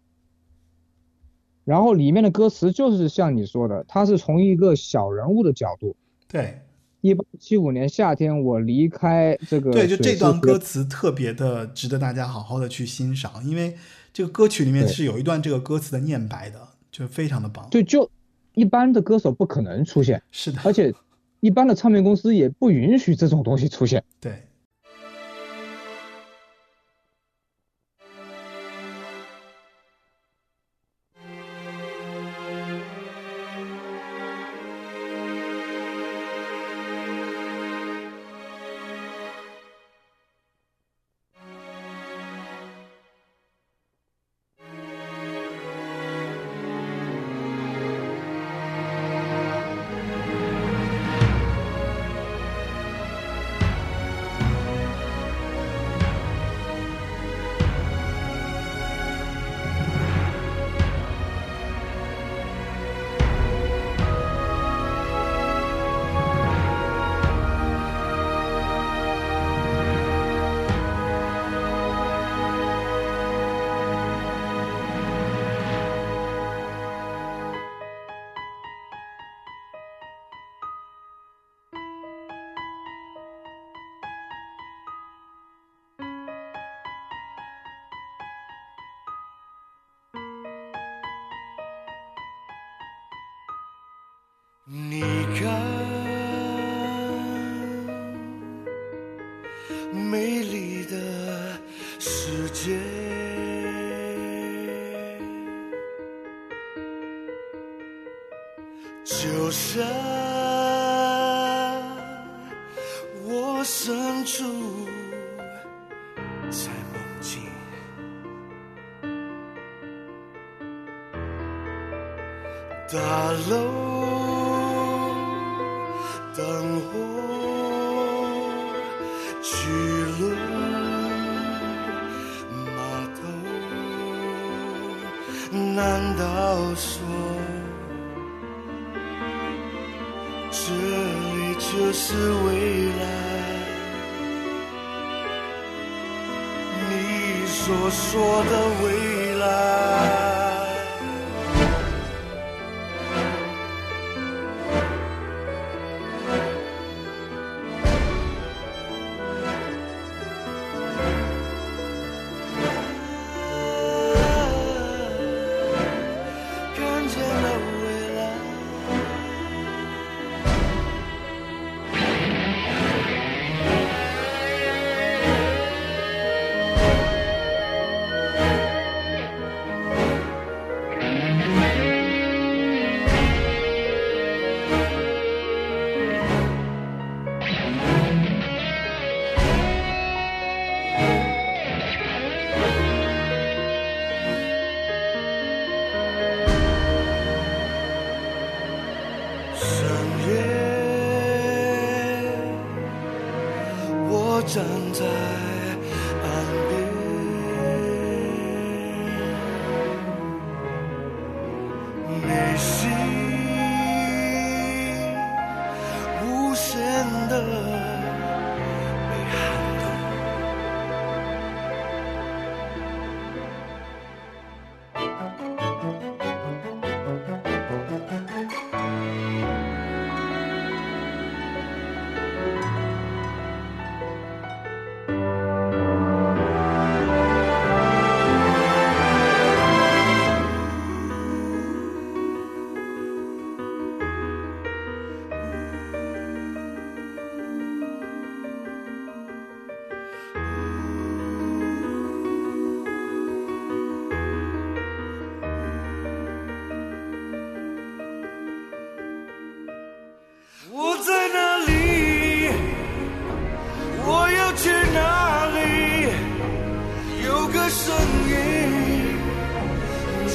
[1.63, 5.95] 然后里面的歌词就是像你说的，它是从一个小人物的角度。
[6.27, 6.61] 对
[7.03, 13.75] 一八七五年夏天，我离开这个对，就这段歌词，特别的值得大家好好的去欣赏，因为
[14.13, 17.67] 这个歌曲里面是有一段这个歌词的念白的，就非常的棒。
[17.69, 18.09] 对，就
[18.53, 20.93] 一般的歌手不可能出现，是的，而且
[21.41, 24.01] 一般的唱片公司也不允许这种东西出现。
[24.21, 24.41] 对。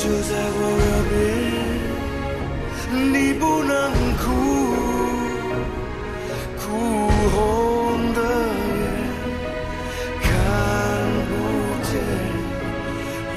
[0.09, 1.21] 就在我耳边，
[3.13, 3.77] 你不能
[4.17, 4.25] 哭，
[6.57, 6.65] 哭
[7.29, 7.37] 红
[8.15, 8.21] 的
[8.73, 8.83] 眼
[10.23, 10.27] 看
[11.29, 11.31] 不
[11.85, 11.93] 见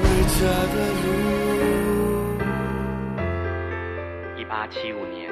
[0.32, 0.40] 家
[0.72, 1.04] 的路。
[4.38, 5.28] 一八七五年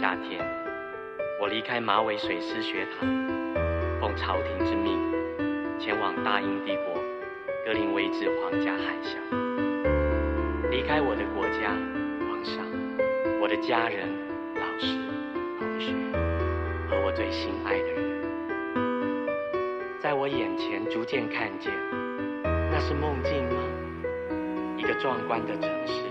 [0.00, 0.46] 夏天，
[1.40, 3.08] 我离开马尾水师学堂，
[4.00, 4.96] 奉朝廷之命，
[5.80, 6.94] 前往大英帝国
[7.66, 9.18] 格林威治皇家海峡，
[10.70, 11.72] 离开我的国家、
[12.28, 12.62] 皇上、
[13.40, 14.06] 我的家人、
[14.54, 14.98] 老师、
[15.58, 15.94] 同学
[16.90, 19.26] 和我最心爱的人，
[19.98, 21.72] 在我眼前逐渐看见，
[22.70, 23.62] 那是梦境吗？
[24.76, 26.02] 一个壮观的城市。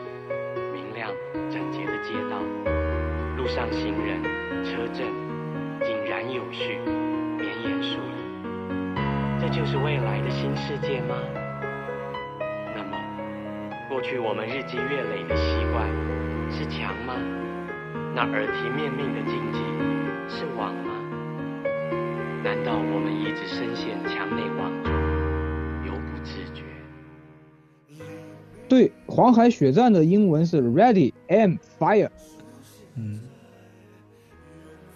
[0.74, 1.12] 明亮
[1.52, 2.42] 整洁的街道，
[3.38, 4.24] 路上行人、
[4.66, 5.06] 车阵
[5.86, 6.80] 井然有序，
[7.38, 8.18] 绵延数里。
[9.40, 11.16] 这就是未来的新世界吗？
[13.98, 15.90] 过去我们日积月累的习惯
[16.52, 17.16] 是墙吗？
[18.14, 19.58] 那耳提面命的禁忌
[20.30, 20.94] 是网吗？
[22.44, 24.94] 难道我们一直深陷墙内网中，
[25.88, 26.62] 犹不自觉？
[28.70, 32.12] 对，黄海血战的英文是 Ready and Fire，
[32.94, 33.20] 嗯，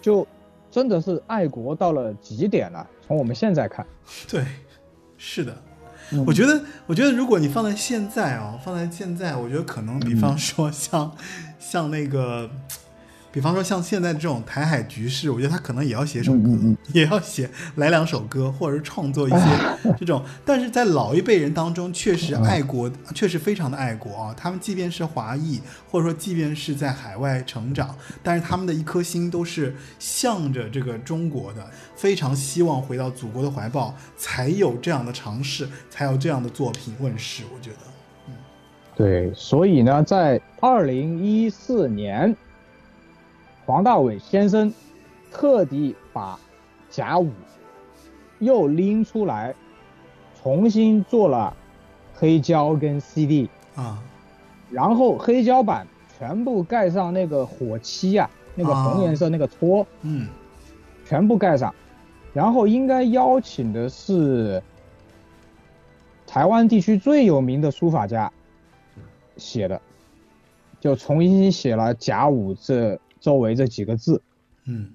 [0.00, 0.24] 就
[0.70, 2.88] 真的是爱国到了极点了。
[3.00, 3.84] 从我们现在看，
[4.30, 4.44] 对，
[5.16, 5.60] 是的。
[6.12, 6.24] 嗯。
[6.26, 11.14] 我觉得，我觉得如果你放在现在啊、放在现在，我觉得可能，比方说像、
[11.58, 12.50] 像那个，
[13.32, 19.38] 比方说像现在这种台海局势，我觉得他可能也要写首歌，嗯嗯嗯也要写来两首歌，或者是创作一些
[19.98, 20.22] 这种。
[20.44, 24.34] 但是在老一辈人当中，确实爱国，确实非常的爱国啊。
[24.36, 25.58] 他们即便是华裔，
[25.90, 37.44] 或者说即便是在海外成长，但是他们的一颗心都是向着这个中国的，非常希望回到祖国的怀抱，才有这样的尝试，才有这样的作品问世。
[37.54, 37.76] 我觉得，
[38.94, 42.36] 对，所以呢，在二零一四年，
[43.64, 44.72] 黄大炜先生
[45.30, 46.38] 特地把
[46.90, 47.30] 甲午
[48.38, 49.54] 又拎出来，
[50.42, 51.56] 重新做了
[52.14, 54.02] 黑胶跟 CD，啊，
[54.70, 55.86] 然后黑胶版
[56.18, 60.28] 全部盖上那个火漆啊，那个红颜色那个戳，嗯。
[61.04, 61.74] 全部盖上，
[62.32, 64.62] 然后应该邀请的是
[66.26, 68.32] 台湾地区最有名的书法家
[69.36, 69.78] 写的，
[70.80, 74.20] 就重新写了甲午这周围这几个字，
[74.66, 74.90] 嗯。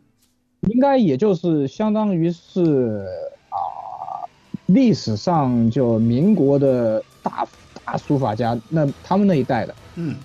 [0.62, 3.06] 应该也就是相当于是
[3.50, 4.28] 啊、
[4.66, 7.48] 历史上就民国的大
[7.86, 10.16] 大书法家那他们那一代的，嗯。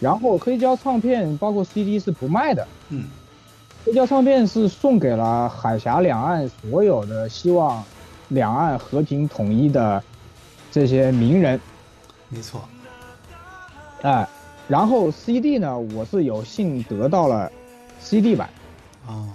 [0.00, 2.66] 然后黑胶唱片包括 CD 是不卖的。
[2.88, 3.04] 嗯。
[3.84, 7.84] 黑胶唱片是送给了海峡两岸所有的希望
[8.28, 10.02] 两岸和平统一的
[10.72, 11.60] 这些名人，
[12.30, 12.66] 没错，
[14.00, 14.26] 哎，
[14.68, 17.50] 然后 CD 呢，我是有幸得到了
[18.00, 18.48] CD 版，
[19.06, 19.28] 啊，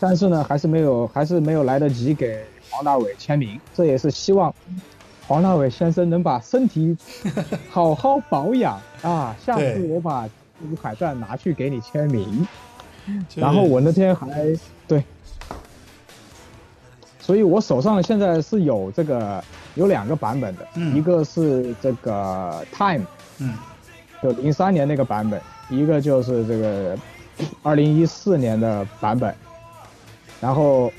[0.00, 4.54] 但是呢，还是没有，还是没有来得及给黄大伟签名，这也是希望
[5.26, 6.96] 黄大伟先生能把身体
[7.70, 10.26] 好好保养啊，下次我把
[10.60, 12.46] 《珠海传》拿去给你签名。
[13.28, 14.58] 就是然后我那天还
[14.88, 15.04] 对，
[17.20, 20.96] 所以我手上现在是有这个有两个版本的，嗯。
[20.96, 23.04] 一个是这个 Time，
[23.38, 23.52] 嗯
[24.24, 25.38] 就零三年那个版本，
[25.68, 26.96] 一个就是这个
[27.62, 29.34] 二零一四年的版本，
[30.40, 30.90] 然后。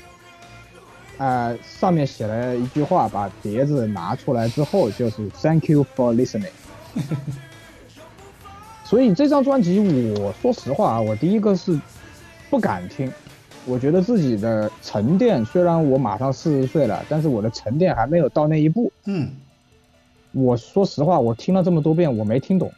[1.18, 6.50] 呃，上面写了一句话，把碟子拿出来之后，就是 “Thank you for listening”。
[8.84, 9.80] 所以这张专辑，
[10.20, 11.80] 我说实话啊，我第一个是
[12.50, 13.10] 不敢听，
[13.64, 18.92] 我觉得自己的沉淀，虽然我马上四十岁了，但是我的沉淀还没有到那一步。
[19.06, 19.30] 嗯
[20.32, 22.70] 我说实话，我听了这么多遍，我没听懂，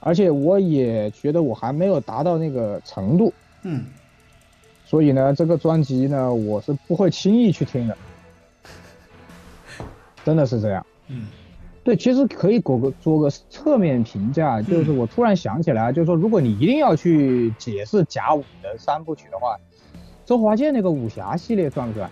[0.00, 3.32] 而且我也觉得我还没有达到那个程度，
[3.62, 3.84] 嗯。
[4.84, 7.96] 所以呢，这个专辑呢，我是不会轻易去听的，
[10.24, 10.84] 真的是这样。
[11.06, 11.28] 嗯。
[11.84, 19.56] 对，其实可以做个做个侧面评价，就是我突然想起来，就是说，如果你一定要去解释甲午的三部曲的话，
[20.26, 22.10] 周华健那个武侠系列算不算？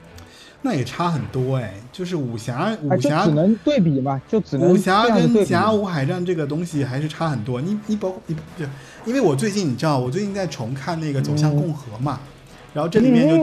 [0.62, 7.60] 那也差很多哎，就是武侠武侠只能对比嘛，就只能武侠跟甲午海战这个东西还是差很多。
[7.60, 8.64] 你你包括你就
[9.06, 12.18] 因为我最近你知道，我最近在重看那个《走向共和》嘛，
[12.74, 13.36] 然后这里面就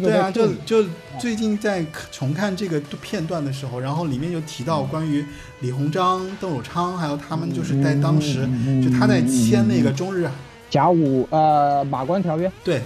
[0.00, 0.88] 对啊，就就
[1.18, 5.24] 最近在重看这个片段的时候，然后里面就提到关于
[5.60, 10.28] 李鸿章、邓汝昌，还有他们就是在当时，嗯就他在签那个中日，
[10.70, 12.80] 甲午呃马关条约，对，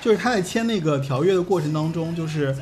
[0.00, 2.54] 就是他在签那个条约的过程当中，就是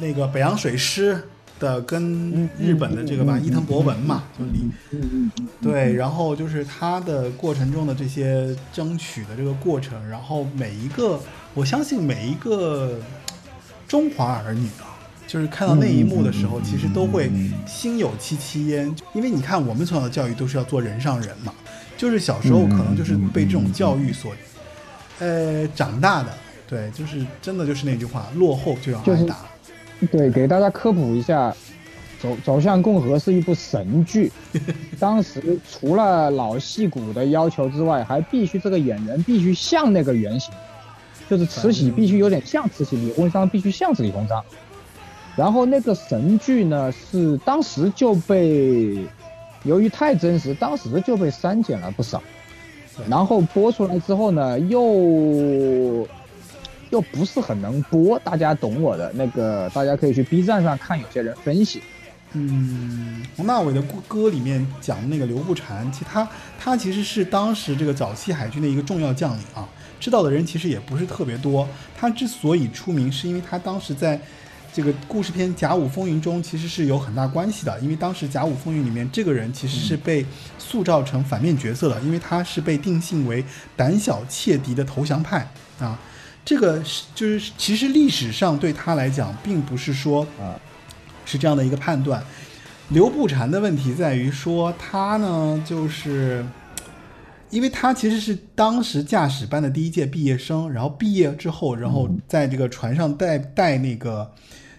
[0.00, 1.20] 那个北洋水师
[1.58, 11.20] 的跟日本的这个吧伊藤博文嘛，就李嗯对，然后就是他的过程中的这些争取的这个过程，然后每一个，
[11.54, 12.98] 我相信每一个
[13.86, 14.98] 中华儿女啊，
[15.28, 17.30] 就是看到那一幕的时候，其实都会
[17.64, 21.54] 心有戚戚焉，因为你看我们从小的教育都是要做人上人嘛，
[21.96, 24.34] 就是小时候可能就是被这种教育所，
[25.20, 26.34] 呃，长大的，
[26.66, 29.36] 对，就是真的就是那句话，落后就要就是挨打，
[30.10, 31.50] 对，给大家科普一下，
[32.20, 34.32] 《走走向共和》是一部神剧，
[34.98, 40.52] 当时除了老戏骨的要求之外，还必须这个演员必须像那个原型，
[41.30, 44.44] 就是慈禧必须有点像慈禧，李鸿章必须像是李鸿章。
[45.36, 49.06] 然后那个神剧呢，是当时就被
[49.64, 52.22] 由于太真实，当时就被删减了不少。
[53.08, 56.06] 然后播出来之后呢，又
[56.92, 61.82] 又不是很能播，大家懂我的那个，大家可以去 B 站上看有些人分析。
[62.34, 66.28] 嗯，洪大伟的歌歌里面讲的那个刘步蟾，其实他
[66.60, 69.66] 他其实是当时这个早期海军的一个重要将领啊，
[69.98, 71.66] 知道的人其实也不是特别多。
[71.96, 74.20] 他之所以出名，是因为他当时在
[74.70, 80.26] 这个故事片《甲午风云》中其实是有很大关系的，因为当时《甲午风云》里面这个人其实是被
[80.58, 83.42] 塑造成反面角色的，因为他是被定性为
[83.76, 85.46] 胆小怯敌的投降派
[85.78, 85.98] 啊。
[86.44, 90.58] 这个是就是其实历史上对他来讲，并不是说啊
[91.24, 92.22] 是这样的一个判断。
[92.88, 96.44] 刘步蟾的问题在于说，他呢就是，
[97.48, 104.30] 因为他其实是当时驾驶班的第一届毕业生，然后毕业之后，然后在这个船上带带那个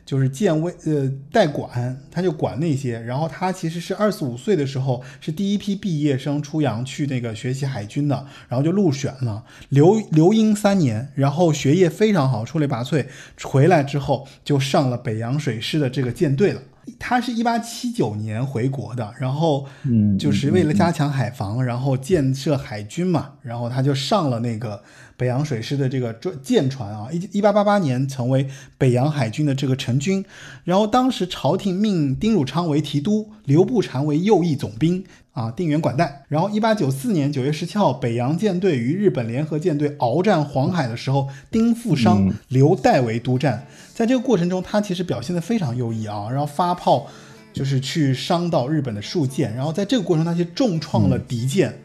[0.05, 2.99] 就是舰位呃代管，他就管那些。
[2.99, 13.05] 然后他其实是二十五岁的时候是第一批毕业生出洋去那个学习海军的，然后就入选了，留留英三年，然后学业非常好，出类拔萃。
[13.43, 16.61] 回来之后就上了北洋水师的这个舰队了。
[16.99, 24.83] 他是一八七九年回国的，然后嗯就是为了加强海防，然后建设海军嘛，然后他就上了那个
[25.17, 30.23] 北洋水师的这个专舰船啊，一一八八八年成为北洋海军的这个成军，
[30.63, 35.03] 然后当时朝廷命丁汝昌为提督，刘步蟾为右翼总兵。
[35.33, 36.25] 啊，定远管带。
[36.27, 43.65] 然后，一八九四年九月十七号，北洋舰队与日本联合舰队鏖战黄海的时候，丁富商、刘岱为督战。
[43.95, 47.07] 在这个过程中，他其实表现得非常优异啊，然后发炮
[47.51, 51.79] 就是去伤到日本的数舰，然后在这个过程中，他去重创了敌舰，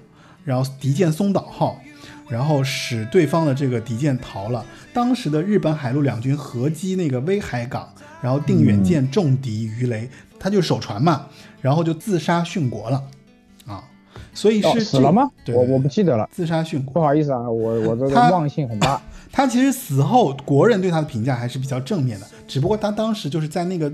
[0.44, 1.80] 然后敌舰松岛号，
[2.28, 4.64] 然后使对方的这个敌舰逃了。
[4.92, 10.08] 当时的日本海陆两军合击那个威海港，然后定远舰重敌鱼雷，
[10.38, 11.26] 他就守船嘛，
[11.60, 13.02] 然后就自杀殉国了。
[13.66, 13.84] 啊，
[14.32, 15.30] 所以哦是、死了吗？
[15.44, 17.00] 对我我不记得了，自杀殉国不。
[17.00, 19.00] 好意思啊，我我这个他忘性很大。
[19.30, 23.92] 他其实死后国人对他的评价还是比较正面的，只不过他当时就是在那个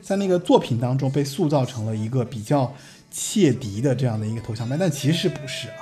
[0.00, 2.74] 在那个作品当中被塑造成了一个比较
[3.10, 5.74] 切敌的这样的一个头像派，但其实不是啊。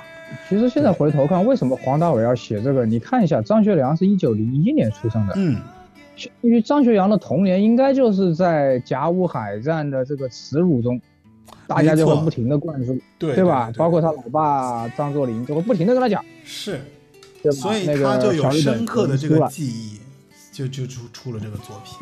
[0.47, 2.85] 其实现在回头看，为什么黄大炜要写这个？
[2.85, 5.61] 你看一下，张学良是一九零一年出生的，嗯，
[6.41, 10.99] 因为张学良的童年应该就是在甲午海战的这个耻辱中，
[11.67, 13.71] 大家就会不停的灌输，对对吧？
[13.71, 16.79] 对包括他老爸张作霖就会不停的跟他讲，是，
[17.43, 17.57] 对吧？
[17.57, 19.99] 所以那个他就有深刻的这个记忆，
[20.51, 21.97] 就就出出了这个作品。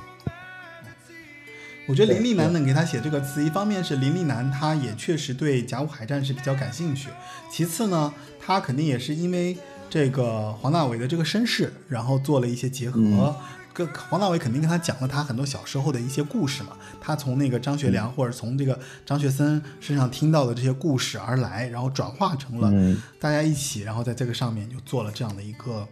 [1.88, 7.10] 我觉得林立南能给他写这个词，一方面是林立南他也确实对甲午海战是比较感兴趣，
[7.52, 9.58] 其次呢，他肯定也是因为
[9.90, 13.00] 这个黄大炜的这个身世，然后做了一些结合。
[13.00, 13.36] 嗯
[13.78, 25.88] 跟黄大炜肯定跟他讲了他很多小时候的一些故事嘛，他从那个张学嗯良或者从这个张学森身上听到的这些故事而来，然后转化成了嗯大家一起，然后在这个上面就做了这样的一个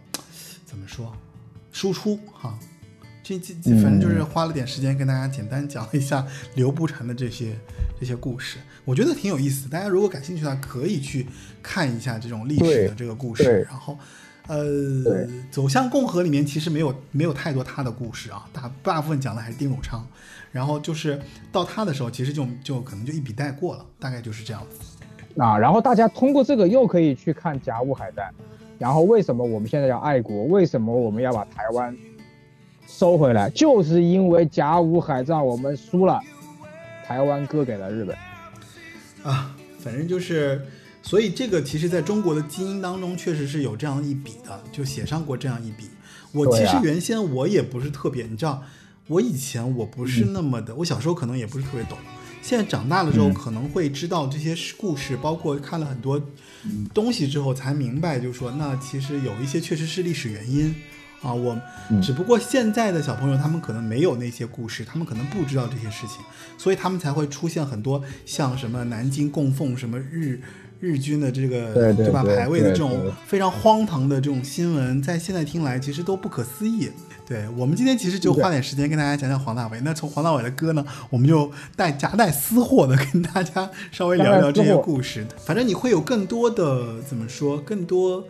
[0.64, 1.12] 怎么说
[1.70, 2.58] 输出哈。
[2.58, 2.75] 这
[3.26, 6.24] 这这，反正就是花了点时间跟大家简单讲了一下
[6.54, 7.58] 刘步蟾的这些
[7.98, 9.68] 这些故事，我觉得挺有意思。
[9.68, 11.26] 大家如果感兴趣的话，可以去
[11.60, 13.66] 看一下这种历史的这个故事。
[13.68, 13.98] 然后，
[14.46, 20.06] 呃，走向共和里面其实没有没有太多他的故事啊，大大部分讲的还是丁汝昌。
[20.52, 21.20] 然后就是
[21.50, 25.42] 到他的时候，其实就就可能就一笔带过了，大概就是这样子。
[25.42, 28.32] 啊，然后大家通过这个又可以去看甲午海战，
[28.78, 30.44] 然后为什么我们现在要爱国？
[30.44, 31.94] 为什么我们要把台湾
[32.86, 33.50] 收回来？
[33.50, 36.20] 就是因为甲午海战我们输了，
[37.04, 38.16] 台湾割给了日本。
[39.22, 40.64] 啊，反正就是，
[41.02, 45.84] 所以这个其实在中国的基因当中确实是有这样一笔的，就写上过这样一笔。
[46.32, 48.62] 我其实原先我也不是特别，你知道，
[49.08, 51.98] 我以前我不是那么的，我小时候可能也不是特别懂，
[52.40, 56.22] 现在长大了之后嗯可能会知道这些故事，包括看了很多
[56.94, 60.74] 东西之后才明白，就是说那其实有一些确实是历史原因。
[61.22, 61.58] 啊，我
[61.90, 66.18] 嗯只不过现在的小朋友他们可能没有那些故事，他们可能不知道这些事情，
[66.58, 70.40] 所以他们才会出现很多像什么南京供奉什么日
[70.78, 76.90] 日军的这个对对吧对排位的这种非常荒唐的这种新闻，在现在听来其实都不可思议。
[77.28, 79.80] 对我们今天其实就花点时间跟大家讲讲黄大炜。
[79.82, 85.26] 那从黄大炜的歌呢，我们就带夹带私货的跟大家稍微聊聊这些故事。
[85.44, 88.22] 反正你会有更多的怎么说，更多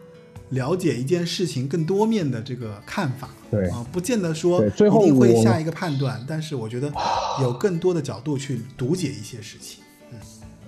[0.51, 3.28] 了解一件事情更多面的这个看法。
[3.51, 6.93] 对啊，不见得说最后一定会下一个判断，但是我觉得
[7.40, 9.82] 有更多的角度去读解一些事情。
[10.12, 10.18] 嗯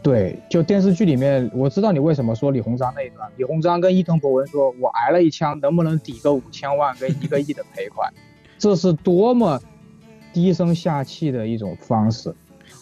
[0.01, 3.29] 对，就电视剧里面，我知道你为什么说李鸿章那一段。
[3.37, 8.11] 李鸿章跟伊藤博文说：“我挨了一枪，能不能抵个五千万跟一个亿的赔款？”
[8.59, 9.61] 这是多么
[10.33, 12.33] 低声下气的一种方式。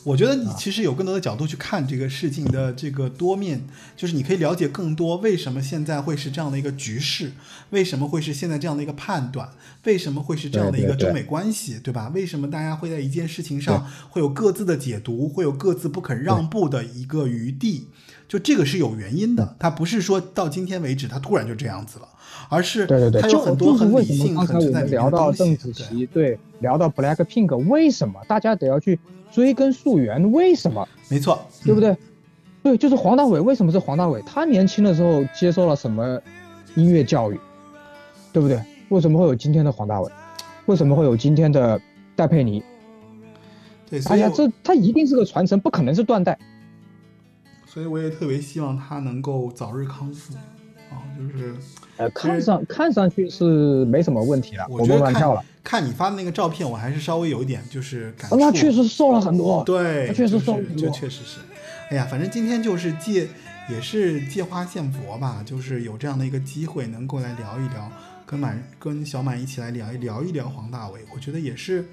[0.07, 3.61] 我觉得你其实有更多的角度去看这个事情的这个多面，
[3.97, 7.33] 就是你可以了解更多为什么现在会是这样的一个局势，
[7.71, 9.49] 为什么会是现在这样的一个判断，
[9.83, 12.09] 为什么会是这样的一个中美关系，对吧？
[12.15, 17.89] 为什么大家会在一件事情上会有各自的解读，会有各自不肯让步的一个余地？
[18.29, 22.09] 就这个是有原因的，它不是说到今天为止它突然就这样子了，
[22.49, 28.21] 而是对对对，它有很多很理性、很存在里面们聊到邓紫棋，对，聊到 Black Pink，为什么？
[28.29, 28.99] 大家得要去
[29.37, 30.33] 追根溯源？
[30.33, 30.89] 为什么？
[31.11, 31.95] 没错，对不对？
[32.63, 34.23] 对，就是黄大炜，为什么是黄大炜？
[34.23, 36.19] 他年轻的时候接受了什么
[36.75, 37.39] 音乐教育，
[38.33, 38.59] 对不对？
[38.89, 40.11] 为什么会有今天的黄大炜？
[40.65, 41.79] 为什么会有今天的
[42.17, 42.65] 戴佩妮？
[43.91, 46.39] 对，所哎呀，这他一定是个传承，不可能是断代。
[47.67, 50.33] 所以我也特别希望他能够早日康复
[50.89, 51.55] 啊，就是
[51.99, 55.45] 呃，看上看上去是没什么问题了，活蹦乱跳了。
[55.67, 58.37] 看你发的那个照片，我还是稍微有一点就是感触。
[58.37, 59.65] 那确实瘦了很多。
[59.65, 61.41] 对，他确实瘦了很多确实是。
[61.91, 63.27] 哎呀，反正今天就是借
[63.69, 67.91] 也是借花献佛吧，就是有这样的一个机会能够来聊一聊，
[68.25, 71.89] 跟满跟小满一起来聊一聊一聊黄大炜，我觉得也是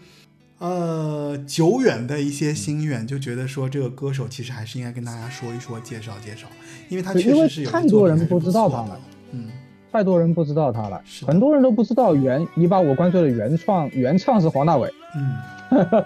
[0.60, 6.48] 呃久远的一些心愿，就觉得说这个歌手其实还是应该跟大家说一说，介绍介绍，
[6.90, 9.00] 因为他确实是有太多人不知道他了。
[9.32, 9.50] 嗯，
[9.94, 16.04] 太多人不知道他了是，很多人都不知道原你把我关注的原创原唱是黄大炜，嗯，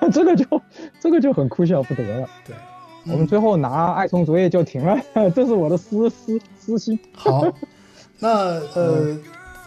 [0.10, 0.62] 这个就
[1.00, 2.28] 这个就很哭笑不得了。
[2.46, 2.54] 对。
[3.06, 4.98] 我们最后拿《爱从昨夜》就停了，
[5.34, 6.98] 这是我的私私私心。
[7.12, 7.44] 好，
[8.18, 8.30] 那
[8.74, 9.14] 呃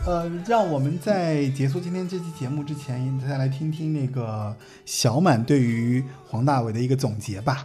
[0.07, 4.55] 呃，让我们在结束今天这期节目之前，再来听听那个
[4.85, 7.63] 小满对于黄大炜的一个总结吧。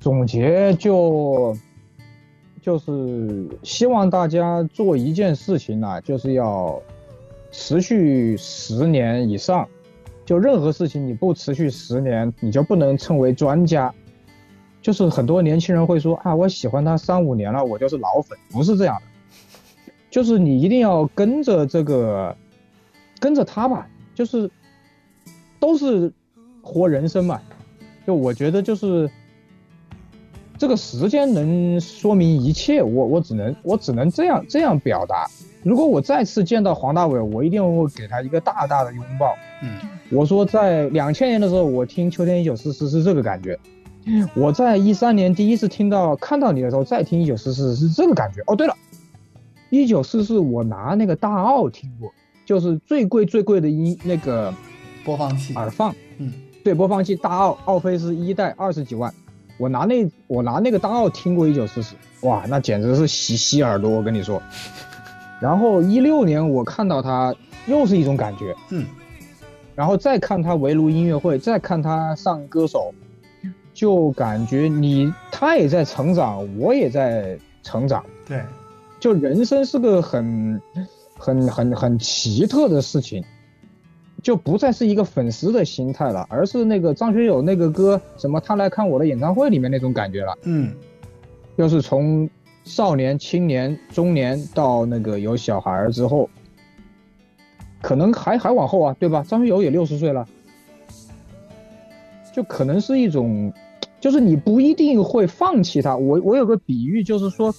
[0.00, 1.56] 总结就
[2.64, 6.80] 就是希望大家做一件事情呢、就是要
[7.52, 9.68] 持续十年以上。
[10.24, 13.94] 就任何事情你不持续十年，你就不能称为专家。
[14.80, 19.02] 就是很多年轻人会说啊，我喜欢他三五年了，我就是老粉，不是这样的。
[20.10, 22.34] 就是你一定要跟着这个，
[23.20, 24.50] 跟着他吧，就是
[25.60, 26.10] 都是
[26.62, 27.38] 活人生嘛。
[28.06, 29.10] 就我觉得就是
[30.56, 35.26] 这个时间能说明一切，我我只能我只能这样这样表达。
[35.62, 39.34] 如果我再次见到黄大炜，我一定会给他一个大大的拥抱。
[39.62, 39.78] 嗯
[40.10, 43.56] 我说在两千年的时候，我听《秋天一九四四》是这个感觉；
[44.36, 48.42] 我在一三年第一次听到看到你的时候，再听《一九四四》是这个感觉。
[48.46, 48.74] 哦，对了，
[49.70, 52.12] 《一九四四》我拿那个大奥听过，
[52.44, 54.52] 就是最贵最贵的音那个
[55.04, 56.32] 播放器，耳放，嗯
[56.62, 59.12] 对，播放器大奥奥飞是一代二十几万，
[59.58, 64.42] 我拿那我拿那个大奥听过一九四四，哇，那简直是洗洗耳朵，我跟你说。
[65.40, 67.34] 然后一六年我看到他
[67.66, 68.86] 又是一种感觉，嗯
[69.74, 72.94] 然后再看他围炉音乐会，再看他上歌手，
[73.74, 78.04] 就感觉你他也在成长，我也在成长。
[78.24, 78.40] 对，
[79.00, 80.60] 就人生是个很、
[81.18, 83.24] 很、很、很奇特的事情，
[84.24, 90.74] 就不再是一个粉丝的心态了，而是那个张学友那个歌什么他来看我的演唱会里面那种感觉了，嗯
[91.58, 92.28] 就是从
[92.64, 96.30] 少年、青年、中年到那个有小孩之后，
[97.82, 99.22] 可能还还往后啊，对吧？
[99.28, 100.26] 张学友也六十岁了，
[102.34, 103.52] 就可能是一种，
[104.00, 105.94] 就是你不一定会放弃他。
[105.94, 107.54] 我我有个比喻，就是说，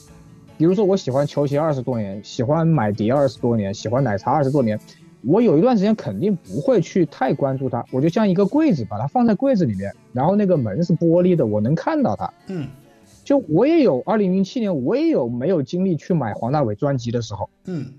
[0.57, 4.79] 比如说我喜欢球鞋二十多年，喜欢买碟二十多年，喜欢奶茶二十多年，
[5.25, 12.31] 我有一段时间肯定不会去太关注它，我就像一个柜子，把它放在柜子里面，然后那个门是玻璃的，我能看到它。
[12.47, 12.67] 嗯
[13.23, 17.93] 就我也有，二零零七年我也有没有精力去买黄大炜专辑的时候，嗯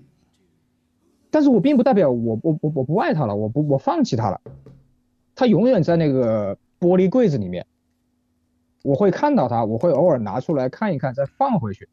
[1.29, 4.39] 但是我并不代表我我我我不爱他了，我不我放弃他了，
[5.35, 7.65] 他永远在那个玻璃柜子里面，
[8.83, 11.89] 我会看到他，我会偶尔拿出来看一看，再放回去。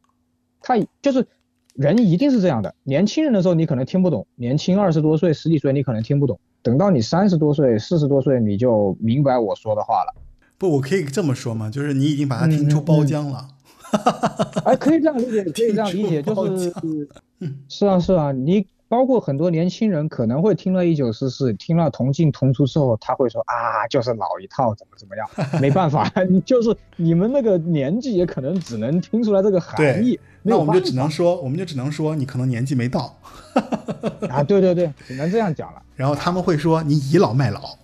[0.61, 1.27] 他就是
[1.75, 10.15] 人一定是这样的，年轻人的时候你可能听不懂，年轻二十多岁十几岁你可能听不懂，等到你三十多岁四十多岁你就明白我说的话了。
[10.57, 11.69] 不，我可以这么说吗？
[11.69, 13.49] 就是你已经把它听出包浆了。
[14.65, 16.73] 哎，可以这样理解， 可以这样理解，就是
[17.69, 25.29] 是啊是啊，你包括很多年轻人可能会听了一九四四，听了同进同出之后，他会说啊，就是老一套，怎么怎么样，
[25.61, 33.13] 没办法，你 就是你们那个年纪也可能只能听出来这个含义，那我们就只能说，我们就只能说你可能年纪没到，
[34.21, 35.83] 法 啊，对对对，只能这样讲了。
[35.97, 37.77] 然后他们会说你倚老卖老。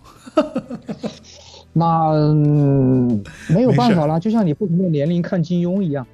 [1.72, 6.06] 那、嗯没有办法啦，就像你不同的年龄看金庸一样。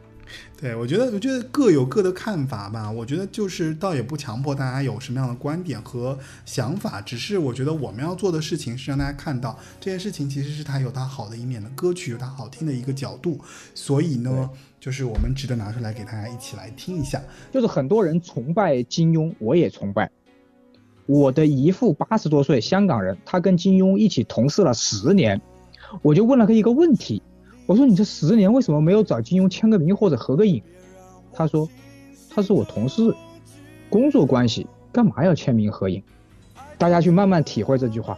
[0.61, 2.91] 对，我觉得，我觉得各有各的看法吧。
[2.91, 13.39] 我觉得就是倒也不强迫大家有什么样的观点和想法，只是我觉得我们要做的事情是让大家看到这件事情其实是它有它好的一面的，歌曲有它好听的一个角度，
[13.75, 14.49] 所以呢，
[14.81, 17.23] 就是我们值得拿出来给大家一起来听一下。
[17.53, 20.11] 就是很多人崇拜金庸，我也崇拜。
[21.07, 25.41] 我的姨父八十多岁，香港人，他跟金庸一起同事了十年，
[26.03, 27.23] 我就问了他一个问题，
[27.67, 30.63] 我说你这十年为什么没有找金庸签个名或者合个影？
[31.33, 31.69] 他说
[32.31, 33.15] 他是我同事，
[33.91, 36.03] 工作关系，干嘛要签名合影？
[36.79, 38.17] 大家去慢慢体会这句话。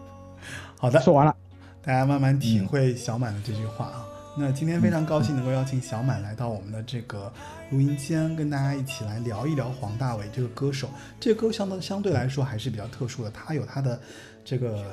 [0.78, 1.34] 好的，说完了，
[1.82, 4.06] 大家慢慢体会小满的这句话啊。
[4.38, 7.32] 那今天非常高兴能够邀请小满来到我们的这个
[7.70, 10.90] 录音间，跟大家一起来聊一聊黄大炜这个歌手。
[11.18, 13.98] 这个歌相当相对来说还是比较特殊的，他有他的
[14.44, 14.84] 这个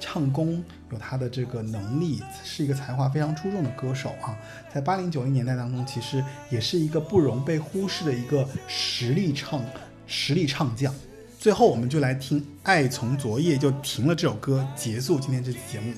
[0.00, 4.36] 唱功，有他的这个能力，是一个才华非常出众的歌手啊。
[4.72, 9.62] 在八零九零年代当中，其实也是一个不容被忽视的一个实力唱
[10.06, 10.94] 实力唱将。
[11.38, 15.92] 最后，我们就来听《爱从昨夜就停了》这首歌，结束今天这期节目。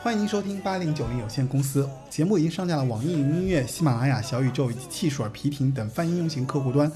[0.00, 6.92] 欢迎您收听八零九零有限公司节目，已经上架了网易云音乐、喜马拉雅、小宇宙以及汽水儿、皮艇等泛应用型客户端。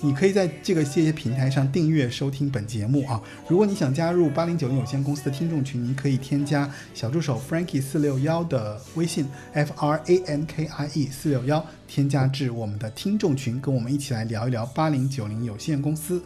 [0.00, 3.20] 你可以在这个这些平台上订阅收听本节目啊。
[3.48, 16.22] 如果你想加入八零九零有限公司的听众群，您可以添加小助手 Frankie 四六幺的微信 F R A N K I E 四六幺，添加至我们的听众群，跟我们一起来聊一聊八零九零有限公司。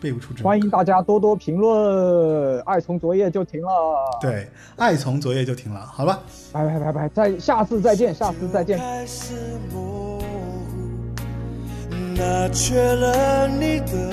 [0.00, 3.68] 背不出这欢迎大家多多评论，爱从昨夜就停了。，
[4.20, 6.20] 对，爱从昨夜就停了，好吧？
[6.52, 8.78] 拜拜拜拜，再下次再见，下次再见。
[12.20, 14.10] 那缺了你的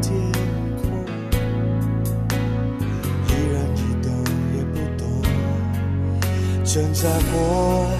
[0.00, 0.14] 天
[0.80, 0.86] 空，
[3.26, 4.06] 依然一动
[4.54, 5.02] 也不动，
[6.64, 7.90] 挣扎过，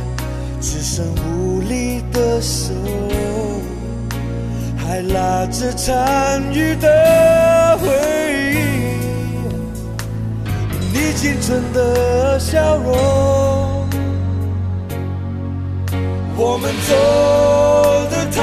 [0.61, 2.73] 只剩无力的手，
[4.77, 7.89] 还拉着残余的回
[8.55, 8.57] 忆。
[10.95, 13.82] 你青春的笑容，
[16.35, 16.95] 我们走
[18.11, 18.41] 得太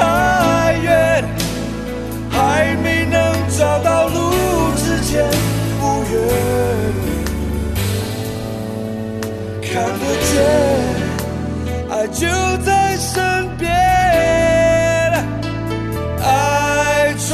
[0.82, 1.24] 远，
[2.30, 3.20] 还没能
[3.58, 4.30] 找到路
[4.76, 5.28] 之前，
[5.80, 6.14] 不远，
[9.62, 10.32] 看得见，
[11.90, 12.26] 爱就
[12.64, 13.70] 在身边，
[16.22, 17.28] 爱从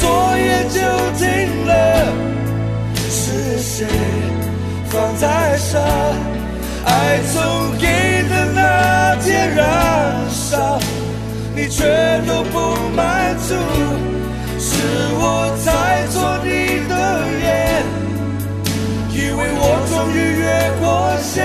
[0.00, 0.78] 昨夜就
[1.18, 1.24] 停
[1.66, 1.70] 了。
[3.10, 3.86] 是谁
[4.88, 5.78] 放在手？
[6.84, 7.86] 爱从给
[8.28, 10.78] 的那天燃烧
[11.54, 11.84] 你却
[12.26, 13.54] 都不满足
[14.58, 14.76] 是
[15.14, 16.48] 我在做你
[16.88, 16.94] 的
[17.42, 17.46] 眼
[19.10, 20.46] 以为我终于越
[20.80, 20.86] 过
[21.22, 21.36] 线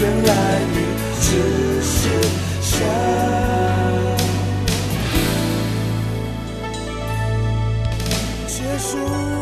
[0.00, 0.30] 原来
[0.72, 0.76] 你
[1.20, 1.26] 只
[1.82, 2.08] 是
[2.62, 2.74] 想
[8.46, 9.35] 结束。